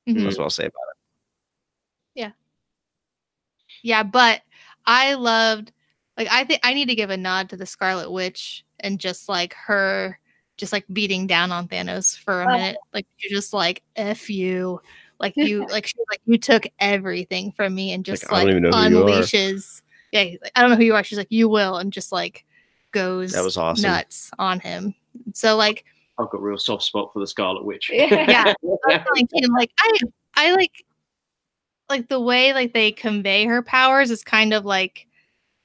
Mhm. 0.07 0.23
That's 0.23 0.37
what 0.37 0.43
I'll 0.45 0.49
say 0.49 0.63
about 0.63 0.73
it. 0.91 0.97
Yeah, 2.15 2.31
yeah, 3.83 4.03
but 4.03 4.41
I 4.85 5.13
loved 5.15 5.71
like 6.17 6.27
I 6.31 6.43
think 6.45 6.61
I 6.63 6.73
need 6.73 6.87
to 6.89 6.95
give 6.95 7.09
a 7.09 7.17
nod 7.17 7.49
to 7.49 7.57
the 7.57 7.65
Scarlet 7.65 8.11
Witch 8.11 8.65
and 8.79 8.99
just 8.99 9.29
like 9.29 9.53
her 9.53 10.19
just 10.57 10.73
like 10.73 10.85
beating 10.91 11.27
down 11.27 11.51
on 11.51 11.67
Thanos 11.67 12.17
for 12.17 12.41
a 12.41 12.45
Oh. 12.45 12.51
minute. 12.51 12.77
Like 12.93 13.05
you're 13.19 13.35
just 13.37 13.53
like 13.53 13.83
F 13.95 14.29
you. 14.29 14.81
Like 15.19 15.33
you 15.35 15.65
like 15.67 15.87
she 15.87 15.97
like 16.09 16.21
you 16.25 16.37
took 16.37 16.67
everything 16.79 17.51
from 17.51 17.73
me 17.73 17.93
and 17.93 18.05
just 18.05 18.29
I 18.29 18.35
like, 18.35 18.41
don't 18.47 18.51
even 18.51 18.63
know 18.63 18.71
who 18.71 18.89
you 18.89 19.03
are. 19.03 19.09
unleashes. 19.09 19.81
Yeah, 20.11 20.21
like, 20.21 20.51
I 20.55 20.61
don't 20.61 20.69
know 20.69 20.77
who 20.77 20.83
you 20.83 20.95
are. 20.95 21.03
She's 21.03 21.17
like, 21.17 21.31
you 21.31 21.49
will, 21.49 21.77
and 21.77 21.91
just 21.91 22.11
like 22.11 22.45
goes 22.91 23.33
That 23.33 23.43
was 23.43 23.57
awesome. 23.57 23.83
nuts 23.83 24.31
on 24.39 24.59
him. 24.59 24.95
So 25.33 25.55
like 25.55 25.85
I've 26.17 26.29
got 26.29 26.39
a 26.39 26.41
real 26.41 26.57
soft 26.57 26.83
spot 26.83 27.11
for 27.13 27.19
the 27.19 27.27
Scarlet 27.27 27.65
Witch. 27.65 27.89
Yeah. 27.93 28.25
Yeah. 28.27 28.43
I 28.53 28.53
was 28.63 29.27
telling 29.29 29.51
like 29.53 29.71
I 29.79 29.97
I 30.35 30.53
like 30.53 30.85
like 31.89 32.09
the 32.09 32.19
way 32.19 32.53
like 32.53 32.73
they 32.73 32.91
convey 32.91 33.45
her 33.45 33.61
powers 33.61 34.11
is 34.11 34.23
kind 34.23 34.53
of 34.53 34.65
like 34.65 35.06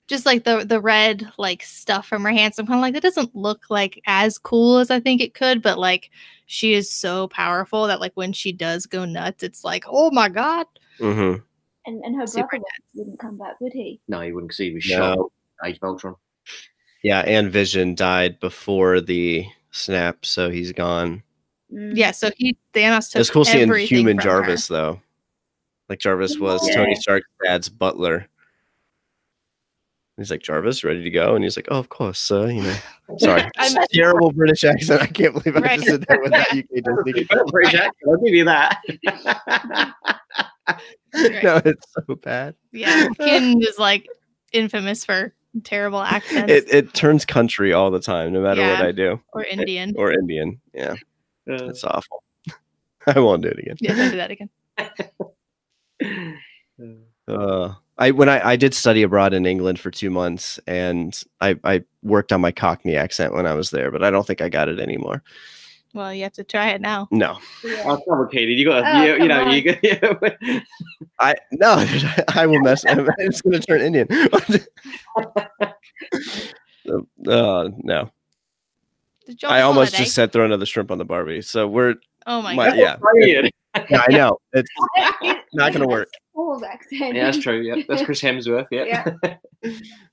just 0.09 0.27
like 0.27 0.45
the 0.45 0.65
the 0.65 0.81
red 0.81 1.31
like 1.39 1.63
stuff 1.63 2.07
from 2.07 2.23
her 2.25 2.31
hands. 2.31 2.59
I'm 2.59 2.67
kind 2.67 2.79
of 2.79 2.83
like 2.83 2.95
that 2.95 3.03
doesn't 3.03 3.35
look 3.35 3.65
like 3.71 4.01
as 4.07 4.39
cool 4.39 4.79
as 4.79 4.91
I 4.91 5.01
think 5.01 5.21
it 5.21 5.35
could, 5.35 5.63
but 5.63 5.79
like 5.79 6.11
she 6.47 6.75
is 6.75 6.91
so 6.91 7.29
powerful 7.29 7.87
that 7.87 8.01
like 8.01 8.13
when 8.15 8.33
she 8.33 8.53
does 8.53 8.87
go 8.87 9.05
nuts, 9.05 9.43
it's 9.43 9.65
like 9.65 9.85
oh 9.89 10.11
my 10.11 10.29
god. 10.29 10.67
Mm-hmm. 10.99 11.41
And, 11.87 12.05
and 12.05 12.17
her 12.17 12.27
Super 12.27 12.49
brother 12.51 12.65
wouldn't 12.95 13.19
come 13.19 13.39
back, 13.39 13.61
would 13.61 13.73
he? 13.73 14.01
No, 14.07 14.21
he 14.21 14.33
wouldn't 14.33 14.55
see 14.55 14.69
he 14.69 14.75
was 14.75 14.89
No. 14.89 14.97
shot. 14.97 15.69
Age 15.69 15.79
of 15.83 15.89
Ultron. 15.89 16.17
Yeah, 17.03 17.21
and 17.21 17.51
Vision 17.51 17.95
died 17.97 18.39
before 18.39 19.01
the 19.01 19.45
snap, 19.73 20.25
so 20.25 20.51
he's 20.51 20.71
gone. 20.73 21.23
Mm. 21.73 21.97
Yeah, 21.97 22.13
so 22.13 22.31
he 22.37 22.57
Thanos 22.75 23.11
took 23.11 23.21
It's 23.21 23.31
cool 23.31 23.45
seeing 23.45 23.73
human 23.75 24.19
from 24.19 24.29
her. 24.29 24.41
Jarvis 24.41 24.69
though. 24.69 25.01
Like 25.89 25.99
Jarvis 25.99 26.39
was 26.39 26.67
Yeah. 26.69 26.77
Tony 26.77 26.95
Stark's 26.95 27.29
dad's 27.45 27.69
butler. 27.69 28.29
He's 30.19 30.31
like 30.31 30.43
Jarvis, 30.43 30.85
ready 30.85 31.03
to 31.03 31.11
go, 31.11 31.35
and 31.35 31.43
he's 31.43 31.57
like, 31.57 31.69
"Oh, 31.71 31.79
of 31.79 31.89
course, 31.89 32.31
uh, 32.31 32.45
you 32.47 32.63
know." 32.63 32.77
Sorry, 33.19 33.43
I'm- 33.57 33.87
terrible 33.93 34.31
British 34.31 34.63
accent. 34.65 35.01
I 35.03 35.07
can't 35.07 35.33
believe 35.33 35.57
I 35.57 35.61
Right. 35.61 35.79
just 35.81 35.89
sit 35.91 36.07
there 36.09 36.21
with 36.21 36.33
that 36.33 36.51
UK 36.53 37.05
Disney. 37.07 37.27
British 37.51 37.75
accent, 37.75 37.95
I'll 38.09 38.19
give 38.19 38.35
you 38.35 38.45
that. 38.45 38.79
Right. 41.15 41.43
no, 41.43 41.61
it's 41.65 41.85
so 41.93 42.15
bad. 42.15 42.55
Yeah, 42.73 43.09
Kin 43.19 43.61
is 43.61 43.79
like 43.79 44.07
infamous 44.53 45.05
for 45.05 45.35
terrible 45.65 46.01
accents 46.01 46.51
It 46.51 46.73
it 46.73 46.95
turns 46.95 47.25
country 47.27 47.73
all 47.75 47.91
the 47.91 48.01
time, 48.01 48.33
no 48.33 48.41
matter 48.41 48.63
what 48.63 48.81
I 48.81 48.93
do, 48.93 49.21
or 49.35 49.45
Indian. 49.45 49.93
or 49.99 50.13
Indian. 50.13 50.59
Yeah, 50.73 50.93
Uh, 51.51 51.69
it's 51.69 51.85
awful. 51.85 52.23
I 53.07 53.19
won't 53.19 53.43
do 53.43 53.49
it 53.49 53.59
again. 53.59 53.77
Yeah, 53.81 53.95
don't 53.95 54.11
do 54.13 54.17
that 54.19 54.31
again. 54.31 54.51
Uh, 57.29 57.75
I 58.03 58.11
when 58.11 58.29
I, 58.29 58.51
I 58.51 58.57
did 58.57 58.75
study 58.75 59.03
abroad 59.03 59.33
in 59.33 59.47
England 59.47 59.79
for 59.79 59.91
two 59.91 60.11
months, 60.11 60.59
and 60.67 61.19
I, 61.41 61.57
I 61.63 61.85
worked 62.03 62.33
on 62.33 62.41
my 62.41 62.51
Cockney 62.51 62.97
accent 62.97 63.33
when 63.33 63.47
I 63.47 63.55
was 63.55 63.71
there, 63.71 63.91
but 63.93 64.03
I 64.03 64.11
don't 64.11 64.27
think 64.27 64.41
I 64.41 64.49
got 64.49 64.69
it 64.69 64.81
anymore. 64.81 65.23
Well, 65.95 66.13
you 66.13 66.23
have 66.23 66.33
to 66.33 66.43
try 66.45 66.71
it 66.71 66.81
now. 66.81 67.07
No, 67.11 67.39
Yeah. 67.63 67.83
Oh, 67.85 68.01
complicated. 68.09 68.59
You 68.59 68.65
got, 68.65 68.83
Oh, 68.85 69.03
you, 69.05 69.23
you 69.23 69.29
know, 69.29 69.45
on. 69.45 69.53
you 69.53 69.63
got. 69.63 69.83
I 71.21 71.35
no, 71.53 71.87
I 72.35 72.47
will 72.47 72.61
mess. 72.61 72.85
I'm 72.89 73.07
just 73.21 73.45
gonna 73.45 73.61
turn 73.61 73.83
Indian. 73.83 74.09
uh, 77.29 77.69
no, 77.79 78.11
I 79.47 79.61
almost 79.61 79.95
it 79.95 79.99
just 79.99 80.15
said 80.15 80.33
throw 80.33 80.45
another 80.45 80.67
shrimp 80.67 80.91
on 80.91 80.99
the 80.99 81.05
Barbie. 81.05 81.43
So 81.43 81.69
we're 81.69 81.95
Oh 82.27 82.43
my 82.43 82.55
my- 82.55 82.67
god. 82.77 83.01
yeah. 83.25 83.49
Yeah, 83.89 84.03
I 84.09 84.13
know 84.13 84.39
it's 84.53 84.69
not 85.55 85.73
gonna 85.73 85.87
work. 85.87 86.09
Paul's 86.35 86.63
accent. 86.63 87.15
Yeah, 87.15 87.25
that's 87.31 87.39
true. 87.43 87.61
Yeah, 87.61 87.83
that's 87.89 88.03
Chris 88.03 88.21
Hemsworth. 88.23 88.69
Yeah. 88.71 89.05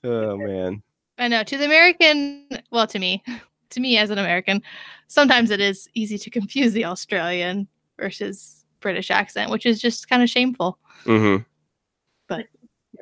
Oh 0.03 0.38
man, 0.38 0.84
I 1.17 1.28
know. 1.28 1.43
To 1.43 1.57
the 1.57 1.65
American, 1.65 2.47
well, 2.72 2.86
to 2.88 2.99
me, 2.99 3.24
to 3.72 3.80
me 3.80 3.97
as 3.97 4.11
an 4.11 4.20
American, 4.20 4.61
sometimes 5.07 5.49
it 5.51 5.59
is 5.59 5.89
easy 5.95 6.17
to 6.20 6.30
confuse 6.30 6.72
the 6.74 6.86
Australian 6.86 7.67
versus 7.97 8.63
British 8.80 9.09
accent, 9.11 9.49
which 9.51 9.65
is 9.65 9.82
just 9.82 10.07
kind 10.07 10.22
of 10.24 10.30
shameful. 10.30 10.78
hmm 11.05 11.38
Here 12.30 12.45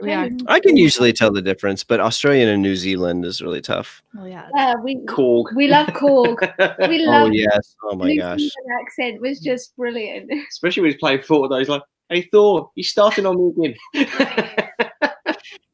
we 0.01 0.13
are. 0.13 0.29
I 0.47 0.59
can 0.59 0.77
usually 0.77 1.11
tell 1.11 1.31
the 1.31 1.41
difference, 1.41 1.83
but 1.83 1.99
Australian 1.99 2.49
and 2.49 2.61
New 2.61 2.75
Zealand 2.75 3.25
is 3.25 3.41
really 3.41 3.61
tough. 3.61 4.01
Oh 4.17 4.25
yeah. 4.25 4.47
Uh, 4.57 4.75
we 4.83 4.97
Korg. 5.05 5.53
we 5.55 5.67
love 5.67 5.87
Korg. 5.87 6.39
We 6.87 7.05
Oh 7.05 7.11
love 7.11 7.33
yes, 7.33 7.75
oh 7.83 7.95
my 7.95 8.07
New 8.07 8.19
gosh. 8.21 8.37
Zealand 8.39 8.81
accent 8.81 9.21
was 9.21 9.39
just 9.39 9.75
brilliant. 9.75 10.31
Especially 10.49 10.81
when 10.81 10.91
he's 10.91 10.99
playing 10.99 11.19
Fortnite. 11.19 11.59
He's 11.59 11.69
like, 11.69 11.81
hey, 12.09 12.21
Thor, 12.31 12.71
he's 12.75 12.89
starting 12.89 13.25
on 13.25 13.55
me 13.55 13.73
again. 13.93 14.75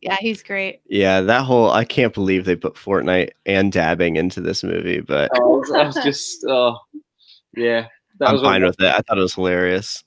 Yeah, 0.01 0.17
he's 0.19 0.43
great. 0.43 0.81
Yeah, 0.85 1.21
that 1.21 1.43
whole 1.43 1.71
I 1.71 1.85
can't 1.85 2.13
believe 2.13 2.43
they 2.43 2.57
put 2.57 2.75
Fortnite 2.75 3.29
and 3.45 3.71
dabbing 3.71 4.17
into 4.17 4.41
this 4.41 4.61
movie, 4.61 4.99
but 4.99 5.31
oh, 5.35 5.41
I, 5.41 5.47
was, 5.57 5.71
I 5.71 5.83
was 5.83 5.95
just, 6.03 6.45
oh, 6.45 6.77
yeah. 7.55 7.87
That 8.19 8.27
I'm 8.27 8.33
was 8.33 8.41
fine 8.41 8.63
with 8.63 8.75
it. 8.79 8.93
I 8.93 8.99
thought 8.99 9.17
it 9.17 9.21
was 9.21 9.35
hilarious. 9.35 10.03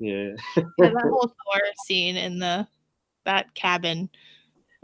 Yeah. 0.00 0.30
Yeah, 0.56 0.64
that 0.78 1.02
whole 1.02 1.28
Thor 1.28 1.60
scene 1.86 2.16
in 2.16 2.40
the 2.40 2.66
that 3.24 3.54
cabin 3.54 4.10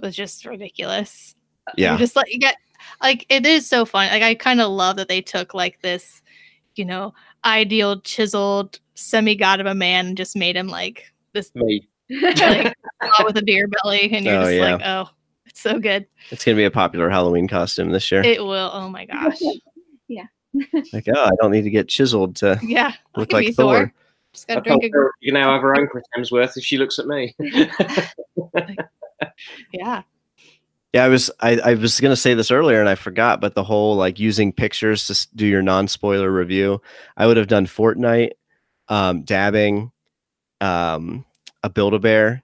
was 0.01 0.15
just 0.15 0.45
ridiculous. 0.45 1.35
You're 1.77 1.93
Yeah, 1.93 1.97
just 1.97 2.15
like 2.15 2.33
you 2.33 2.39
get 2.39 2.57
like 3.03 3.27
it 3.29 3.45
is 3.45 3.69
so 3.69 3.85
fun. 3.85 4.09
Like 4.11 4.23
I 4.23 4.35
kind 4.35 4.61
of 4.61 4.71
love 4.71 4.97
that 4.97 5.09
they 5.09 5.21
took 5.21 5.53
like 5.53 5.81
this, 5.81 6.23
you 6.77 6.85
know, 6.85 7.13
ideal 7.47 8.01
chiseled 8.03 8.79
semi 8.95 9.35
god 9.35 9.61
of 9.61 9.67
a 9.67 9.75
man 9.75 10.07
and 10.09 10.17
just 10.17 10.37
made 10.37 10.57
him 10.57 10.69
like 10.69 11.05
this 11.33 11.51
Me. 11.55 11.87
like 12.11 12.75
with 13.25 13.37
a 13.39 13.43
beer 13.43 13.69
belly, 13.69 14.11
and 14.13 14.25
you're 14.25 14.37
Oh, 14.37 14.43
just 14.45 14.55
yeah. 14.55 14.75
like, 14.75 14.83
oh, 14.85 15.11
it's 15.47 15.61
so 15.61 15.79
good. 15.79 16.07
it's 16.31 16.45
gonna 16.45 16.57
be 16.57 16.65
a 16.65 16.71
popular 16.71 17.09
Halloween 17.11 17.49
costume 17.49 17.91
this 17.91 18.11
year. 18.11 18.23
It 18.23 18.43
will. 18.45 18.71
Oh 18.73 18.89
my 18.89 19.05
gosh. 19.07 19.39
Yeah. 20.09 20.27
like, 20.93 21.07
oh, 21.09 21.25
I 21.25 21.31
don't 21.41 21.51
need 21.51 21.63
to 21.65 21.71
get 21.71 21.89
chiseled 21.89 22.37
to 22.37 22.59
Yeah. 22.63 22.93
look 23.17 23.33
like 23.33 23.55
Thor. 23.55 23.93
Just 24.33 24.47
gotta 24.47 24.61
told 24.61 24.81
drink 24.81 24.95
her 24.95 25.11
you 25.21 25.33
can 25.33 25.41
now 25.41 25.53
have 25.53 25.63
her 25.63 25.77
own 25.77 25.89
Chris 25.89 26.05
Hemsworth 26.17 26.57
if 26.57 26.63
she 26.65 26.79
looks 26.79 26.99
at 27.01 27.07
me. 27.09 27.35
yeah. 29.73 30.03
Yeah, 30.97 31.05
I 31.05 31.09
was 31.09 31.31
I, 31.41 31.59
I 31.63 31.75
was 31.75 32.01
gonna 32.01 32.17
say 32.17 32.33
this 32.33 32.51
earlier 32.51 32.81
and 32.81 32.89
I 32.89 32.95
forgot, 32.95 33.39
but 33.39 33.55
the 33.55 33.63
whole 33.63 33.97
like 33.97 34.19
using 34.19 34.51
pictures 34.51 35.07
to 35.09 35.37
do 35.37 35.45
your 35.47 35.61
non-spoiler 35.61 36.31
review, 36.31 36.81
I 37.19 37.27
would 37.27 37.37
have 37.37 37.49
done 37.49 37.67
Fortnite, 37.67 38.31
um, 38.89 39.21
dabbing, 39.23 39.93
um, 40.63 41.27
a 41.63 41.69
Build 41.69 41.93
a 41.93 41.99
Bear. 41.99 42.43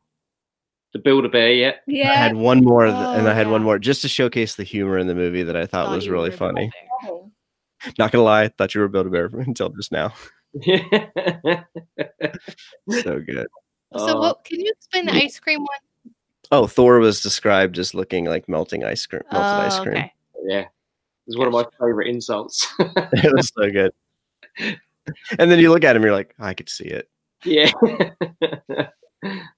the 0.92 0.98
Build 0.98 1.24
a 1.24 1.30
Bear, 1.30 1.50
yeah. 1.54 1.72
Yeah. 1.86 2.10
I 2.10 2.14
had 2.14 2.36
one 2.36 2.62
more, 2.62 2.84
th- 2.84 2.94
and 2.94 3.26
Oh, 3.26 3.30
I 3.30 3.32
had 3.32 3.48
one 3.48 3.62
more 3.62 3.78
just 3.78 4.02
to 4.02 4.08
showcase 4.08 4.54
the 4.56 4.64
humor 4.64 4.98
in 4.98 5.06
the 5.06 5.14
movie 5.14 5.44
that 5.44 5.56
I 5.56 5.64
thought 5.64 5.86
Thought 5.86 5.94
was 5.96 6.10
really 6.10 6.30
funny. 6.30 6.70
Build-A-Bear. 7.06 7.92
Not 7.98 8.12
gonna 8.12 8.22
lie, 8.24 8.42
I 8.42 8.48
thought 8.48 8.74
you 8.74 8.82
were 8.82 8.88
Build 8.88 9.06
a 9.06 9.08
Bear 9.08 9.26
until 9.32 9.70
just 9.70 9.92
now. 9.92 10.12
So 12.90 13.18
good. 13.18 13.46
So 13.96 14.08
Oh, 14.08 14.20
what 14.20 14.44
can 14.44 14.60
you 14.60 14.70
explain 14.76 15.06
the 15.06 15.12
ice 15.14 15.40
cream 15.40 15.60
one? 15.60 15.68
Oh, 16.52 16.66
Thor 16.66 16.98
was 16.98 17.22
described 17.22 17.78
as 17.78 17.94
looking 17.94 18.26
like 18.26 18.46
melting 18.48 18.84
ice 18.84 19.06
cream, 19.06 19.22
melted 19.32 19.58
ice 19.66 19.78
Oh, 19.78 19.82
cream. 19.84 19.96
okay. 19.96 20.12
yeah. 20.44 20.64
It's 21.26 21.38
one 21.38 21.46
of 21.46 21.52
my 21.54 21.64
favorite 21.80 22.08
insults. 22.08 22.72
it 22.78 23.32
was 23.34 23.50
so 23.56 23.70
good. 23.70 23.92
And 25.38 25.50
then 25.50 25.58
you 25.58 25.70
look 25.70 25.82
at 25.82 25.96
him, 25.96 26.02
you're 26.02 26.12
like, 26.12 26.34
I 26.38 26.52
could 26.52 26.68
see 26.68 26.84
it. 26.84 27.08
yeah. 27.44 27.70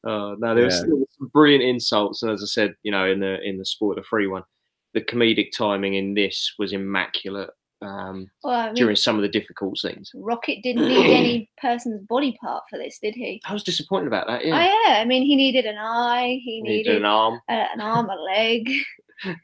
oh 0.04 0.36
no, 0.38 0.54
there 0.54 0.64
was, 0.66 0.76
Yeah. 0.76 0.86
there 0.86 0.94
was 0.96 1.08
some 1.18 1.26
brilliant 1.28 1.64
insults, 1.64 2.22
and 2.22 2.30
as 2.30 2.42
I 2.42 2.46
said, 2.46 2.74
you 2.84 2.92
know, 2.92 3.10
in 3.10 3.18
the 3.18 3.42
in 3.42 3.58
the 3.58 3.64
sport, 3.64 3.96
spoiler 3.96 4.04
free 4.04 4.26
one, 4.26 4.44
the 4.92 5.00
comedic 5.00 5.50
timing 5.52 5.94
in 5.94 6.14
this 6.14 6.54
was 6.58 6.72
immaculate 6.72 7.50
um, 7.84 8.30
Well, 8.42 8.54
I 8.54 8.66
mean, 8.66 8.74
during 8.74 8.96
some 8.96 9.16
of 9.16 9.22
the 9.22 9.28
difficult 9.28 9.78
scenes. 9.78 10.10
Rocket 10.14 10.62
didn't 10.62 10.88
need 10.88 11.06
any 11.14 11.50
person's 11.60 12.02
body 12.06 12.36
part 12.40 12.64
for 12.70 12.78
this, 12.78 12.98
did 12.98 13.14
he? 13.14 13.40
I 13.44 13.52
was 13.52 13.62
disappointed 13.62 14.06
about 14.06 14.26
that. 14.26 14.44
Yeah, 14.44 14.54
Oh 14.54 14.58
Yeah, 14.60 14.72
yeah, 14.86 15.00
I 15.00 15.04
mean, 15.04 15.22
he 15.24 15.36
needed 15.36 15.64
an 15.66 15.78
eye, 15.78 16.40
he 16.44 16.56
He 16.56 16.60
needed 16.62 16.76
needed 16.86 16.96
an 16.96 17.04
arm. 17.04 17.40
a, 17.48 17.52
an 17.52 17.80
arm, 17.80 18.08
a 18.10 18.16
leg. 18.16 18.68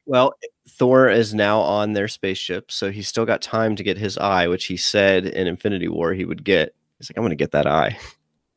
Well, 0.05 0.35
Thor 0.69 1.09
is 1.09 1.33
now 1.33 1.61
on 1.61 1.93
their 1.93 2.09
spaceship, 2.09 2.71
so 2.73 2.91
he's 2.91 3.09
still 3.09 3.25
got 3.25 3.41
time 3.41 3.77
to 3.77 3.83
get 3.83 3.97
his 3.97 4.19
eye, 4.19 4.47
which 4.49 4.67
he 4.67 4.77
said 4.77 5.25
in 5.25 5.47
Infinity 5.47 5.89
War 5.89 6.13
he 6.13 6.25
would 6.27 6.45
get. 6.45 6.75
He's 6.99 7.09
like, 7.09 7.17
I'm 7.17 7.23
going 7.23 7.31
to 7.31 7.37
get 7.37 7.53
that 7.53 7.67
eye. 7.67 7.99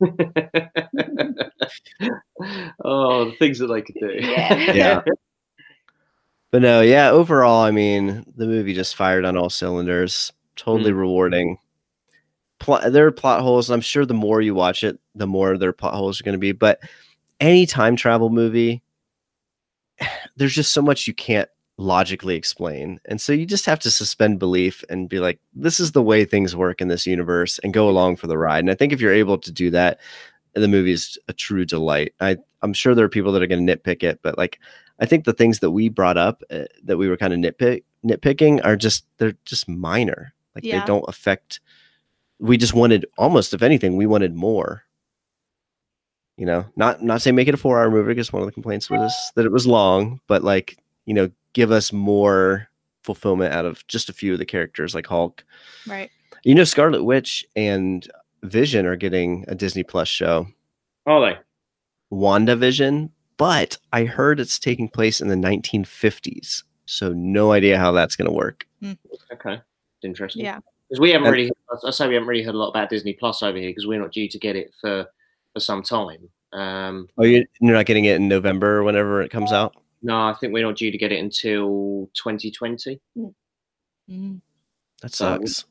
oh, 2.84 3.26
the 3.26 3.36
things 3.38 3.58
that 3.60 3.68
they 3.68 3.80
could 3.82 3.94
do. 3.94 4.16
Yeah. 4.20 4.72
Yeah. 4.72 5.02
But 6.54 6.62
no, 6.62 6.82
yeah, 6.82 7.10
overall, 7.10 7.62
I 7.64 7.72
mean, 7.72 8.24
the 8.36 8.46
movie 8.46 8.74
just 8.74 8.94
fired 8.94 9.24
on 9.24 9.36
all 9.36 9.50
cylinders. 9.50 10.32
Totally 10.54 10.92
mm. 10.92 10.98
rewarding. 10.98 11.58
Pl- 12.60 12.92
there 12.92 13.08
are 13.08 13.10
plot 13.10 13.40
holes, 13.40 13.68
and 13.68 13.74
I'm 13.74 13.80
sure 13.80 14.06
the 14.06 14.14
more 14.14 14.40
you 14.40 14.54
watch 14.54 14.84
it, 14.84 15.00
the 15.16 15.26
more 15.26 15.58
their 15.58 15.72
plot 15.72 15.94
holes 15.94 16.20
are 16.20 16.22
going 16.22 16.34
to 16.34 16.38
be. 16.38 16.52
But 16.52 16.78
any 17.40 17.66
time 17.66 17.96
travel 17.96 18.30
movie, 18.30 18.84
there's 20.36 20.54
just 20.54 20.70
so 20.70 20.80
much 20.80 21.08
you 21.08 21.12
can't 21.12 21.48
logically 21.76 22.36
explain. 22.36 23.00
And 23.06 23.20
so 23.20 23.32
you 23.32 23.46
just 23.46 23.66
have 23.66 23.80
to 23.80 23.90
suspend 23.90 24.38
belief 24.38 24.84
and 24.88 25.08
be 25.08 25.18
like, 25.18 25.40
this 25.54 25.80
is 25.80 25.90
the 25.90 26.04
way 26.04 26.24
things 26.24 26.54
work 26.54 26.80
in 26.80 26.86
this 26.86 27.04
universe 27.04 27.58
and 27.64 27.74
go 27.74 27.88
along 27.88 28.14
for 28.14 28.28
the 28.28 28.38
ride. 28.38 28.60
And 28.60 28.70
I 28.70 28.76
think 28.76 28.92
if 28.92 29.00
you're 29.00 29.12
able 29.12 29.38
to 29.38 29.50
do 29.50 29.70
that, 29.70 29.98
the 30.54 30.68
movie 30.68 30.92
is 30.92 31.18
a 31.26 31.32
true 31.32 31.64
delight. 31.64 32.14
I, 32.20 32.36
I'm 32.62 32.74
sure 32.74 32.94
there 32.94 33.06
are 33.06 33.08
people 33.08 33.32
that 33.32 33.42
are 33.42 33.48
going 33.48 33.66
to 33.66 33.76
nitpick 33.76 34.04
it, 34.04 34.20
but 34.22 34.38
like, 34.38 34.60
I 35.00 35.06
think 35.06 35.24
the 35.24 35.32
things 35.32 35.58
that 35.60 35.70
we 35.72 35.88
brought 35.88 36.16
up 36.16 36.42
uh, 36.50 36.64
that 36.84 36.96
we 36.96 37.08
were 37.08 37.16
kind 37.16 37.32
of 37.32 37.38
nitpick 37.40 37.82
nitpicking 38.04 38.60
are 38.64 38.76
just 38.76 39.04
they're 39.18 39.34
just 39.44 39.68
minor. 39.68 40.34
Like 40.54 40.64
Yeah. 40.64 40.80
they 40.80 40.86
don't 40.86 41.04
affect. 41.08 41.60
We 42.38 42.56
just 42.56 42.74
wanted 42.74 43.06
almost, 43.18 43.54
if 43.54 43.62
anything, 43.62 43.96
we 43.96 44.06
wanted 44.06 44.34
more. 44.34 44.82
You 46.36 46.46
know, 46.46 46.66
not 46.76 47.02
not 47.02 47.22
saying 47.22 47.36
make 47.36 47.48
it 47.48 47.54
a 47.54 47.58
four 47.58 47.78
hour 47.80 47.90
movie 47.90 48.08
because 48.08 48.32
one 48.32 48.42
of 48.42 48.46
the 48.46 48.52
complaints 48.52 48.90
was 48.90 49.12
that 49.36 49.46
it 49.46 49.52
was 49.52 49.66
long, 49.66 50.20
but 50.26 50.42
like 50.42 50.78
you 51.06 51.14
know, 51.14 51.30
give 51.52 51.70
us 51.70 51.92
more 51.92 52.68
fulfillment 53.02 53.52
out 53.54 53.64
of 53.66 53.86
just 53.86 54.08
a 54.08 54.12
few 54.12 54.32
of 54.32 54.38
the 54.38 54.46
characters 54.46 54.94
like 54.94 55.06
Hulk. 55.06 55.44
Right. 55.86 56.10
You 56.42 56.54
know, 56.54 56.64
Scarlet 56.64 57.04
Witch 57.04 57.44
and 57.54 58.08
Vision 58.42 58.84
are 58.86 58.96
getting 58.96 59.44
a 59.48 59.54
Disney 59.54 59.82
Plus 59.82 60.08
show. 60.08 60.46
Are 61.06 61.20
they? 61.20 61.38
WandaVision, 62.12 63.10
but 63.36 63.76
I 63.92 64.04
heard 64.04 64.40
it's 64.40 64.58
taking 64.58 64.88
place 64.88 65.20
in 65.20 65.28
the 65.28 65.34
1950s. 65.34 66.62
So 66.86 67.12
no 67.12 67.52
idea 67.52 67.78
how 67.78 67.92
that's 67.92 68.16
going 68.16 68.28
to 68.28 68.34
work. 68.34 68.66
Okay, 69.32 69.60
interesting. 70.02 70.44
Yeah. 70.44 70.60
because 70.88 71.00
we 71.00 71.10
haven't 71.10 71.26
And- 71.28 71.32
really. 71.34 71.50
I 71.84 71.90
say 71.90 72.06
we 72.08 72.14
haven't 72.14 72.28
really 72.28 72.42
heard 72.44 72.54
a 72.54 72.58
lot 72.58 72.68
about 72.68 72.90
Disney 72.90 73.14
Plus 73.14 73.42
over 73.42 73.56
here 73.58 73.70
because 73.70 73.86
we're 73.86 74.00
not 74.00 74.12
due 74.12 74.28
to 74.28 74.38
get 74.38 74.54
it 74.56 74.74
for 74.80 75.06
for 75.54 75.60
some 75.60 75.82
time. 75.82 76.28
Um, 76.52 77.08
Oh, 77.16 77.24
you- 77.24 77.46
you're 77.60 77.72
not 77.74 77.86
getting 77.86 78.04
it 78.04 78.16
in 78.16 78.28
November 78.28 78.76
or 78.78 78.82
whenever 78.84 79.22
it 79.22 79.30
comes 79.30 79.50
out? 79.52 79.74
no, 80.02 80.14
I 80.28 80.34
think 80.34 80.52
we're 80.52 80.64
not 80.66 80.76
due 80.76 80.90
to 80.90 80.98
get 80.98 81.10
it 81.12 81.18
until 81.20 82.10
2020. 82.14 83.00
Mm. 84.10 84.40
That 85.02 85.12
So- 85.12 85.38
sucks. 85.38 85.64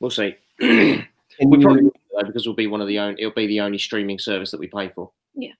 We'll 0.00 0.10
see. 0.10 0.34
We 0.60 1.04
probably 1.40 1.82
will, 1.84 2.24
because 2.26 2.46
we'll 2.46 2.56
be 2.56 2.66
one 2.66 2.80
of 2.80 2.88
the 2.88 2.98
only. 2.98 3.20
It'll 3.20 3.34
be 3.34 3.46
the 3.46 3.60
only 3.60 3.78
streaming 3.78 4.18
service 4.18 4.50
that 4.52 4.58
we 4.60 4.66
pay 4.68 4.88
for. 4.88 5.10
yeah, 5.34 5.52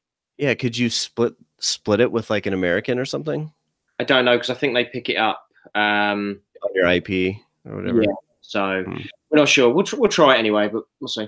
could 0.59 0.76
you 0.76 0.89
split 0.91 1.34
split 1.61 2.01
it 2.01 2.11
with 2.12 2.30
like 2.30 2.47
an 2.47 2.55
American 2.55 2.99
or 2.99 3.05
something 3.05 3.53
I 4.01 4.05
don't 4.05 4.24
know 4.24 4.36
because 4.36 4.51
I 4.51 4.55
think 4.55 4.74
they 4.74 4.84
pick 4.84 5.09
it 5.09 5.16
up. 5.16 5.45
Um, 5.74 6.41
on 6.62 6.70
your 6.74 6.86
IP 6.86 7.36
or 7.66 7.76
whatever? 7.76 8.03
Yeah. 8.03 8.12
so 8.41 8.84
Hmm. 8.84 8.97
we're 9.30 9.39
not 9.39 9.49
sure. 9.49 9.72
We'll 9.74 9.84
tr- 9.84 9.97
we'll 9.97 10.09
try 10.11 10.36
it 10.36 10.39
anyway, 10.39 10.68
but 10.68 10.84
we'll 11.01 11.09
see. 11.09 11.26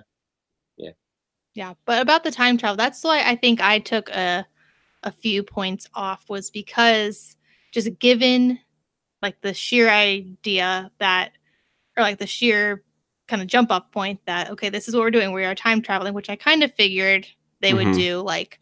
Yeah, 0.76 0.90
Yeah, 1.54 1.74
but 1.84 2.00
about 2.00 2.22
the 2.24 2.30
time 2.30 2.56
travel, 2.58 2.76
that's 2.76 3.02
why 3.02 3.22
I 3.28 3.34
think 3.36 3.60
I 3.60 3.80
took 3.80 4.08
a 4.10 4.46
a 5.02 5.10
few 5.10 5.42
points 5.42 5.88
off 5.94 6.28
was 6.28 6.50
because 6.50 7.36
just 7.72 7.98
given 7.98 8.58
like 9.22 9.40
the 9.40 9.52
sheer 9.54 9.88
idea 9.88 10.90
that 10.98 11.32
or 11.96 12.02
like 12.04 12.18
the 12.18 12.26
sheer 12.26 12.84
kind 13.28 13.42
of 13.42 13.48
jump 13.48 13.70
off 13.72 13.90
point 13.90 14.20
that 14.26 14.50
okay, 14.50 14.68
this 14.68 14.86
is 14.88 14.94
what 14.94 15.00
we're 15.02 15.10
doing. 15.10 15.32
We 15.32 15.44
are 15.44 15.54
time 15.54 15.82
traveling, 15.82 16.14
which 16.14 16.30
I 16.30 16.36
kind 16.36 16.62
of 16.62 16.72
figured 16.74 17.26
they 17.60 17.74
would 17.74 17.88
Mhm. 17.88 17.94
do 17.96 18.20
like 18.20 18.60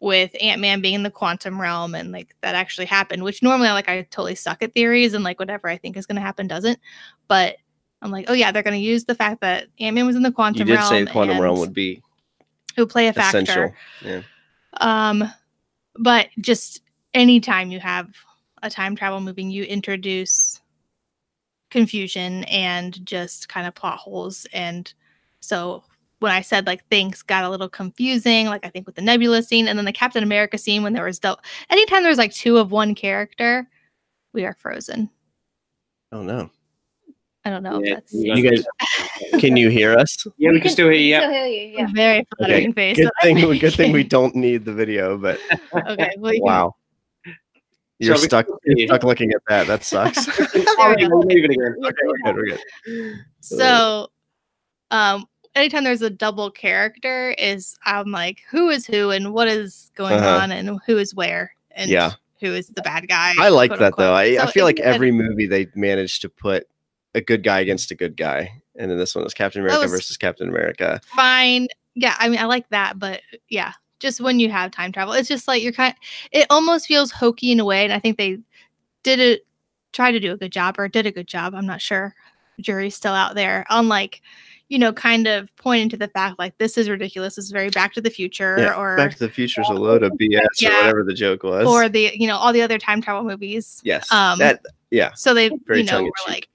with 0.00 0.34
Ant-Man 0.40 0.80
being 0.80 0.94
in 0.94 1.02
the 1.02 1.10
quantum 1.10 1.60
realm 1.60 1.94
and 1.94 2.10
like 2.10 2.34
that 2.40 2.54
actually 2.54 2.86
happened, 2.86 3.22
which 3.22 3.42
normally 3.42 3.68
like 3.68 3.88
I 3.88 4.02
totally 4.02 4.34
suck 4.34 4.62
at 4.62 4.72
theories 4.72 5.14
and 5.14 5.22
like 5.22 5.38
whatever 5.38 5.68
I 5.68 5.76
think 5.76 5.96
is 5.96 6.06
going 6.06 6.16
to 6.16 6.22
happen 6.22 6.48
doesn't. 6.48 6.78
But 7.28 7.56
I'm 8.02 8.10
like, 8.10 8.24
oh 8.28 8.32
yeah, 8.32 8.50
they're 8.50 8.62
going 8.62 8.80
to 8.80 8.84
use 8.84 9.04
the 9.04 9.14
fact 9.14 9.42
that 9.42 9.66
Ant-Man 9.78 10.06
was 10.06 10.16
in 10.16 10.22
the 10.22 10.32
quantum 10.32 10.60
You 10.60 10.74
did 10.74 10.80
realm. 10.80 10.88
say 10.88 11.04
the 11.04 11.10
quantum 11.10 11.38
realm 11.40 11.58
would 11.58 11.74
be 11.74 12.02
who 12.76 12.86
play 12.86 13.08
a 13.08 13.12
factor. 13.12 13.38
essential. 13.38 13.74
Yeah. 14.02 14.22
Um, 14.80 15.24
but 15.96 16.28
just 16.40 16.80
anytime 17.12 17.70
you 17.70 17.80
have 17.80 18.08
a 18.62 18.70
time 18.70 18.96
travel 18.96 19.20
movie, 19.20 19.44
you 19.44 19.64
introduce 19.64 20.60
confusion 21.70 22.44
and 22.44 23.04
just 23.04 23.48
kind 23.48 23.66
of 23.66 23.74
plot 23.74 23.98
holes. 23.98 24.46
And 24.52 24.92
so 25.40 25.84
when 26.20 26.32
I 26.32 26.40
said 26.42 26.66
like 26.66 26.86
things 26.88 27.22
got 27.22 27.44
a 27.44 27.50
little 27.50 27.68
confusing, 27.68 28.46
like 28.46 28.64
I 28.64 28.68
think 28.68 28.86
with 28.86 28.94
the 28.94 29.02
Nebula 29.02 29.42
scene 29.42 29.66
and 29.68 29.78
then 29.78 29.84
the 29.86 29.92
Captain 29.92 30.22
America 30.22 30.56
scene 30.58 30.82
when 30.82 30.92
there 30.92 31.04
was 31.04 31.18
double, 31.18 31.42
anytime 31.70 32.02
there's 32.02 32.18
like 32.18 32.32
two 32.32 32.58
of 32.58 32.70
one 32.70 32.94
character, 32.94 33.68
we 34.32 34.44
are 34.44 34.54
frozen. 34.54 35.10
Oh 36.12 36.22
no. 36.22 36.50
I 37.44 37.48
don't 37.48 37.62
know 37.62 37.82
Yeah, 37.82 37.92
if 37.92 37.94
that's 37.96 38.12
you 38.12 38.34
You 38.34 38.50
guys 38.50 38.64
can 39.40 39.56
you 39.56 39.70
hear 39.70 39.96
us? 39.96 40.26
Yeah, 40.36 40.50
we 40.50 40.60
can 40.60 40.70
still 40.70 40.90
hear 40.90 40.98
you. 41.00 41.16
Still 41.16 41.30
Yeah. 41.32 41.44
hear 41.44 41.46
you. 41.46 41.76
Yeah. 41.78 41.84
a 41.84 41.88
very 41.88 42.26
fluttering 42.36 42.72
face. 42.74 42.96
Good 42.98 43.10
thing 43.22 43.58
good 43.58 43.74
thing 43.74 43.92
we 43.92 44.04
don't 44.04 44.34
need 44.36 44.64
the 44.66 44.74
video, 44.74 45.16
but 45.16 45.40
Okay, 45.74 46.10
well, 46.18 46.34
you 46.34 46.40
can- 46.40 46.46
wow. 46.46 46.74
You're 47.98 48.16
So 48.16 48.24
stuck 48.24 48.46
you. 48.46 48.58
you're 48.76 48.88
stuck 48.88 49.04
looking 49.04 49.30
at 49.32 49.40
that. 49.48 49.66
That 49.66 49.84
sucks. 49.84 50.26
Yeah, 50.56 51.08
we'll 51.10 51.20
leave 51.20 51.44
it 51.44 51.50
again. 51.50 51.76
okay, 51.84 51.96
we're 52.04 52.18
good, 52.24 52.36
we're 52.36 52.46
good. 52.46 53.14
So, 53.40 54.08
um, 54.90 55.26
anytime 55.54 55.84
there's 55.84 56.02
a 56.02 56.10
double 56.10 56.50
character, 56.50 57.34
is 57.38 57.76
I'm 57.84 58.10
like, 58.10 58.42
who 58.50 58.70
is 58.70 58.86
who 58.86 59.10
and 59.10 59.32
what 59.32 59.48
is 59.48 59.90
going 59.94 60.14
Uh-huh. 60.14 60.38
on 60.42 60.52
and 60.52 60.80
who 60.86 60.98
is 60.98 61.14
where 61.14 61.52
and 61.72 61.90
Yeah. 61.90 62.12
who 62.40 62.54
is 62.54 62.68
the 62.68 62.82
bad 62.82 63.08
guy. 63.08 63.34
I 63.38 63.48
like 63.48 63.76
that 63.78 63.96
though. 63.96 64.14
I, 64.14 64.30
unquote. 64.30 64.42
I 64.42 64.46
So 64.46 64.52
feel 64.52 64.64
like 64.64 64.80
every 64.80 65.10
movie 65.12 65.46
they 65.46 65.66
managed 65.74 66.22
to 66.22 66.28
put 66.28 66.66
a 67.14 67.20
good 67.20 67.42
guy 67.42 67.60
against 67.60 67.90
a 67.90 67.94
good 67.94 68.16
guy. 68.16 68.50
And 68.76 68.90
then 68.90 68.98
this 68.98 69.14
one 69.14 69.24
was 69.24 69.34
Captain 69.34 69.60
America 69.62 69.88
versus 69.88 70.16
Captain 70.16 70.48
America. 70.48 71.00
fine. 71.04 71.68
Yeah, 71.94 72.14
I 72.18 72.28
mean, 72.28 72.38
I 72.38 72.44
like 72.44 72.68
that, 72.70 72.98
but 73.00 73.20
yeah, 73.48 73.72
just 73.98 74.20
when 74.20 74.38
you 74.38 74.48
have 74.50 74.70
time 74.70 74.92
travel, 74.92 75.12
it's 75.12 75.28
just 75.28 75.48
like 75.48 75.60
you're 75.62 75.72
kind. 75.72 75.92
of, 75.92 75.98
It 76.30 76.46
almost 76.48 76.86
feels 76.86 77.10
hokey 77.10 77.50
in 77.50 77.58
a 77.58 77.64
way, 77.64 77.82
and 77.84 77.92
I 77.92 77.98
think 77.98 78.16
they 78.16 78.38
did 79.02 79.18
it, 79.18 79.44
try 79.92 80.12
to 80.12 80.20
do 80.20 80.32
a 80.32 80.36
good 80.36 80.52
job 80.52 80.76
or 80.78 80.86
did 80.88 81.04
a 81.04 81.10
good 81.10 81.26
job. 81.26 81.52
I'm 81.54 81.66
not 81.66 81.80
sure. 81.82 82.14
Jury's 82.60 82.94
still 82.94 83.12
out 83.12 83.34
there 83.34 83.66
on 83.68 83.88
like, 83.88 84.22
you 84.70 84.78
know, 84.78 84.92
kind 84.92 85.26
of 85.26 85.54
pointing 85.56 85.88
to 85.90 85.96
the 85.98 86.08
fact 86.08 86.38
like 86.38 86.56
this 86.56 86.78
is 86.78 86.88
ridiculous. 86.88 87.34
This 87.34 87.44
is 87.46 87.50
very 87.50 87.68
Back 87.70 87.92
to 87.94 88.00
the 88.00 88.08
Future 88.08 88.56
Yeah, 88.58 88.72
or 88.74 88.96
Back 88.96 89.12
to 89.12 89.18
the 89.18 89.28
Future's 89.28 89.68
a 89.68 89.72
load 89.74 90.02
of 90.02 90.12
BS 90.12 90.38
or 90.64 90.70
whatever 90.70 91.04
the 91.04 91.12
joke 91.12 91.42
was. 91.42 91.66
or 91.66 91.88
the 91.88 92.12
you 92.14 92.26
know 92.26 92.36
all 92.36 92.52
the 92.52 92.62
other 92.62 92.78
time 92.78 93.02
travel 93.02 93.24
movies. 93.24 93.82
yes. 93.84 94.10
um, 94.10 94.38
that 94.38 94.62
yeah. 94.90 95.10
So 95.14 95.34
they 95.34 95.50
Very 95.66 95.80
you 95.80 95.84
know 95.86 96.02
were 96.02 96.10
tongue-in-cheek. 96.24 96.48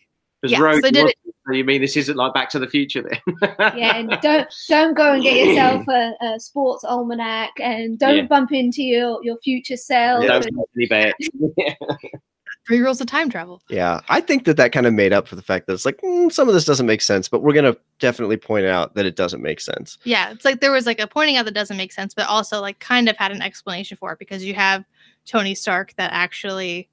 like 0.44 0.52
Yeah, 0.52 0.60
Rogue, 0.62 0.76
so 0.76 0.82
they 0.82 0.92
did 0.92 1.08
it- 1.10 1.16
So 1.48 1.54
you 1.54 1.64
mean 1.64 1.82
this 1.82 1.96
isn't 1.98 2.16
like 2.18 2.34
Back 2.34 2.50
to 2.52 2.60
the 2.60 2.68
Future 2.68 3.04
then? 3.04 3.20
yeah, 3.78 3.98
and 3.98 4.10
don't 4.22 4.48
don't 4.70 4.94
go 4.96 5.14
and 5.14 5.22
get 5.22 5.36
yourself 5.48 5.86
a, 5.90 6.14
a 6.22 6.40
sports 6.40 6.84
almanac, 6.84 7.52
and 7.60 8.00
don't 8.00 8.16
Yeah. 8.16 8.22
bump 8.28 8.52
into 8.52 8.82
your 8.82 9.24
your 9.24 9.38
future 9.38 9.78
self. 9.78 10.26
Don't 10.26 10.46
and- 10.46 10.56
make 10.56 10.68
any 10.76 10.88
bets. 10.88 11.30
Three 12.68 12.80
rules 12.80 13.00
of 13.00 13.06
time 13.08 13.30
travel. 13.30 13.62
Yeah, 13.70 14.02
I 14.10 14.22
think 14.22 14.46
that 14.46 14.58
that 14.58 14.72
kind 14.72 14.88
of 14.88 14.94
made 14.94 15.14
up 15.14 15.28
for 15.28 15.36
the 15.36 15.42
fact 15.44 15.68
that 15.68 15.74
it's 15.74 15.86
like 15.86 15.98
mm, 16.02 16.32
some 16.32 16.48
of 16.48 16.54
this 16.56 16.66
doesn't 16.66 16.88
make 16.88 17.02
sense, 17.02 17.28
but 17.30 17.44
we're 17.44 17.54
gonna 17.54 17.76
definitely 18.00 18.38
point 18.38 18.66
out 18.66 18.96
that 18.96 19.06
it 19.06 19.16
doesn't 19.16 19.42
make 19.44 19.60
sense. 19.60 19.98
Yeah, 20.04 20.32
it's 20.32 20.44
like 20.46 20.62
there 20.62 20.72
was 20.72 20.86
like 20.88 21.00
a 21.00 21.06
pointing 21.08 21.38
out 21.38 21.46
that 21.46 21.54
doesn't 21.54 21.78
make 21.78 21.92
sense, 21.92 22.14
but 22.16 22.28
also 22.28 22.62
like 22.62 22.80
kind 22.80 23.08
of 23.08 23.16
had 23.18 23.32
an 23.32 23.42
explanation 23.42 23.98
for 23.98 24.12
it 24.14 24.20
because 24.20 24.44
you 24.44 24.56
have 24.56 24.84
Tony 25.26 25.54
Stark 25.54 25.94
that 25.98 26.12
actually 26.12 26.90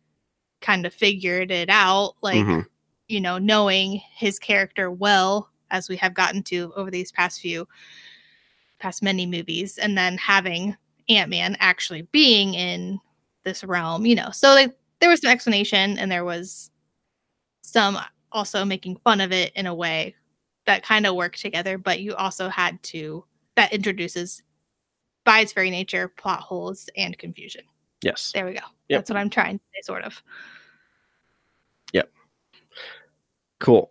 kind 0.61 0.85
of 0.85 0.93
figured 0.93 1.51
it 1.51 1.71
out, 1.71 2.15
like 2.23 2.45
Mhm. 2.45 2.67
you 3.09 3.21
know, 3.21 3.39
knowing 3.39 4.01
his 4.15 4.39
character 4.39 4.91
well 4.91 5.49
as 5.71 5.89
we 5.89 5.97
have 5.97 6.13
gotten 6.13 6.43
to 6.43 6.71
over 6.77 6.91
these 6.91 7.11
past 7.11 7.41
few 7.41 7.67
past 8.79 9.03
many 9.03 9.25
movies, 9.27 9.79
and 9.79 9.97
then 9.97 10.19
having 10.19 10.77
Ant 11.09 11.31
Man 11.31 11.57
actually 11.61 12.03
being 12.13 12.55
in 12.55 13.01
this 13.45 13.65
realm, 13.65 14.05
you 14.07 14.15
know. 14.15 14.31
So 14.33 14.49
like 14.51 14.77
there 15.03 15.11
was 15.11 15.21
some 15.21 15.33
explanation 15.33 15.99
and 15.99 16.11
there 16.11 16.25
was 16.25 16.71
some 17.63 17.99
also 18.31 18.65
making 18.65 18.97
fun 19.03 19.21
of 19.21 19.33
it 19.33 19.53
in 19.57 19.67
a 19.67 19.75
way 19.75 20.15
that 20.65 20.85
kind 20.85 21.07
of 21.07 21.17
work 21.17 21.35
together, 21.35 21.77
but 21.77 22.01
you 22.01 22.15
also 22.15 22.49
had 22.49 22.81
to 22.85 23.25
that 23.57 23.73
introduces 23.73 24.45
by 25.25 25.41
its 25.41 25.53
very 25.53 25.71
nature 25.71 26.07
plot 26.07 26.39
holes 26.39 26.89
and 26.97 27.19
confusion. 27.19 27.65
Yes. 28.01 28.31
There 28.33 28.47
we 28.47 28.53
go. 28.53 28.61
Yep. 28.89 29.01
That's 29.01 29.11
what 29.11 29.17
I'm 29.17 29.29
trying 29.29 29.59
to 29.59 29.65
say, 29.75 29.81
sort 29.83 30.05
of. 30.05 30.23
Yep. 31.93 32.09
Cool. 33.59 33.91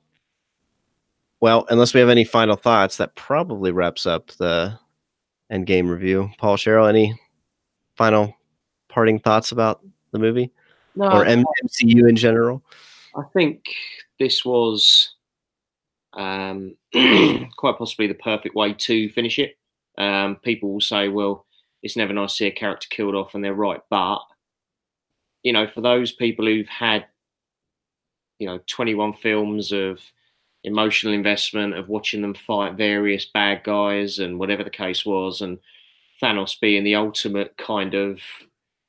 Well, 1.41 1.65
unless 1.69 1.93
we 1.93 1.99
have 1.99 2.09
any 2.09 2.23
final 2.23 2.55
thoughts, 2.55 2.95
that 2.97 3.15
probably 3.15 3.73
wraps 3.73 4.05
up 4.05 4.27
the 4.37 4.79
end 5.49 5.67
game 5.67 5.89
review. 5.89 6.29
Paul 6.37 6.55
Cheryl, 6.55 6.87
any 6.87 7.19
final 7.97 8.33
parting 8.87 9.19
thoughts 9.19 9.51
about 9.51 9.81
the 10.11 10.19
movie 10.19 10.53
No, 10.95 11.07
or 11.07 11.25
MCU 11.25 12.09
in 12.09 12.15
general? 12.15 12.61
I 13.15 13.23
think 13.33 13.65
this 14.19 14.45
was 14.45 15.15
um, 16.13 16.75
quite 16.93 17.77
possibly 17.77 18.07
the 18.07 18.13
perfect 18.13 18.55
way 18.55 18.73
to 18.73 19.09
finish 19.09 19.39
it. 19.39 19.57
Um, 19.97 20.37
people 20.37 20.73
will 20.73 20.81
say, 20.81 21.09
well, 21.09 21.45
it's 21.83 21.97
never 21.97 22.13
nice 22.13 22.31
to 22.31 22.35
see 22.37 22.47
a 22.47 22.51
character 22.51 22.87
killed 22.89 23.15
off, 23.15 23.35
and 23.35 23.43
they're 23.43 23.53
right. 23.53 23.81
But, 23.89 24.19
you 25.43 25.53
know, 25.53 25.67
for 25.67 25.81
those 25.81 26.11
people 26.11 26.45
who've 26.45 26.67
had, 26.67 27.05
you 28.39 28.47
know, 28.47 28.59
21 28.67 29.13
films 29.13 29.71
of 29.71 29.99
emotional 30.63 31.13
investment, 31.13 31.75
of 31.75 31.89
watching 31.89 32.21
them 32.21 32.33
fight 32.33 32.75
various 32.75 33.25
bad 33.25 33.63
guys 33.63 34.19
and 34.19 34.39
whatever 34.39 34.63
the 34.63 34.69
case 34.69 35.05
was, 35.05 35.41
and 35.41 35.59
Thanos 36.21 36.59
being 36.59 36.83
the 36.83 36.95
ultimate 36.95 37.57
kind 37.57 37.93
of, 37.95 38.19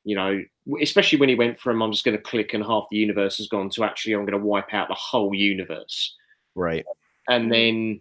you 0.04 0.16
know, 0.16 0.42
especially 0.80 1.18
when 1.18 1.28
he 1.28 1.34
went 1.34 1.60
from 1.60 1.82
I'm 1.82 1.92
just 1.92 2.04
going 2.04 2.16
to 2.16 2.22
click 2.22 2.54
and 2.54 2.64
half 2.64 2.84
the 2.90 2.96
universe 2.96 3.38
has 3.38 3.48
gone 3.48 3.70
to 3.70 3.84
actually 3.84 4.14
I'm 4.14 4.26
going 4.26 4.38
to 4.38 4.44
wipe 4.44 4.72
out 4.74 4.88
the 4.88 4.94
whole 4.94 5.34
universe. 5.34 6.16
Right. 6.54 6.84
And 7.28 7.46
mm. 7.46 7.50
then 7.50 8.00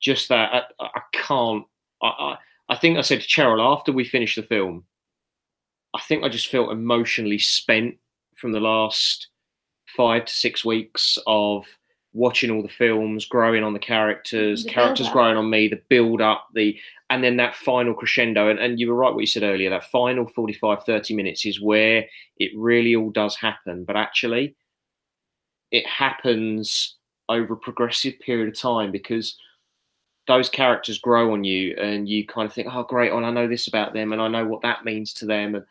just 0.00 0.28
that, 0.28 0.70
I, 0.80 0.84
I 0.84 1.00
can't. 1.12 1.64
I, 2.02 2.06
I, 2.06 2.36
I 2.68 2.76
think 2.76 2.98
I 2.98 3.02
said 3.02 3.20
to 3.20 3.28
Cheryl 3.28 3.60
after 3.60 3.92
we 3.92 4.04
finished 4.04 4.36
the 4.36 4.42
film, 4.42 4.84
I 5.94 6.00
think 6.00 6.24
I 6.24 6.28
just 6.28 6.48
felt 6.48 6.72
emotionally 6.72 7.38
spent 7.38 7.96
from 8.36 8.52
the 8.52 8.60
last 8.60 9.28
five 9.96 10.24
to 10.26 10.34
six 10.34 10.64
weeks 10.64 11.18
of 11.26 11.64
watching 12.16 12.50
all 12.50 12.62
the 12.62 12.68
films, 12.68 13.26
growing 13.26 13.62
on 13.62 13.74
the 13.74 13.78
characters, 13.78 14.64
The 14.64 14.70
characters 14.70 15.08
growing 15.10 15.36
on 15.36 15.50
me, 15.50 15.68
the 15.68 15.82
build 15.88 16.20
up, 16.20 16.48
the 16.54 16.78
and 17.10 17.22
then 17.22 17.36
that 17.36 17.54
final 17.54 17.94
crescendo. 17.94 18.48
And, 18.48 18.58
and 18.58 18.80
you 18.80 18.88
were 18.88 18.96
right 18.96 19.12
what 19.12 19.20
you 19.20 19.26
said 19.26 19.42
earlier, 19.42 19.70
that 19.70 19.90
final 19.90 20.26
45, 20.26 20.84
30 20.84 21.14
minutes 21.14 21.46
is 21.46 21.60
where 21.60 22.04
it 22.38 22.50
really 22.56 22.96
all 22.96 23.10
does 23.10 23.36
happen. 23.36 23.84
But 23.84 23.96
actually, 23.96 24.56
it 25.70 25.86
happens 25.86 26.96
over 27.28 27.54
a 27.54 27.58
progressive 27.58 28.18
period 28.20 28.48
of 28.48 28.58
time 28.58 28.90
because 28.90 29.36
those 30.26 30.48
characters 30.48 30.98
grow 30.98 31.32
on 31.32 31.44
you 31.44 31.76
and 31.76 32.08
you 32.08 32.26
kind 32.26 32.46
of 32.46 32.52
think, 32.52 32.68
oh, 32.72 32.82
great, 32.82 33.12
well, 33.12 33.24
I 33.24 33.30
know 33.30 33.46
this 33.46 33.68
about 33.68 33.92
them 33.92 34.12
and 34.12 34.20
I 34.20 34.28
know 34.28 34.46
what 34.46 34.62
that 34.62 34.84
means 34.84 35.12
to 35.14 35.26
them. 35.26 35.54
And 35.54 35.64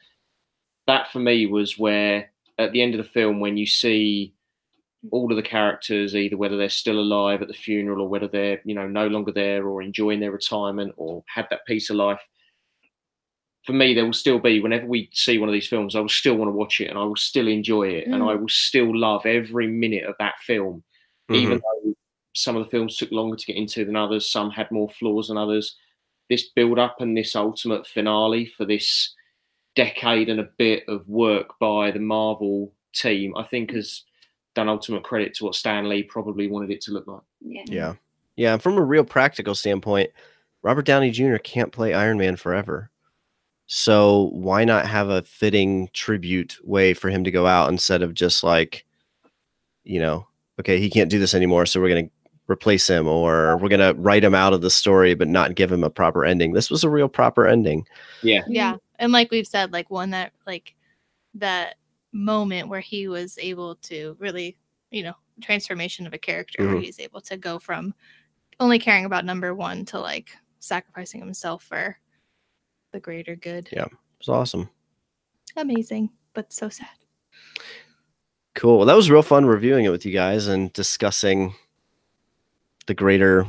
that 0.88 1.12
for 1.12 1.20
me 1.20 1.48
was 1.48 1.78
where, 1.78 2.30
at 2.58 2.72
the 2.72 2.82
end 2.82 2.94
of 2.94 3.00
the 3.00 3.12
film, 3.12 3.40
when 3.42 3.58
you 3.58 3.66
see 3.66 4.35
all 5.12 5.32
of 5.32 5.36
the 5.36 5.44
characters, 5.44 6.16
either 6.16 6.38
whether 6.38 6.58
they're 6.58 6.70
still 6.70 7.00
alive 7.00 7.42
at 7.42 7.48
the 7.48 7.54
funeral 7.54 8.02
or 8.02 8.10
whether 8.10 8.28
they're, 8.28 8.62
you 8.66 8.76
know, 8.76 8.88
no 8.88 9.08
longer 9.08 9.32
there 9.32 9.68
or 9.68 9.82
enjoying 9.82 10.20
their 10.20 10.32
retirement 10.32 10.94
or 10.98 11.24
had 11.28 11.48
that 11.50 11.66
piece 11.66 11.90
of 11.90 11.96
life, 11.96 12.22
for 13.66 13.74
me, 13.74 13.94
there 13.94 14.06
will 14.06 14.14
still 14.14 14.40
be, 14.40 14.60
whenever 14.60 14.86
we 14.86 15.10
see 15.12 15.38
one 15.38 15.50
of 15.50 15.54
these 15.54 15.68
films, 15.68 15.96
I 15.96 16.00
will 16.00 16.10
still 16.10 16.36
want 16.36 16.50
to 16.50 16.54
watch 16.54 16.80
it 16.82 16.90
and 16.90 17.00
I 17.00 17.04
will 17.04 17.16
still 17.16 17.48
enjoy 17.48 17.88
it 17.90 18.08
and 18.08 18.22
Mm. 18.22 18.32
I 18.32 18.36
will 18.36 18.50
still 18.50 18.96
love 18.96 19.26
every 19.26 19.68
minute 19.68 20.04
of 20.06 20.16
that 20.20 20.36
film 20.46 20.84
even 21.34 21.60
though 21.60 21.94
some 22.34 22.56
of 22.56 22.64
the 22.64 22.70
films 22.70 22.98
took 22.98 23.12
longer 23.12 23.36
to 23.36 23.46
get 23.46 23.56
into 23.56 23.86
than 23.86 23.96
others, 23.96 24.30
some 24.30 24.52
had 24.52 24.70
more 24.72 24.90
flaws 24.90 25.30
than 25.30 25.38
others. 25.38 25.76
This 26.30 26.50
build 26.50 26.78
up 26.78 26.98
and 27.00 27.18
this 27.18 27.36
ultimate 27.36 27.88
finale 27.88 28.46
for 28.46 28.66
this 28.66 29.14
decade 29.76 30.30
and 30.30 30.40
a 30.40 30.50
bit 30.58 30.84
of 30.88 31.08
work 31.08 31.58
by 31.60 31.92
the 31.92 32.00
Marvel 32.00 32.74
team, 32.94 33.36
I 33.36 33.44
think 33.44 33.72
has 33.72 34.04
done 34.56 34.70
ultimate 34.70 35.04
credit 35.04 35.34
to 35.36 35.46
what 35.46 35.56
Stan 35.56 35.88
Lee 35.88 36.04
probably 36.04 36.48
wanted 36.48 36.72
it 36.72 36.82
to 36.82 36.92
look 36.92 37.06
like. 37.08 37.22
Yeah. 37.42 37.64
Yeah. 37.68 37.94
Yeah. 38.36 38.54
and 38.54 38.62
From 38.64 38.78
a 38.78 38.84
real 38.84 39.04
practical 39.04 39.54
standpoint, 39.54 40.10
Robert 40.64 40.86
Downey 40.86 41.12
Jr. 41.12 41.38
can't 41.38 41.72
play 41.72 41.94
Iron 41.94 42.18
Man 42.18 42.36
forever. 42.36 42.90
So 43.68 44.30
why 44.34 44.64
not 44.64 44.88
have 44.88 45.10
a 45.10 45.24
fitting 45.24 45.90
tribute 45.94 46.58
way 46.64 46.94
for 46.94 47.10
him 47.10 47.24
to 47.24 47.32
go 47.32 47.46
out 47.48 47.70
instead 47.70 48.02
of 48.02 48.14
just 48.14 48.44
like, 48.44 48.86
you 49.84 50.00
know, 50.00 50.28
okay, 50.60 50.80
he 50.80 50.90
can't 50.90 51.10
do 51.10 51.20
this 51.20 51.34
anymore, 51.34 51.66
so 51.66 51.82
we're 51.82 51.90
gonna 51.90 52.10
replace 52.48 52.88
him 52.88 53.08
or 53.08 53.58
we're 53.58 53.70
gonna 53.70 53.94
write 53.96 54.24
him 54.24 54.36
out 54.36 54.54
of 54.54 54.62
the 54.62 54.70
story 54.70 55.16
but 55.16 55.28
not 55.28 55.56
give 55.56 55.72
him 55.72 55.84
a 55.84 55.90
proper 55.90 56.24
ending. 56.24 56.54
This 56.54 56.70
was 56.70 56.84
a 56.84 56.90
real 56.90 57.10
proper 57.10 57.48
ending. 57.48 57.88
Yeah. 58.22 58.44
Yeah. 58.48 58.76
And 59.00 59.12
like 59.12 59.32
we've 59.32 59.48
said, 59.48 59.74
like 59.74 59.90
one 59.90 60.12
that 60.12 60.32
like 60.46 60.76
that 61.36 61.76
moment 62.16 62.70
where 62.70 62.80
he 62.80 63.08
was 63.08 63.38
able 63.40 63.76
to 63.76 64.16
really, 64.20 64.58
you 64.90 65.04
know, 65.04 65.14
transformation 65.42 66.08
of 66.08 66.14
a 66.14 66.18
character 66.18 66.66
where 66.66 66.76
Mhm. 66.78 66.84
he's 66.84 67.00
able 67.00 67.20
to 67.22 67.36
go 67.38 67.60
from 67.60 67.94
only 68.60 68.80
caring 68.80 69.04
about 69.06 69.26
number 69.26 69.54
one 69.54 69.84
to 69.86 70.00
like 70.00 70.30
sacrificing 70.60 71.20
himself 71.20 71.64
for 71.64 71.98
the 72.92 73.00
greater 73.02 73.36
good. 73.36 73.68
Yeah. 73.72 73.84
It 73.86 73.92
was 74.20 74.30
awesome. 74.30 74.70
Amazing, 75.58 76.10
but 76.34 76.54
so 76.54 76.70
sad. 76.70 76.88
Cool. 78.54 78.78
Well, 78.78 78.86
that 78.86 78.96
was 78.96 79.10
real 79.12 79.22
fun 79.22 79.46
reviewing 79.46 79.84
it 79.84 79.90
with 79.90 80.06
you 80.06 80.14
guys 80.14 80.48
and 80.48 80.72
discussing 80.72 81.54
the 82.88 82.94
greater 82.94 83.46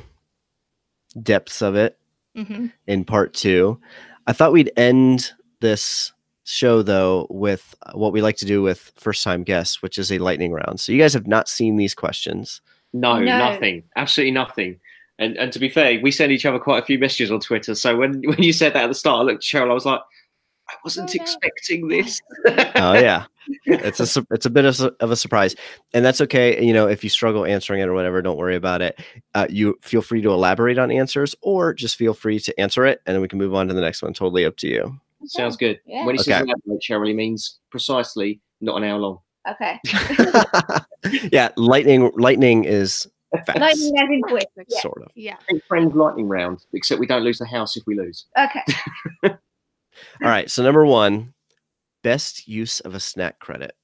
depths 1.23 1.62
of 1.62 1.77
it. 1.77 1.99
hmm 2.35 2.67
in 2.87 3.05
part 3.05 3.33
two. 3.33 3.81
I 4.27 4.33
thought 4.35 4.53
we'd 4.53 4.73
end 4.77 5.33
this 5.61 6.12
show 6.47 6.80
though 6.82 7.26
with 7.28 7.74
what 7.92 8.12
we 8.12 8.22
like 8.22 8.36
to 8.38 8.44
do 8.47 8.62
with 8.62 8.92
first 8.97 9.22
time 9.24 9.42
guests, 9.42 9.82
which 9.82 9.99
is 9.99 10.11
a 10.12 10.18
lightning 10.18 10.53
round. 10.53 10.80
So 10.80 10.92
you 10.92 10.99
guys 11.01 11.12
have 11.14 11.26
not 11.26 11.49
seen 11.49 11.76
these 11.76 11.94
questions. 11.94 12.61
No, 12.92 13.18
No. 13.18 13.36
nothing. 13.38 13.82
Absolutely 13.97 14.30
nothing. 14.32 14.80
And 15.18 15.36
and 15.36 15.53
to 15.53 15.59
be 15.59 15.68
fair, 15.68 15.99
we 16.01 16.11
send 16.11 16.30
each 16.32 16.47
other 16.47 16.59
quite 16.59 16.82
a 16.82 16.86
few 16.86 16.99
messages 16.99 17.30
on 17.30 17.40
Twitter. 17.40 17.74
So 17.74 17.97
when, 17.97 18.22
when 18.24 18.42
you 18.42 18.53
said 18.53 18.74
that 18.74 18.84
at 18.84 18.88
the 18.88 18.94
start, 18.94 19.20
I 19.20 19.22
looked 19.24 19.44
at 19.44 19.61
Cheryl, 19.61 19.70
I 19.70 19.74
was 19.74 19.86
like, 19.86 20.01
I 20.68 20.74
wasn't 20.84 21.11
Oh, 21.11 21.14
no. 21.16 21.22
expecting 21.22 21.88
this. 21.88 22.20
Oh 22.76 22.92
yeah, 22.92 23.24
it's 23.66 24.16
a 24.16 24.26
it's 24.30 24.47
a 24.47 24.51
bit 24.51 24.64
of, 24.66 24.80
of 25.01 25.11
a 25.11 25.16
surprise, 25.16 25.55
and 25.94 26.05
that's 26.05 26.20
okay. 26.20 26.62
You 26.62 26.72
know, 26.72 26.86
if 26.88 27.03
you 27.05 27.09
struggle 27.11 27.44
answering 27.47 27.80
it 27.80 27.88
or 27.88 27.94
whatever, 27.94 28.20
don't 28.20 28.36
worry 28.36 28.57
about 28.57 28.82
it. 28.82 29.01
Uh, 29.34 29.47
you 29.49 29.78
feel 29.80 30.03
free 30.03 30.20
to 30.22 30.30
elaborate 30.30 30.78
on 30.78 30.90
answers, 30.90 31.34
or 31.40 31.72
just 31.72 31.97
feel 31.97 32.12
free 32.14 32.38
to 32.40 32.61
answer 32.61 32.84
it, 32.84 33.01
and 33.07 33.14
then 33.14 33.22
we 33.22 33.28
can 33.28 33.38
move 33.38 33.55
on 33.55 33.68
to 33.68 33.74
the 33.74 33.80
next 33.80 34.03
one. 34.03 34.12
Totally 34.12 34.44
up 34.44 34.57
to 34.59 34.68
you. 34.68 35.01
Sounds 35.27 35.57
good. 35.57 35.81
Yeah. 35.87 36.05
When 36.07 36.14
he 36.14 36.22
says 36.22 36.43
Okay. 36.43 36.51
elaborate, 36.51 36.83
Cheryl, 36.83 37.09
he 37.09 37.14
means 37.14 37.59
precisely 37.70 38.41
not 38.61 38.77
an 38.77 38.85
hour 38.85 38.99
long. 38.99 39.18
Okay. 39.51 39.79
yeah, 41.33 41.51
lightning 41.57 42.11
lightning 42.16 42.64
is 42.64 43.07
fast, 43.47 43.59
Lightning 43.59 43.93
as 43.99 44.09
in 44.11 44.22
quick. 44.22 44.49
Yeah. 44.68 44.81
sort 44.81 45.03
of. 45.03 45.11
Yeah. 45.14 45.37
think 45.49 45.62
friends 45.64 45.95
lightning 45.95 46.29
round, 46.29 46.64
except 46.72 47.01
we 47.01 47.07
don't 47.07 47.22
lose 47.22 47.39
the 47.39 47.47
house 47.47 47.77
if 47.77 47.85
we 47.87 47.97
lose. 47.97 48.27
Okay. 48.39 48.62
All 49.24 49.39
right, 50.20 50.51
so 50.51 50.62
number 50.62 50.85
one, 50.85 51.33
best 52.03 52.47
use 52.49 52.81
of 52.81 52.95
a 52.95 53.01
snack 53.01 53.39
credit. 53.39 53.74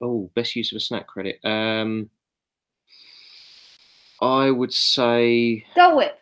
Oh, 0.00 0.30
best 0.34 0.56
use 0.56 0.72
of 0.72 0.76
a 0.76 0.80
snack 0.80 1.06
credit. 1.06 1.38
Um, 1.44 2.08
I 4.22 4.50
would 4.50 4.72
say, 4.72 5.64
Dole 5.76 5.96
Whip. 5.98 6.18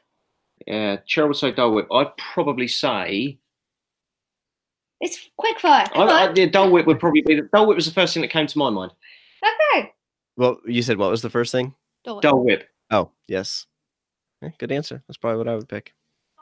yeah, 0.66 0.96
Cheryl 1.08 1.28
would 1.28 1.36
say 1.36 1.52
Dole 1.52 1.74
Whip. 1.74 1.88
I'd 1.92 2.16
probably 2.16 2.68
say, 2.68 3.38
It's 5.00 5.28
quick 5.36 5.60
fire. 5.60 5.86
I, 5.90 5.94
Come 5.94 6.08
I, 6.08 6.28
on. 6.28 6.36
yeah, 6.36 6.46
Dole 6.46 6.70
Whip 6.70 6.86
would 6.86 6.98
probably 6.98 7.22
be. 7.22 7.36
The, 7.36 7.42
Dole 7.52 7.66
Whip 7.66 7.76
was 7.76 7.86
the 7.86 7.92
first 7.92 8.14
thing 8.14 8.20
that 8.22 8.28
came 8.28 8.46
to 8.46 8.58
my 8.58 8.70
mind. 8.70 8.92
Okay. 9.42 9.92
Well, 10.36 10.58
you 10.66 10.82
said 10.82 10.98
what 10.98 11.10
was 11.10 11.22
the 11.22 11.30
first 11.30 11.52
thing? 11.52 11.74
Dole 12.04 12.16
Whip. 12.16 12.22
Dole 12.22 12.44
Whip. 12.44 12.68
Oh, 12.90 13.10
yes. 13.28 13.66
Eh, 14.42 14.50
good 14.58 14.72
answer. 14.72 15.02
That's 15.06 15.16
probably 15.16 15.38
what 15.38 15.48
I 15.48 15.54
would 15.54 15.68
pick. 15.68 15.92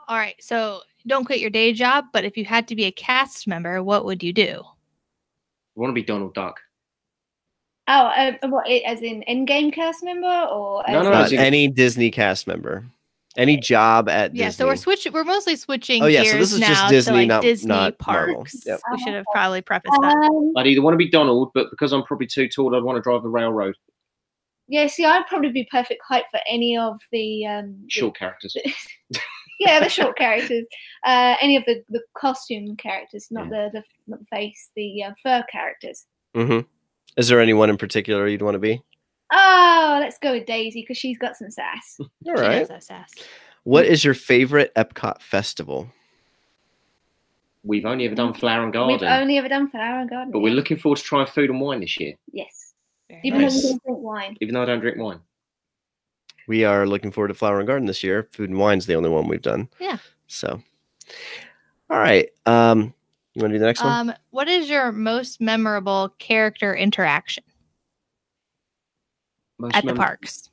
All 0.07 0.17
right. 0.17 0.35
So 0.39 0.81
don't 1.05 1.25
quit 1.25 1.39
your 1.39 1.49
day 1.49 1.73
job, 1.73 2.05
but 2.13 2.23
if 2.25 2.37
you 2.37 2.45
had 2.45 2.67
to 2.69 2.75
be 2.75 2.85
a 2.85 2.91
cast 2.91 3.47
member, 3.47 3.83
what 3.83 4.05
would 4.05 4.23
you 4.23 4.33
do? 4.33 4.61
I 4.63 5.79
want 5.79 5.89
to 5.91 5.93
be 5.93 6.03
Donald 6.03 6.33
Duck. 6.33 6.59
Oh, 7.87 8.07
uh, 8.07 8.33
what? 8.49 8.69
As 8.69 9.01
in 9.01 9.21
in-game 9.23 9.71
cast 9.71 10.03
member, 10.03 10.27
or 10.27 10.83
No, 10.87 10.99
as 10.99 11.05
no, 11.05 11.11
in- 11.11 11.17
as 11.25 11.31
in- 11.31 11.39
any 11.39 11.67
Disney 11.67 12.09
cast 12.11 12.45
member, 12.47 12.85
any 13.37 13.55
job 13.57 14.09
at 14.09 14.35
Yeah. 14.35 14.45
Disney. 14.47 14.57
So 14.63 14.67
we're 14.67 14.75
switching. 14.75 15.13
We're 15.13 15.23
mostly 15.23 15.55
switching. 15.55 16.03
Oh, 16.03 16.07
yeah, 16.07 16.23
so 16.23 16.31
Gears 16.33 16.39
this 16.51 16.53
is 16.53 16.59
just 16.59 16.71
now 16.71 16.89
Disney, 16.89 17.13
like 17.15 17.27
not- 17.27 17.41
Disney 17.43 17.67
not 17.69 17.97
parks. 17.99 18.63
Yep. 18.65 18.79
We 18.91 18.99
should 19.03 19.13
have 19.13 19.25
probably 19.33 19.61
prefaced 19.61 19.93
that. 20.01 20.15
Um, 20.15 20.53
I'd 20.57 20.67
either 20.67 20.81
want 20.81 20.93
to 20.93 20.97
be 20.97 21.09
Donald, 21.09 21.51
but 21.53 21.67
because 21.69 21.93
I'm 21.93 22.03
probably 22.03 22.27
too 22.27 22.49
tall, 22.49 22.75
I'd 22.75 22.83
want 22.83 22.97
to 22.97 23.01
drive 23.01 23.23
the 23.23 23.29
railroad. 23.29 23.75
yeah, 24.67 24.87
see, 24.87 25.05
I'd 25.05 25.25
probably 25.27 25.51
be 25.51 25.67
perfect 25.71 26.01
height 26.07 26.25
for 26.31 26.39
any 26.49 26.75
of 26.77 26.99
the 27.11 27.45
um, 27.45 27.77
the- 27.83 27.89
Short 27.89 28.17
characters. 28.17 28.55
yeah, 29.59 29.79
the 29.79 29.87
short 29.89 30.17
characters, 30.17 30.65
uh, 31.05 31.35
any 31.41 31.55
of 31.55 31.63
the, 31.65 31.83
the 31.89 32.01
costume 32.15 32.75
characters, 32.75 33.27
not 33.31 33.49
the, 33.49 33.69
the 33.73 33.83
not 34.07 34.19
the 34.19 34.25
face, 34.25 34.71
the 34.75 35.03
uh, 35.03 35.11
fur 35.23 35.43
characters. 35.51 36.05
hmm 36.35 36.59
Is 37.15 37.27
there 37.29 37.39
anyone 37.39 37.69
in 37.69 37.77
particular 37.77 38.27
you'd 38.27 38.41
want 38.41 38.55
to 38.55 38.59
be? 38.59 38.81
Oh, 39.31 39.97
let's 39.99 40.17
go 40.19 40.33
with 40.33 40.45
Daisy 40.45 40.81
because 40.81 40.97
she's 40.97 41.17
got 41.17 41.35
some 41.35 41.49
sass. 41.51 41.97
All 42.27 42.33
right. 42.33 42.65
She 42.67 42.73
has 42.73 42.85
sass. 42.85 43.13
What 43.63 43.85
is 43.85 44.03
your 44.05 44.13
favorite 44.13 44.73
Epcot 44.75 45.21
festival? 45.21 45.89
We've 47.63 47.85
only 47.85 48.05
ever 48.05 48.15
done 48.15 48.33
Flower 48.33 48.63
and 48.63 48.71
Garden. 48.71 48.93
We've 48.93 49.03
only 49.09 49.37
ever 49.37 49.49
done 49.49 49.69
Flower 49.69 49.99
and 49.99 50.09
Garden. 50.09 50.31
But 50.31 50.39
we're 50.39 50.53
looking 50.53 50.77
forward 50.77 50.97
to 50.97 51.03
trying 51.03 51.25
food 51.27 51.49
and 51.49 51.59
wine 51.59 51.81
this 51.81 51.99
year, 51.99 52.13
Yes, 52.31 52.73
Very 53.09 53.19
even 53.25 53.41
nice. 53.41 53.61
though 53.61 53.67
we 53.67 53.71
don't 53.73 53.83
drink 53.83 53.99
wine. 53.99 54.37
even 54.39 54.53
though 54.53 54.61
I 54.61 54.65
don't 54.65 54.79
drink 54.79 54.97
wine. 54.97 55.19
We 56.47 56.63
are 56.63 56.87
looking 56.87 57.11
forward 57.11 57.27
to 57.27 57.33
Flower 57.33 57.59
and 57.59 57.67
Garden 57.67 57.87
this 57.87 58.03
year. 58.03 58.29
Food 58.31 58.49
and 58.49 58.57
Wine's 58.57 58.85
the 58.85 58.95
only 58.95 59.09
one 59.09 59.27
we've 59.27 59.41
done. 59.41 59.67
Yeah. 59.79 59.97
So, 60.27 60.61
all 61.89 61.97
right. 61.99 62.29
Um, 62.45 62.93
you 63.33 63.41
want 63.41 63.51
to 63.51 63.55
do 63.55 63.59
the 63.59 63.65
next 63.65 63.83
one? 63.83 64.09
Um, 64.11 64.15
what 64.29 64.47
is 64.47 64.69
your 64.69 64.93
most 64.93 65.41
memorable 65.41 66.13
character 66.19 66.73
interaction 66.73 67.43
Most 69.59 69.75
at 69.75 69.85
the 69.85 69.95
parks? 69.95 70.49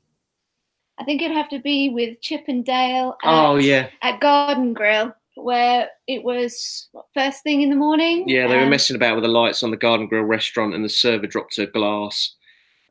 I 0.98 1.04
think 1.04 1.22
it'd 1.22 1.36
have 1.36 1.48
to 1.50 1.58
be 1.58 1.88
with 1.88 2.20
Chip 2.20 2.44
and 2.48 2.64
Dale. 2.64 3.16
At, 3.24 3.34
Oh 3.34 3.56
yeah, 3.56 3.88
at 4.02 4.20
Garden 4.20 4.72
Grill, 4.72 5.12
where 5.34 5.88
it 6.06 6.22
was 6.22 6.88
what, 6.92 7.06
first 7.14 7.42
thing 7.42 7.62
in 7.62 7.70
the 7.70 7.76
morning. 7.76 8.28
yeah. 8.28 8.46
They 8.46 8.56
were 8.56 8.62
um, 8.62 8.70
messing 8.70 8.96
about 8.96 9.16
with 9.16 9.24
the 9.24 9.28
lights 9.28 9.62
on 9.62 9.70
the 9.70 9.76
Garden 9.76 10.06
Grill 10.06 10.24
restaurant, 10.24 10.74
and 10.74 10.84
the 10.84 10.88
server 10.88 11.26
dropped 11.26 11.58
a 11.58 11.66
glass. 11.66 12.34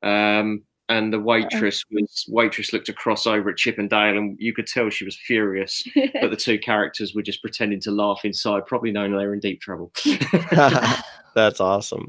Um, 0.01 0.63
and 0.89 1.13
the 1.13 1.19
waitress 1.19 1.85
was 1.91 2.25
waitress 2.27 2.73
looked 2.73 2.89
across 2.89 3.25
over 3.25 3.49
at 3.49 3.57
Chip 3.57 3.79
and 3.79 3.89
Dale, 3.89 4.17
and 4.17 4.37
you 4.39 4.53
could 4.53 4.67
tell 4.67 4.89
she 4.89 5.05
was 5.05 5.15
furious. 5.15 5.83
But 6.21 6.29
the 6.29 6.37
two 6.37 6.59
characters 6.59 7.13
were 7.13 7.21
just 7.21 7.41
pretending 7.41 7.79
to 7.81 7.91
laugh 7.91 8.21
inside, 8.23 8.65
probably 8.65 8.91
knowing 8.91 9.11
they 9.11 9.25
were 9.25 9.33
in 9.33 9.39
deep 9.39 9.61
trouble. 9.61 9.91
That's 11.35 11.59
awesome. 11.59 12.07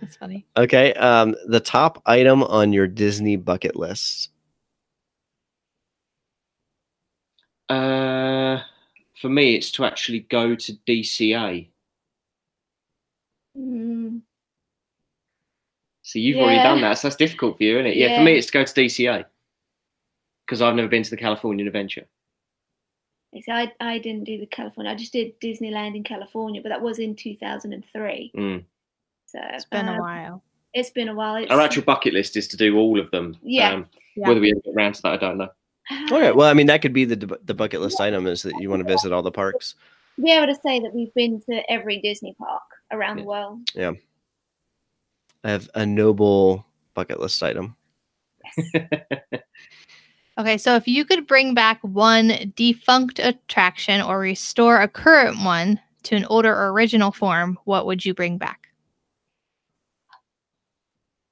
That's 0.00 0.16
funny. 0.16 0.46
Okay. 0.56 0.92
Um, 0.94 1.34
the 1.46 1.60
top 1.60 2.02
item 2.06 2.42
on 2.42 2.72
your 2.72 2.86
Disney 2.86 3.36
bucket 3.36 3.76
list. 3.76 4.30
Uh, 7.68 8.60
for 9.20 9.28
me, 9.28 9.54
it's 9.54 9.70
to 9.72 9.84
actually 9.84 10.20
go 10.20 10.54
to 10.54 10.72
DCA. 10.86 11.68
Mm, 13.56 14.22
So 16.02 16.18
you've 16.18 16.38
already 16.38 16.62
done 16.62 16.80
that, 16.80 16.98
so 16.98 17.08
that's 17.08 17.16
difficult 17.16 17.56
for 17.56 17.62
you, 17.62 17.78
isn't 17.78 17.86
it? 17.92 17.96
Yeah, 17.96 18.18
for 18.18 18.24
me, 18.24 18.36
it's 18.36 18.46
to 18.48 18.52
go 18.52 18.64
to 18.64 18.72
DCA 18.72 19.24
because 20.44 20.62
I've 20.62 20.74
never 20.74 20.88
been 20.88 21.04
to 21.04 21.10
the 21.10 21.16
Californian 21.16 21.68
Adventure. 21.68 22.06
so 23.44 23.52
I, 23.52 23.72
I 23.78 23.98
didn't 23.98 24.24
do 24.24 24.38
the 24.38 24.46
California. 24.46 24.90
I 24.90 24.96
just 24.96 25.12
did 25.12 25.38
Disneyland 25.40 25.94
in 25.94 26.02
California, 26.02 26.60
but 26.60 26.70
that 26.70 26.82
was 26.82 26.98
in 26.98 27.14
2003. 27.14 28.32
Mm. 28.36 28.64
So 29.30 29.38
It's 29.52 29.64
been 29.64 29.88
a 29.88 29.92
um, 29.92 29.98
while. 29.98 30.42
It's 30.74 30.90
been 30.90 31.08
a 31.08 31.14
while. 31.14 31.36
It's, 31.36 31.50
Our 31.50 31.60
actual 31.60 31.82
bucket 31.82 32.14
list 32.14 32.36
is 32.36 32.48
to 32.48 32.56
do 32.56 32.76
all 32.76 32.98
of 32.98 33.10
them. 33.10 33.36
Yeah. 33.42 33.72
Um, 33.72 33.88
Yeah. 34.16 34.28
Whether 34.28 34.40
we 34.40 34.50
ever 34.50 34.60
get 34.60 34.74
around 34.74 34.94
to 34.94 35.02
that, 35.02 35.12
I 35.12 35.16
don't 35.16 35.38
know. 35.38 35.48
Okay. 36.12 36.32
Well, 36.32 36.48
I 36.48 36.54
mean, 36.54 36.66
that 36.66 36.82
could 36.82 36.92
be 36.92 37.04
the 37.04 37.38
the 37.44 37.54
bucket 37.54 37.80
list 37.80 38.00
item 38.00 38.26
is 38.26 38.42
that 38.42 38.54
you 38.60 38.70
want 38.70 38.82
to 38.82 38.88
visit 38.88 39.12
all 39.12 39.22
the 39.22 39.30
parks. 39.30 39.74
be 40.22 40.30
able 40.30 40.52
to 40.52 40.60
say 40.60 40.80
that 40.80 40.94
we've 40.94 41.14
been 41.14 41.40
to 41.42 41.62
every 41.70 42.00
Disney 42.00 42.34
park 42.38 42.62
around 42.92 43.18
the 43.18 43.24
world. 43.24 43.60
Yeah. 43.74 43.92
I 45.42 45.50
have 45.50 45.70
a 45.74 45.86
noble 45.86 46.66
bucket 46.94 47.20
list 47.20 47.42
item. 47.42 47.76
Okay, 50.40 50.56
so 50.56 50.74
if 50.74 50.88
you 50.88 51.04
could 51.04 51.26
bring 51.26 51.52
back 51.52 51.78
one 51.82 52.54
defunct 52.56 53.18
attraction 53.18 54.00
or 54.00 54.18
restore 54.18 54.80
a 54.80 54.88
current 54.88 55.44
one 55.44 55.78
to 56.04 56.16
an 56.16 56.24
older 56.26 56.50
or 56.54 56.70
original 56.72 57.12
form, 57.12 57.58
what 57.64 57.84
would 57.84 58.06
you 58.06 58.14
bring 58.14 58.38
back? 58.38 58.69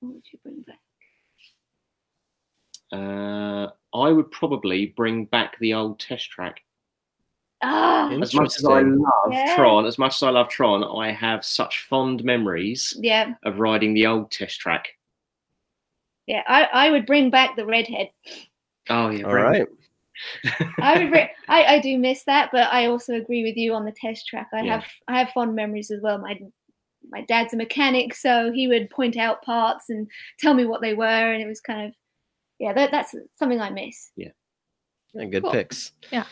What 0.00 0.14
would 0.14 0.22
you 0.32 0.38
bring 0.42 0.62
back? 0.62 0.78
Uh, 2.90 3.68
I 3.94 4.10
would 4.10 4.30
probably 4.30 4.86
bring 4.96 5.26
back 5.26 5.58
the 5.58 5.74
old 5.74 6.00
test 6.00 6.30
track. 6.30 6.60
Ah, 7.62 8.08
As 8.10 8.34
much 8.34 8.56
as 8.56 8.64
I 8.64 8.80
love 8.82 9.32
Yeah. 9.32 9.56
Tron, 9.56 9.84
as 9.84 9.98
much 9.98 10.14
as 10.16 10.22
I 10.22 10.30
love 10.30 10.48
Tron, 10.48 10.84
I 10.84 11.10
have 11.10 11.44
such 11.44 11.82
fond 11.88 12.22
memories 12.22 12.96
yeah, 13.00 13.34
of 13.42 13.58
riding 13.58 13.94
the 13.94 14.06
old 14.06 14.30
test 14.30 14.60
track. 14.60 14.88
yeah. 16.26 16.42
I, 16.46 16.64
I 16.64 16.90
would 16.90 17.04
bring 17.04 17.30
back 17.30 17.56
the 17.56 17.66
redhead. 17.66 18.10
Oh 18.90 19.10
yeah, 19.10 19.24
All 19.24 19.32
bring- 19.32 19.44
right. 19.44 19.66
I 20.80 20.98
would. 20.98 21.10
Bring, 21.10 21.28
I, 21.48 21.64
I 21.64 21.80
do 21.80 21.98
miss 21.98 22.22
that, 22.24 22.50
but 22.52 22.72
I 22.72 22.86
also 22.86 23.14
agree 23.14 23.42
with 23.42 23.56
you 23.56 23.74
on 23.74 23.84
the 23.84 23.92
test 23.92 24.26
track. 24.28 24.48
I 24.52 24.62
Yeah. 24.62 24.74
have 24.74 24.86
I 25.08 25.18
have 25.18 25.30
fond 25.30 25.54
memories 25.56 25.90
as 25.90 26.00
well. 26.00 26.18
My 26.18 26.38
my 27.10 27.22
dad's 27.22 27.54
a 27.54 27.56
mechanic, 27.56 28.14
so 28.14 28.52
he 28.52 28.68
would 28.68 28.90
point 28.90 29.16
out 29.16 29.42
parts 29.42 29.88
and 29.88 30.08
tell 30.38 30.54
me 30.54 30.64
what 30.64 30.80
they 30.82 30.94
were, 30.94 31.04
and 31.04 31.42
it 31.42 31.46
was 31.46 31.60
kind 31.60 31.88
of 31.88 31.94
yeah. 32.58 32.72
That, 32.72 32.90
that's 32.90 33.14
something 33.38 33.60
I 33.60 33.70
miss. 33.70 34.10
Yeah, 34.16 34.30
good 35.14 35.42
Cool. 35.42 35.52
picks. 35.52 35.92
Yeah. 36.10 36.24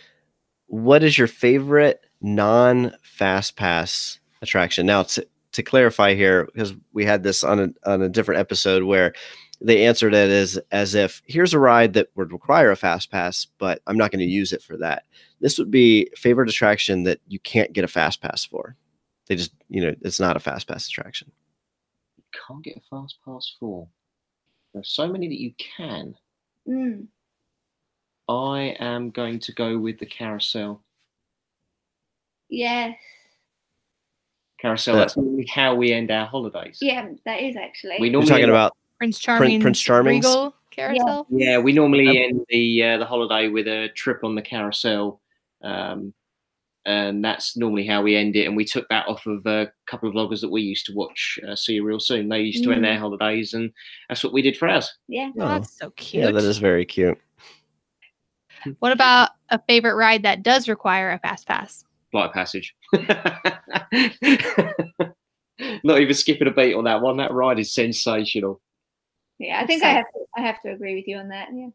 What 0.66 1.02
is 1.04 1.16
your 1.16 1.28
favorite 1.28 2.04
non 2.20 2.92
fast 3.02 3.56
pass 3.56 4.18
attraction? 4.42 4.86
Now, 4.86 5.04
to, 5.04 5.26
to 5.52 5.62
clarify 5.62 6.14
here, 6.14 6.46
because 6.46 6.74
we 6.92 7.04
had 7.04 7.22
this 7.22 7.44
on 7.44 7.60
a, 7.60 7.88
on 7.88 8.02
a 8.02 8.08
different 8.08 8.40
episode 8.40 8.82
where 8.82 9.14
they 9.60 9.86
answered 9.86 10.12
it 10.14 10.30
as 10.30 10.58
as 10.70 10.94
if 10.94 11.22
here's 11.26 11.54
a 11.54 11.58
ride 11.58 11.94
that 11.94 12.08
would 12.14 12.32
require 12.32 12.70
a 12.70 12.76
fast 12.76 13.10
pass, 13.10 13.46
but 13.58 13.80
I'm 13.86 13.96
not 13.96 14.10
going 14.10 14.20
to 14.20 14.26
use 14.26 14.52
it 14.52 14.62
for 14.62 14.76
that. 14.78 15.04
This 15.40 15.58
would 15.58 15.70
be 15.70 16.10
favorite 16.16 16.48
attraction 16.48 17.04
that 17.04 17.20
you 17.26 17.38
can't 17.38 17.72
get 17.72 17.84
a 17.84 17.88
fast 17.88 18.20
pass 18.20 18.44
for. 18.44 18.76
They 19.26 19.36
just, 19.36 19.52
you 19.68 19.82
know, 19.82 19.94
it's 20.02 20.20
not 20.20 20.36
a 20.36 20.40
fast 20.40 20.68
pass 20.68 20.86
attraction. 20.86 21.30
You 22.16 22.24
can't 22.46 22.62
get 22.62 22.76
a 22.76 22.80
fast 22.88 23.18
pass 23.24 23.52
for. 23.58 23.88
There 24.72 24.80
are 24.80 24.84
so 24.84 25.08
many 25.08 25.28
that 25.28 25.40
you 25.40 25.52
can. 25.58 26.14
Mm. 26.68 27.06
I 28.28 28.76
am 28.80 29.10
going 29.10 29.38
to 29.40 29.52
go 29.52 29.78
with 29.78 29.98
the 29.98 30.06
carousel. 30.06 30.82
Yes, 32.48 32.96
Carousel. 34.58 34.96
Uh, 34.96 34.98
That's 34.98 35.16
normally 35.16 35.46
how 35.46 35.74
we 35.74 35.92
end 35.92 36.10
our 36.10 36.26
holidays. 36.26 36.78
yeah, 36.80 37.08
that 37.24 37.42
is 37.42 37.56
actually. 37.56 37.96
We 38.00 38.08
You're 38.08 38.12
normally 38.14 38.30
talking 38.30 38.48
about 38.48 38.76
Prince 38.98 39.18
Charming, 39.18 39.60
Prince 39.60 39.80
Charming's? 39.80 40.24
Regal 40.24 40.54
Carousel. 40.70 41.26
Yeah, 41.30 41.58
we 41.58 41.72
normally 41.72 42.24
end 42.24 42.44
the 42.48 42.82
uh, 42.82 42.98
the 42.98 43.04
holiday 43.04 43.48
with 43.48 43.66
a 43.68 43.88
trip 43.94 44.24
on 44.24 44.34
the 44.34 44.42
carousel, 44.42 45.20
um, 45.62 46.12
and 46.86 47.22
that's 47.24 47.56
normally 47.56 47.86
how 47.86 48.00
we 48.00 48.16
end 48.16 48.36
it. 48.36 48.46
And 48.46 48.56
we 48.56 48.64
took 48.64 48.88
that 48.88 49.06
off 49.08 49.26
of 49.26 49.44
a 49.46 49.70
couple 49.86 50.08
of 50.08 50.14
vloggers 50.14 50.40
that 50.40 50.48
we 50.50 50.62
used 50.62 50.86
to 50.86 50.94
watch. 50.94 51.38
Uh, 51.46 51.54
See 51.56 51.74
you 51.74 51.84
real 51.84 52.00
soon. 52.00 52.28
They 52.28 52.40
used 52.40 52.64
to 52.64 52.72
end 52.72 52.80
Mm. 52.80 52.84
their 52.84 52.98
holidays, 52.98 53.52
and 53.54 53.70
that's 54.08 54.24
what 54.24 54.32
we 54.32 54.40
did 54.42 54.56
for 54.56 54.68
ours. 54.68 54.96
yeah. 55.08 55.30
Oh, 55.38 55.48
that's 55.48 55.76
so 55.76 55.90
cute. 55.90 56.24
yeah, 56.24 56.30
that 56.30 56.44
is 56.44 56.58
very 56.58 56.84
cute. 56.86 57.18
What 58.80 58.92
about 58.92 59.30
a 59.50 59.60
favorite 59.68 59.94
ride 59.96 60.22
that 60.24 60.42
does 60.42 60.68
require 60.68 61.12
a 61.12 61.18
fast 61.18 61.46
pass? 61.46 61.84
Flight 62.10 62.26
of 62.28 62.32
Passage. 62.32 62.74
Not 65.84 66.00
even 66.00 66.14
skipping 66.14 66.48
a 66.48 66.50
beat 66.50 66.74
on 66.74 66.84
that 66.84 67.00
one. 67.00 67.16
That 67.16 67.32
ride 67.32 67.58
is 67.58 67.72
sensational. 67.72 68.60
Yeah, 69.38 69.60
I 69.60 69.66
think 69.66 69.82
I 69.82 69.88
have 69.88 70.04
to, 70.04 70.20
I 70.36 70.40
have 70.42 70.60
to 70.62 70.70
agree 70.72 70.94
with 70.96 71.06
you 71.08 71.16
on 71.16 71.28
that. 71.28 71.48
Yeah. 71.52 71.68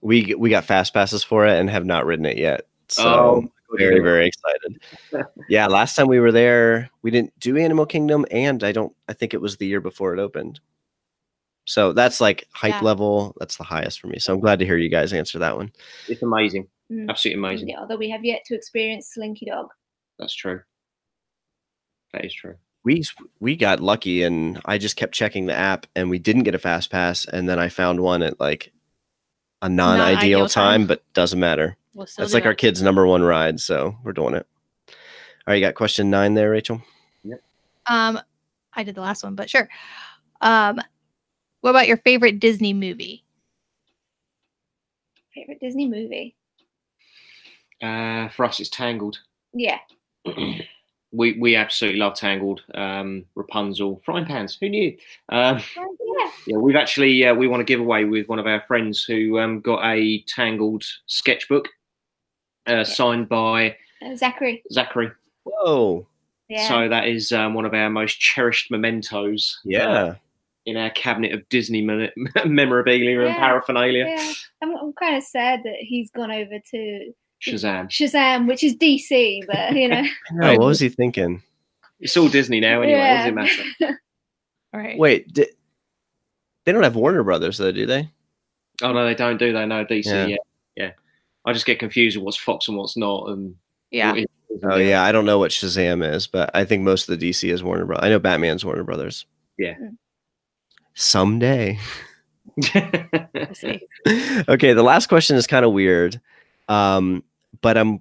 We 0.00 0.34
we 0.34 0.50
got 0.50 0.64
fast 0.64 0.94
passes 0.94 1.22
for 1.22 1.46
it 1.46 1.58
and 1.58 1.68
have 1.70 1.84
not 1.84 2.06
ridden 2.06 2.26
it 2.26 2.38
yet. 2.38 2.66
So 2.88 3.04
Oh, 3.08 3.52
very 3.78 4.00
very 4.00 4.26
excited 4.26 4.80
yeah 5.48 5.66
last 5.66 5.94
time 5.96 6.06
we 6.08 6.20
were 6.20 6.32
there 6.32 6.90
we 7.02 7.10
didn't 7.10 7.32
do 7.40 7.56
animal 7.56 7.86
kingdom 7.86 8.24
and 8.30 8.62
i 8.64 8.72
don't 8.72 8.94
i 9.08 9.12
think 9.12 9.32
it 9.34 9.40
was 9.40 9.56
the 9.56 9.66
year 9.66 9.80
before 9.80 10.12
it 10.14 10.20
opened 10.20 10.60
so 11.64 11.92
that's 11.92 12.20
like 12.20 12.46
hype 12.52 12.70
Yeah. 12.72 12.80
level 12.80 13.34
that's 13.38 13.56
the 13.56 13.64
highest 13.64 14.00
for 14.00 14.08
me 14.08 14.18
so 14.18 14.32
i'm 14.34 14.40
glad 14.40 14.58
to 14.58 14.64
hear 14.66 14.76
you 14.76 14.88
guys 14.88 15.12
answer 15.12 15.38
that 15.38 15.56
one 15.56 15.72
It's 16.08 16.22
amazing. 16.22 16.68
Mm. 16.90 17.08
Absolutely 17.08 17.38
amazing. 17.38 17.68
Yeah, 17.70 17.78
although 17.80 17.96
we 17.96 18.10
have 18.10 18.22
yet 18.24 18.42
to 18.46 18.54
experience 18.54 19.08
Slinky 19.14 19.46
Dog. 19.46 19.68
That's 20.18 20.34
true. 20.34 20.60
That 22.12 22.24
is 22.26 22.34
true. 22.34 22.56
we 22.84 23.02
we 23.40 23.56
got 23.56 23.80
lucky 23.80 24.22
and 24.24 24.60
i 24.66 24.76
just 24.76 24.96
kept 24.96 25.14
checking 25.14 25.46
the 25.46 25.54
app 25.54 25.86
and 25.96 26.10
we 26.10 26.18
didn't 26.18 26.42
get 26.42 26.54
a 26.54 26.58
fast 26.58 26.90
pass 26.90 27.24
and 27.24 27.48
then 27.48 27.58
i 27.58 27.68
found 27.70 28.00
one 28.00 28.22
at 28.22 28.38
like 28.40 28.72
a 29.62 29.68
non-ideal 29.68 30.06
Non-ideal 30.14 30.48
time, 30.48 30.80
time. 30.82 30.86
but 30.88 31.02
doesn't 31.14 31.38
matter. 31.38 31.76
We'll 31.94 32.06
That's 32.16 32.30
do 32.30 32.34
like 32.34 32.46
our 32.46 32.54
kids' 32.54 32.82
number 32.82 33.06
one 33.06 33.22
ride, 33.22 33.60
so 33.60 33.96
we're 34.02 34.12
doing 34.12 34.34
it. 34.34 34.46
All 34.88 34.94
right, 35.48 35.54
you 35.56 35.60
got 35.60 35.74
question 35.74 36.08
nine 36.10 36.34
there, 36.34 36.50
Rachel. 36.50 36.80
Yep. 37.24 37.42
Um, 37.86 38.20
I 38.74 38.82
did 38.82 38.94
the 38.94 39.00
last 39.00 39.22
one, 39.24 39.34
but 39.34 39.50
sure. 39.50 39.68
Um, 40.40 40.80
what 41.60 41.70
about 41.70 41.88
your 41.88 41.98
favorite 41.98 42.40
Disney 42.40 42.72
movie? 42.72 43.24
Favorite 45.34 45.60
Disney 45.60 45.88
movie? 45.88 46.34
Uh, 47.82 48.28
for 48.28 48.44
us, 48.44 48.60
it's 48.60 48.70
Tangled. 48.70 49.18
Yeah. 49.54 49.80
we 51.12 51.36
we 51.38 51.56
absolutely 51.56 52.00
love 52.00 52.14
Tangled. 52.14 52.62
Um, 52.72 53.26
Rapunzel, 53.34 54.00
frying 54.04 54.24
pans. 54.24 54.56
Who 54.60 54.68
knew? 54.70 54.96
Um, 55.28 55.60
Yeah. 55.76 56.30
yeah, 56.46 56.56
we've 56.56 56.76
actually 56.76 57.24
uh, 57.26 57.34
we 57.34 57.48
want 57.48 57.60
to 57.60 57.64
give 57.64 57.80
away 57.80 58.04
with 58.04 58.28
one 58.28 58.38
of 58.38 58.46
our 58.46 58.60
friends 58.62 59.02
who 59.02 59.38
um, 59.38 59.60
got 59.60 59.82
a 59.84 60.22
Tangled 60.22 60.84
sketchbook 61.06 61.68
uh, 62.66 62.84
signed 62.84 63.28
by 63.28 63.76
Uh, 64.04 64.14
Zachary. 64.16 64.62
Zachary. 64.72 65.10
Whoa. 65.44 66.06
Yeah. 66.48 66.68
So 66.68 66.88
that 66.88 67.06
is 67.08 67.32
um, 67.32 67.54
one 67.54 67.64
of 67.64 67.72
our 67.74 67.88
most 67.90 68.18
cherished 68.20 68.70
mementos. 68.70 69.58
uh, 69.64 69.68
Yeah. 69.68 70.14
in 70.66 70.76
our 70.76 70.90
cabinet 70.90 71.32
of 71.32 71.48
Disney 71.48 71.82
me- 71.82 72.10
memorabilia 72.44 73.20
and 73.22 73.34
paraphernalia. 73.36 74.04
yeah. 74.06 74.32
I'm, 74.62 74.76
I'm 74.76 74.92
kind 74.92 75.16
of 75.16 75.22
sad 75.24 75.60
that 75.64 75.76
he's 75.80 76.10
gone 76.12 76.30
over 76.30 76.58
to 76.70 77.12
Shazam. 77.44 77.88
Shazam, 77.88 78.46
which 78.46 78.62
is 78.62 78.76
DC, 78.76 79.44
but 79.46 79.72
you 79.74 79.88
know. 79.88 80.04
No, 80.32 80.50
what 80.52 80.66
was 80.66 80.78
he 80.80 80.88
thinking? 80.88 81.42
It's 81.98 82.16
all 82.16 82.28
Disney 82.28 82.60
now 82.60 82.82
anyway. 82.82 82.98
Yeah. 82.98 83.30
What 83.30 83.42
does 83.46 83.58
it 83.58 83.80
matter? 83.80 84.00
All 84.74 84.80
right. 84.80 84.98
Wait, 84.98 85.32
di- 85.32 85.50
they 86.64 86.70
don't 86.72 86.82
have 86.84 86.94
Warner 86.96 87.24
Brothers 87.24 87.58
though, 87.58 87.72
do 87.72 87.86
they? 87.86 88.10
Oh 88.82 88.92
no, 88.92 89.04
they 89.04 89.14
don't 89.16 89.38
do 89.38 89.52
they? 89.52 89.66
No, 89.66 89.84
DC. 89.84 90.28
Yeah. 90.30 90.36
Yeah. 91.44 91.48
yeah, 91.48 91.50
I 91.50 91.52
just 91.54 91.66
get 91.66 91.78
confused 91.78 92.16
with 92.16 92.24
what's 92.24 92.36
Fox 92.36 92.68
and 92.68 92.76
what's 92.76 92.96
not. 92.96 93.28
And 93.30 93.56
Yeah. 93.90 94.10
what 94.12 94.18
is- 94.20 94.26
Oh 94.64 94.76
yeah, 94.76 95.02
I 95.02 95.12
don't 95.12 95.24
know 95.24 95.38
what 95.38 95.50
Shazam 95.50 96.06
is, 96.14 96.26
but 96.26 96.50
I 96.54 96.64
think 96.66 96.82
most 96.82 97.08
of 97.08 97.18
the 97.18 97.30
DC 97.30 97.50
is 97.50 97.62
Warner 97.62 97.86
Brothers. 97.86 98.04
I 98.04 98.10
know 98.10 98.18
Batman's 98.18 98.64
Warner 98.66 98.84
Brothers. 98.84 99.24
Yeah. 99.58 99.74
Someday. 100.94 101.78
Okay, 104.48 104.72
the 104.72 104.82
last 104.82 105.08
question 105.08 105.36
is 105.36 105.46
kind 105.46 105.64
of 105.64 105.72
weird. 105.72 106.20
Um, 106.68 107.22
but 107.60 107.76
I'm 107.78 107.98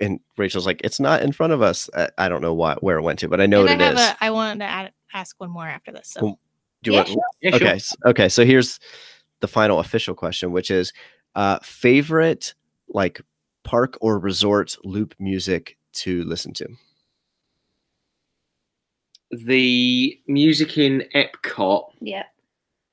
and 0.00 0.20
Rachel's 0.36 0.66
like, 0.66 0.80
it's 0.84 1.00
not 1.00 1.22
in 1.22 1.32
front 1.32 1.52
of 1.54 1.62
us. 1.62 1.88
I, 1.96 2.08
I 2.18 2.28
don't 2.28 2.42
know 2.42 2.52
why 2.52 2.74
where 2.80 2.98
it 2.98 3.02
went 3.02 3.20
to, 3.20 3.28
but 3.28 3.40
I 3.40 3.46
know 3.46 3.60
and 3.66 3.70
what 3.70 3.80
I 3.80 3.84
it 3.84 3.96
have 3.96 4.10
is. 4.10 4.16
a, 4.20 4.24
I 4.24 4.30
wanted 4.30 4.58
to 4.60 4.66
add, 4.66 4.92
ask 5.14 5.34
one 5.38 5.50
more 5.50 5.66
after 5.66 5.92
this. 5.92 6.08
So 6.08 6.20
Cool. 6.20 6.38
Do 6.82 6.90
you 6.90 6.96
Yeah, 6.96 7.00
want- 7.00 7.08
sure. 7.08 7.22
yeah, 7.40 7.50
sure. 7.50 7.56
okay 7.68 7.74
s- 7.76 7.96
okay 8.04 8.28
so 8.28 8.44
here's 8.44 8.78
the 9.40 9.48
final 9.48 9.78
official 9.78 10.14
question 10.14 10.52
which 10.52 10.70
is 10.70 10.92
uh 11.34 11.58
favorite 11.62 12.54
like 12.88 13.20
park 13.64 13.96
or 14.00 14.18
resort 14.18 14.76
loop 14.84 15.14
music 15.18 15.76
to 15.92 16.22
listen 16.24 16.52
to 16.54 16.66
The 19.32 20.18
music 20.28 20.78
in 20.78 21.04
Epcot. 21.14 21.90
yeah. 22.00 22.24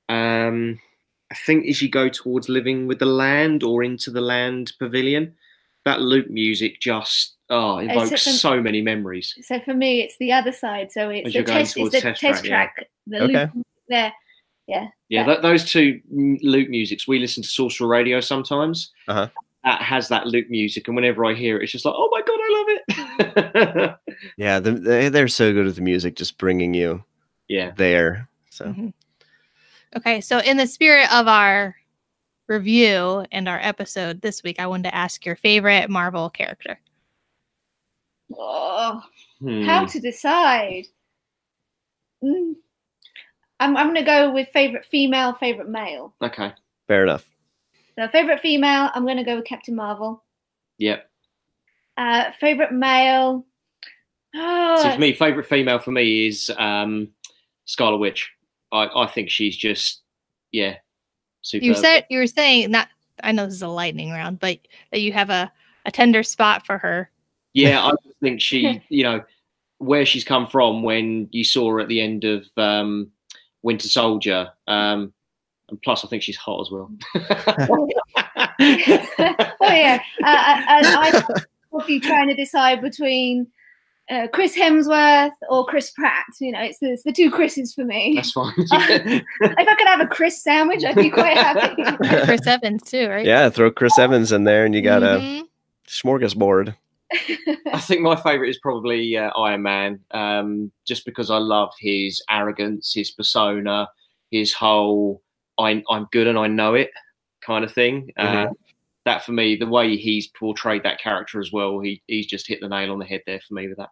Um, 0.08 0.78
I 1.30 1.34
think 1.46 1.66
as 1.66 1.80
you 1.80 1.88
go 1.88 2.08
towards 2.08 2.48
living 2.48 2.86
with 2.86 2.98
the 2.98 3.06
land 3.06 3.62
or 3.62 3.82
into 3.82 4.10
the 4.10 4.20
land 4.20 4.72
pavilion, 4.78 5.34
that 5.84 6.00
loop 6.00 6.28
music 6.28 6.80
just 6.80 7.34
oh 7.50 7.78
Is 7.78 7.90
evokes 7.90 8.08
it 8.08 8.10
the- 8.24 8.30
so 8.36 8.60
many 8.60 8.82
memories. 8.82 9.34
So 9.42 9.60
for 9.60 9.74
me, 9.74 10.00
it's 10.00 10.16
the 10.18 10.32
other 10.32 10.52
side. 10.52 10.92
So 10.92 11.08
it's 11.08 11.26
As 11.28 11.32
the 11.32 11.38
you're 11.38 11.44
going 11.44 11.58
test. 11.58 11.76
It's 11.76 11.90
the 11.92 12.00
test 12.00 12.20
test, 12.20 12.44
track, 12.44 12.74
track. 12.76 12.88
The 13.06 13.20
Okay. 13.22 13.50
loop 13.54 13.66
there. 13.88 14.12
Yeah, 14.66 14.88
Yeah. 15.08 15.24
th- 15.26 15.40
those 15.42 15.70
two 15.70 16.00
loop 16.10 16.68
musics. 16.68 17.06
We 17.06 17.18
listen 17.18 17.42
to 17.42 17.48
Sorcerer 17.48 17.86
Radio 17.86 18.20
sometimes. 18.20 18.92
Uh-huh. 19.08 19.28
That 19.64 19.80
has 19.82 20.08
that 20.08 20.26
loop 20.26 20.50
music, 20.50 20.86
and 20.88 20.94
whenever 20.96 21.24
I 21.24 21.32
hear 21.34 21.58
it, 21.58 21.62
it's 21.64 21.72
just 21.72 21.84
like, 21.86 21.94
oh 21.96 22.08
my 22.12 22.20
god, 22.20 22.38
I 22.38 22.50
love 22.58 22.68
it. 23.88 23.96
yeah 24.36 24.60
the, 24.60 24.72
they, 24.72 25.08
they're 25.08 25.26
so 25.28 25.52
good 25.52 25.64
with 25.66 25.76
the 25.76 25.82
music 25.82 26.16
just 26.16 26.38
bringing 26.38 26.72
you 26.74 27.02
yeah, 27.48 27.72
there 27.76 28.28
so 28.50 28.66
Mhm. 28.66 28.92
okay. 29.96 30.20
So 30.20 30.38
in 30.38 30.56
the 30.56 30.66
spirit 30.66 31.12
of 31.12 31.26
our 31.28 31.76
review 32.46 33.24
and 33.32 33.48
our 33.48 33.58
episode 33.60 34.20
this 34.20 34.42
week, 34.42 34.60
I 34.60 34.66
wanted 34.66 34.84
to 34.90 34.94
ask 34.94 35.24
your 35.26 35.36
favorite 35.36 35.88
Marvel 35.90 36.28
character. 36.30 36.78
Oh, 38.36 39.02
Hmm. 39.40 39.64
how 39.64 39.84
to 39.86 40.00
decide? 40.00 40.86
Mm. 42.22 42.54
I'm 43.60 43.76
I'm 43.76 43.86
gonna 43.88 44.02
go 44.04 44.30
with 44.32 44.48
favorite 44.52 44.84
female, 44.86 45.34
favorite 45.34 45.68
male. 45.68 46.14
Okay. 46.22 46.52
fair 46.86 47.02
enough 47.04 47.24
So 47.96 48.08
favorite 48.08 48.40
female, 48.40 48.90
I'm 48.94 49.06
gonna 49.06 49.24
go 49.24 49.36
with 49.36 49.44
Captain 49.44 49.74
Marvel. 49.74 50.22
Yep. 50.78 51.08
Uh, 51.96 52.32
favorite 52.40 52.72
male. 52.72 53.46
Oh, 54.34 54.82
So 54.82 54.92
for 54.92 55.00
me, 55.00 55.12
favorite 55.12 55.46
female 55.46 55.78
for 55.78 55.92
me 55.92 56.26
is 56.26 56.50
um, 56.58 57.08
Scarlet 57.66 57.98
Witch. 57.98 58.30
I, 58.72 58.88
I 58.94 59.06
think 59.06 59.30
she's 59.30 59.56
just 59.56 60.02
yeah, 60.50 60.76
super. 61.42 61.64
You 61.64 61.74
said 61.74 62.06
you 62.10 62.18
were 62.18 62.26
saying 62.26 62.72
that 62.72 62.88
I 63.22 63.32
know 63.32 63.46
this 63.46 63.54
is 63.54 63.62
a 63.62 63.68
lightning 63.68 64.10
round, 64.10 64.40
but 64.40 64.58
that 64.90 65.00
you 65.00 65.12
have 65.12 65.30
a 65.30 65.52
a 65.86 65.90
tender 65.90 66.22
spot 66.22 66.66
for 66.66 66.78
her. 66.78 67.10
yeah, 67.52 67.84
I 67.84 67.90
just 68.04 68.18
think 68.20 68.40
she, 68.40 68.82
you 68.88 69.04
know, 69.04 69.22
where 69.78 70.06
she's 70.06 70.24
come 70.24 70.46
from 70.46 70.82
when 70.82 71.28
you 71.30 71.44
saw 71.44 71.70
her 71.70 71.80
at 71.80 71.88
the 71.88 72.00
end 72.00 72.24
of 72.24 72.46
um, 72.56 73.10
Winter 73.62 73.88
Soldier. 73.88 74.50
Um, 74.66 75.12
and 75.74 75.82
plus, 75.82 76.04
I 76.04 76.08
think 76.08 76.22
she's 76.22 76.36
hot 76.36 76.60
as 76.60 76.70
well. 76.70 76.90
oh 77.14 77.88
yeah. 79.60 80.00
Uh, 80.22 80.26
I, 80.26 80.80
I, 80.82 81.22
I 81.28 81.42
would 81.72 81.86
be 81.86 82.00
trying 82.00 82.28
to 82.28 82.34
decide 82.34 82.80
between 82.80 83.46
uh, 84.10 84.28
Chris 84.32 84.56
Hemsworth 84.56 85.32
or 85.50 85.66
Chris 85.66 85.90
Pratt. 85.90 86.24
You 86.40 86.52
know, 86.52 86.60
it's 86.60 86.78
the, 86.78 86.92
it's 86.92 87.02
the 87.02 87.12
two 87.12 87.30
Chris's 87.30 87.74
for 87.74 87.84
me. 87.84 88.12
That's 88.14 88.32
fine. 88.32 88.52
if 88.58 89.24
I 89.40 89.74
could 89.76 89.88
have 89.88 90.00
a 90.00 90.06
Chris 90.06 90.42
sandwich, 90.42 90.84
I'd 90.84 90.94
be 90.94 91.10
quite 91.10 91.36
happy. 91.36 91.82
Chris 92.24 92.46
Evans 92.46 92.82
too, 92.84 93.08
right? 93.08 93.24
yeah 93.26 93.48
throw 93.50 93.70
chris 93.70 93.98
evans 93.98 94.30
in 94.32 94.44
there 94.44 94.64
and 94.64 94.74
you 94.74 94.82
got 94.82 95.02
a 95.02 95.18
Mhm. 95.18 95.42
smorgasbord 95.88 96.74
I 97.72 97.80
think 97.80 98.00
my 98.02 98.16
favourite 98.16 98.50
is 98.50 98.58
probably 98.58 99.16
uh, 99.16 99.30
Iron 99.38 99.62
Man, 99.62 100.00
um, 100.10 100.72
just 100.84 101.04
because 101.04 101.30
I 101.30 101.36
love 101.36 101.72
his 101.78 102.20
arrogance, 102.28 102.92
his 102.92 103.10
persona, 103.12 103.88
his 104.32 104.52
whole 104.52 105.22
"I'm 105.58 105.82
I'm 105.90 106.06
good 106.12 106.26
and 106.26 106.38
I 106.38 106.46
know 106.48 106.74
it" 106.74 106.90
kind 107.40 107.64
of 107.64 107.72
thing. 107.72 108.10
Uh, 108.16 108.48
that 109.04 109.22
for 109.24 109.32
me, 109.32 109.54
the 109.56 109.66
way 109.66 109.96
he's 109.96 110.28
portrayed 110.28 110.82
that 110.84 110.98
character 111.00 111.38
as 111.40 111.52
well, 111.52 111.78
he 111.80 112.02
he's 112.06 112.26
just 112.26 112.46
hit 112.48 112.60
the 112.60 112.68
nail 112.68 112.90
on 112.92 112.98
the 112.98 113.04
head 113.04 113.20
there 113.26 113.40
for 113.40 113.54
me 113.54 113.68
with 113.68 113.76
that. 113.78 113.90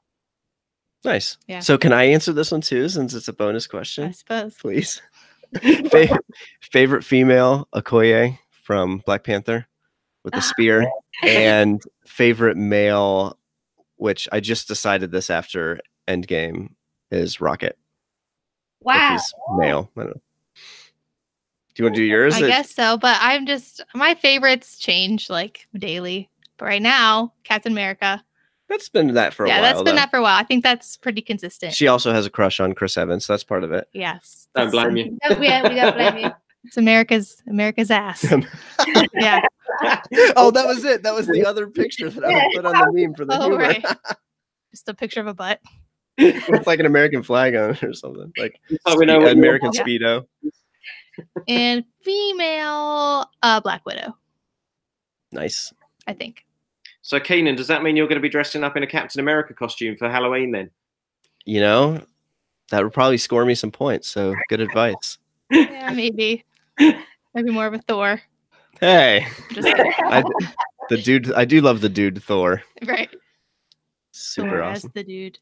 nice 1.04 1.36
Yeah. 1.48 1.58
so 1.60 1.76
can 1.76 1.92
i 1.92 2.04
answer 2.04 2.32
this 2.32 2.52
one 2.52 2.60
too 2.60 2.88
since 2.88 3.12
it's 3.12 3.28
a 3.28 3.32
bonus 3.32 3.66
question? 3.66 4.04
I 4.08 4.10
suppose. 4.12 4.54
please 4.54 5.02
Fa- 5.90 6.18
favorite 6.62 7.04
female 7.04 7.68
okoye 7.74 8.38
from 8.50 9.02
black 9.04 9.24
panther 9.24 9.66
with 10.24 10.32
the 10.32 10.40
spear 10.40 10.86
and 11.22 11.82
favorite 12.06 12.56
male 12.56 13.36
which 13.96 14.28
i 14.32 14.40
just 14.40 14.68
decided 14.68 15.10
this 15.10 15.28
after 15.28 15.78
endgame 16.08 16.68
is 17.10 17.40
rocket 17.40 17.76
wow. 18.80 19.10
he's 19.12 19.34
male 19.58 19.90
I 19.96 20.00
don't 20.04 20.10
know. 20.16 20.22
Do 21.74 21.82
you 21.82 21.84
want 21.84 21.94
to 21.96 22.00
do 22.00 22.04
yours 22.04 22.34
I 22.34 22.40
guess 22.46 22.74
so, 22.74 22.96
but 22.98 23.16
I'm 23.20 23.46
just 23.46 23.82
my 23.94 24.14
favorites 24.14 24.78
change 24.78 25.28
like 25.30 25.66
daily. 25.76 26.28
But 26.58 26.66
right 26.66 26.82
now, 26.82 27.32
Captain 27.44 27.72
America. 27.72 28.22
that's 28.68 28.88
been 28.88 29.14
that 29.14 29.34
for 29.34 29.44
a 29.44 29.48
yeah, 29.48 29.54
while 29.56 29.62
Yeah, 29.64 29.72
that's 29.72 29.82
been 29.82 29.94
though. 29.96 30.00
that 30.00 30.10
for 30.10 30.16
a 30.18 30.22
while. 30.22 30.38
I 30.38 30.44
think 30.44 30.62
that's 30.62 30.96
pretty 30.96 31.22
consistent. 31.22 31.74
she 31.74 31.88
also 31.88 32.12
has 32.12 32.26
a 32.26 32.30
crush 32.30 32.60
on 32.60 32.74
chris 32.74 32.96
evans 32.96 33.26
so 33.26 33.32
that's 33.32 33.44
part 33.44 33.64
of 33.64 33.72
it 33.72 33.88
yes. 33.92 34.48
Don't 34.54 34.70
blame 34.70 34.96
you. 34.96 35.18
Yeah, 35.40 35.68
we 35.68 35.74
don't 35.74 35.94
blame 35.96 36.18
you. 36.18 36.30
It's 36.64 36.76
America's 36.76 37.42
America's 37.48 37.90
ass. 37.90 38.22
yeah. 39.14 39.40
oh 40.36 40.50
that 40.50 40.66
was 40.66 40.84
it 40.84 41.02
that 41.02 41.14
was 41.14 41.26
the 41.26 41.44
other 41.44 41.66
picture 41.68 42.10
that 42.10 42.24
i 42.24 42.48
put 42.54 42.64
on 42.66 42.72
the 42.78 43.00
meme 43.02 43.14
for 43.14 43.24
the 43.24 43.36
Oh, 43.36 43.42
humor 43.48 43.56
right. 43.58 43.84
Just 44.70 44.88
a 44.88 44.94
picture 44.94 45.20
of 45.20 45.26
a 45.26 45.34
butt. 45.34 45.60
it's 46.18 46.66
like 46.66 46.78
an 46.78 46.86
american 46.86 47.22
flag 47.22 47.54
on 47.56 47.70
it 47.70 47.82
or 47.82 47.94
something 47.94 48.30
like 48.38 48.60
Oh, 48.86 48.98
we 48.98 49.06
know 49.06 49.18
spe- 49.20 49.26
you 49.34 49.38
american 49.40 49.66
want. 49.68 49.76
Yeah. 49.76 49.84
speedo 49.84 50.26
And 51.48 51.84
female 52.02 53.26
uh 53.42 53.60
Black 53.60 53.84
Widow, 53.86 54.16
nice 55.32 55.72
I 56.06 56.12
think. 56.14 56.44
So 57.02 57.18
Keenan, 57.18 57.56
does 57.56 57.66
that 57.68 57.82
mean 57.82 57.96
you're 57.96 58.06
going 58.06 58.16
to 58.16 58.22
be 58.22 58.28
dressing 58.28 58.62
up 58.62 58.76
in 58.76 58.82
a 58.82 58.86
Captain 58.86 59.20
America 59.20 59.54
costume 59.54 59.96
for 59.96 60.08
Halloween 60.08 60.50
then? 60.52 60.70
you 61.44 61.60
know 61.60 62.00
that 62.70 62.84
would 62.84 62.92
probably 62.92 63.18
score 63.18 63.44
me 63.44 63.54
some 63.56 63.72
points 63.72 64.08
so 64.08 64.32
good 64.48 64.60
advice 64.60 65.18
Yeah, 65.50 65.90
maybe. 65.92 66.44
Maybe 67.34 67.50
more 67.50 67.66
of 67.66 67.74
a 67.74 67.78
Thor. 67.78 68.20
hey 68.80 69.26
I, 69.56 70.22
the 70.88 70.98
dude 70.98 71.32
i 71.32 71.44
do 71.44 71.60
love 71.60 71.80
the 71.80 71.88
dude 71.88 72.22
thor 72.22 72.62
right. 72.86 73.08
super 74.12 74.50
Thor 74.50 74.62
awesome 74.62 74.88
as 74.88 74.92
the 74.94 75.02
dude. 75.02 75.38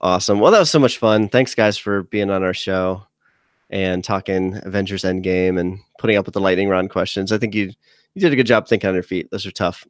awesome 0.00 0.38
well 0.38 0.52
that 0.52 0.60
was 0.60 0.70
so 0.70 0.78
much 0.78 0.98
fun 0.98 1.28
thanks 1.28 1.56
guys 1.56 1.76
for 1.76 2.04
being 2.04 2.30
on 2.30 2.44
our 2.44 2.54
show 2.54 3.04
and 3.70 4.02
talking 4.02 4.60
Avengers 4.64 5.02
Endgame 5.02 5.58
and 5.58 5.78
putting 5.98 6.16
up 6.16 6.26
with 6.26 6.34
the 6.34 6.40
lightning 6.40 6.68
round 6.68 6.90
questions. 6.90 7.32
I 7.32 7.38
think 7.38 7.54
you 7.54 7.72
you 8.14 8.20
did 8.20 8.32
a 8.32 8.36
good 8.36 8.46
job 8.46 8.66
thinking 8.66 8.88
on 8.88 8.94
your 8.94 9.02
feet. 9.02 9.30
Those 9.30 9.46
are 9.46 9.50
tough. 9.50 9.86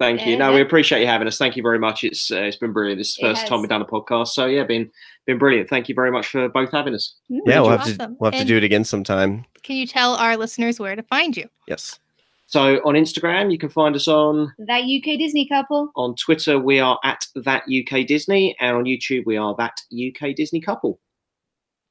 Thank 0.00 0.26
you. 0.26 0.38
No, 0.38 0.50
we 0.54 0.62
appreciate 0.62 1.02
you 1.02 1.06
having 1.06 1.28
us. 1.28 1.36
Thank 1.36 1.56
you 1.56 1.62
very 1.62 1.78
much. 1.78 2.04
It's 2.04 2.30
uh, 2.30 2.36
it's 2.36 2.56
been 2.56 2.72
brilliant. 2.72 2.98
This 2.98 3.10
is 3.10 3.16
the 3.16 3.28
first 3.28 3.46
time 3.46 3.58
has. 3.58 3.60
we've 3.60 3.68
done 3.68 3.82
a 3.82 3.84
podcast, 3.84 4.28
so 4.28 4.46
yeah, 4.46 4.64
been 4.64 4.90
been 5.26 5.36
brilliant. 5.36 5.68
Thank 5.68 5.90
you 5.90 5.94
very 5.94 6.10
much 6.10 6.28
for 6.28 6.48
both 6.48 6.72
having 6.72 6.94
us. 6.94 7.16
Mm. 7.30 7.40
Yeah, 7.44 7.60
we'll 7.60 7.76
have 7.76 7.84
to 7.84 8.16
we'll 8.18 8.30
have 8.30 8.40
to 8.40 8.46
do 8.46 8.56
it 8.56 8.64
again 8.64 8.84
sometime. 8.84 9.44
Can 9.62 9.76
you 9.76 9.86
tell 9.86 10.14
our 10.14 10.38
listeners 10.38 10.80
where 10.80 10.96
to 10.96 11.02
find 11.02 11.36
you? 11.36 11.46
Yes. 11.68 11.98
So 12.46 12.76
on 12.84 12.94
Instagram, 12.94 13.52
you 13.52 13.58
can 13.58 13.68
find 13.68 13.94
us 13.94 14.08
on. 14.08 14.52
That 14.58 14.84
UK 14.84 15.18
Disney 15.18 15.46
couple. 15.46 15.90
On 15.96 16.16
Twitter, 16.16 16.58
we 16.58 16.80
are 16.80 16.98
at 17.04 17.26
that 17.34 17.64
UK 17.64 18.06
Disney, 18.06 18.56
and 18.58 18.78
on 18.78 18.84
YouTube, 18.84 19.26
we 19.26 19.36
are 19.36 19.54
that 19.58 19.82
UK 19.92 20.34
Disney 20.34 20.62
couple. 20.62 20.98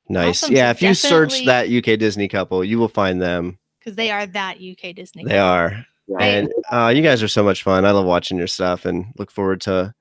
Nice. 0.09 0.43
Awesome. 0.43 0.55
Yeah, 0.55 0.71
So 0.73 0.77
if 0.77 0.81
you 0.81 0.93
search 0.95 1.45
that 1.45 1.69
UK 1.69 1.99
Disney 1.99 2.27
couple, 2.27 2.63
you 2.63 2.79
will 2.79 2.87
find 2.89 3.21
them. 3.21 3.59
Because 3.79 3.95
they 3.95 4.11
are 4.11 4.25
that 4.25 4.57
UK 4.57 4.95
Disney. 4.95 5.23
They 5.23 5.37
are. 5.37 5.85
Right. 6.07 6.25
And 6.25 6.53
uh, 6.71 6.91
you 6.93 7.03
guys 7.03 7.21
are 7.21 7.27
so 7.27 7.43
much 7.43 7.61
fun. 7.63 7.85
I 7.85 7.91
love 7.91 8.05
watching 8.05 8.37
your 8.37 8.47
stuff 8.47 8.85
and 8.85 9.05
look 9.17 9.29
forward 9.31 9.61
to 9.61 9.93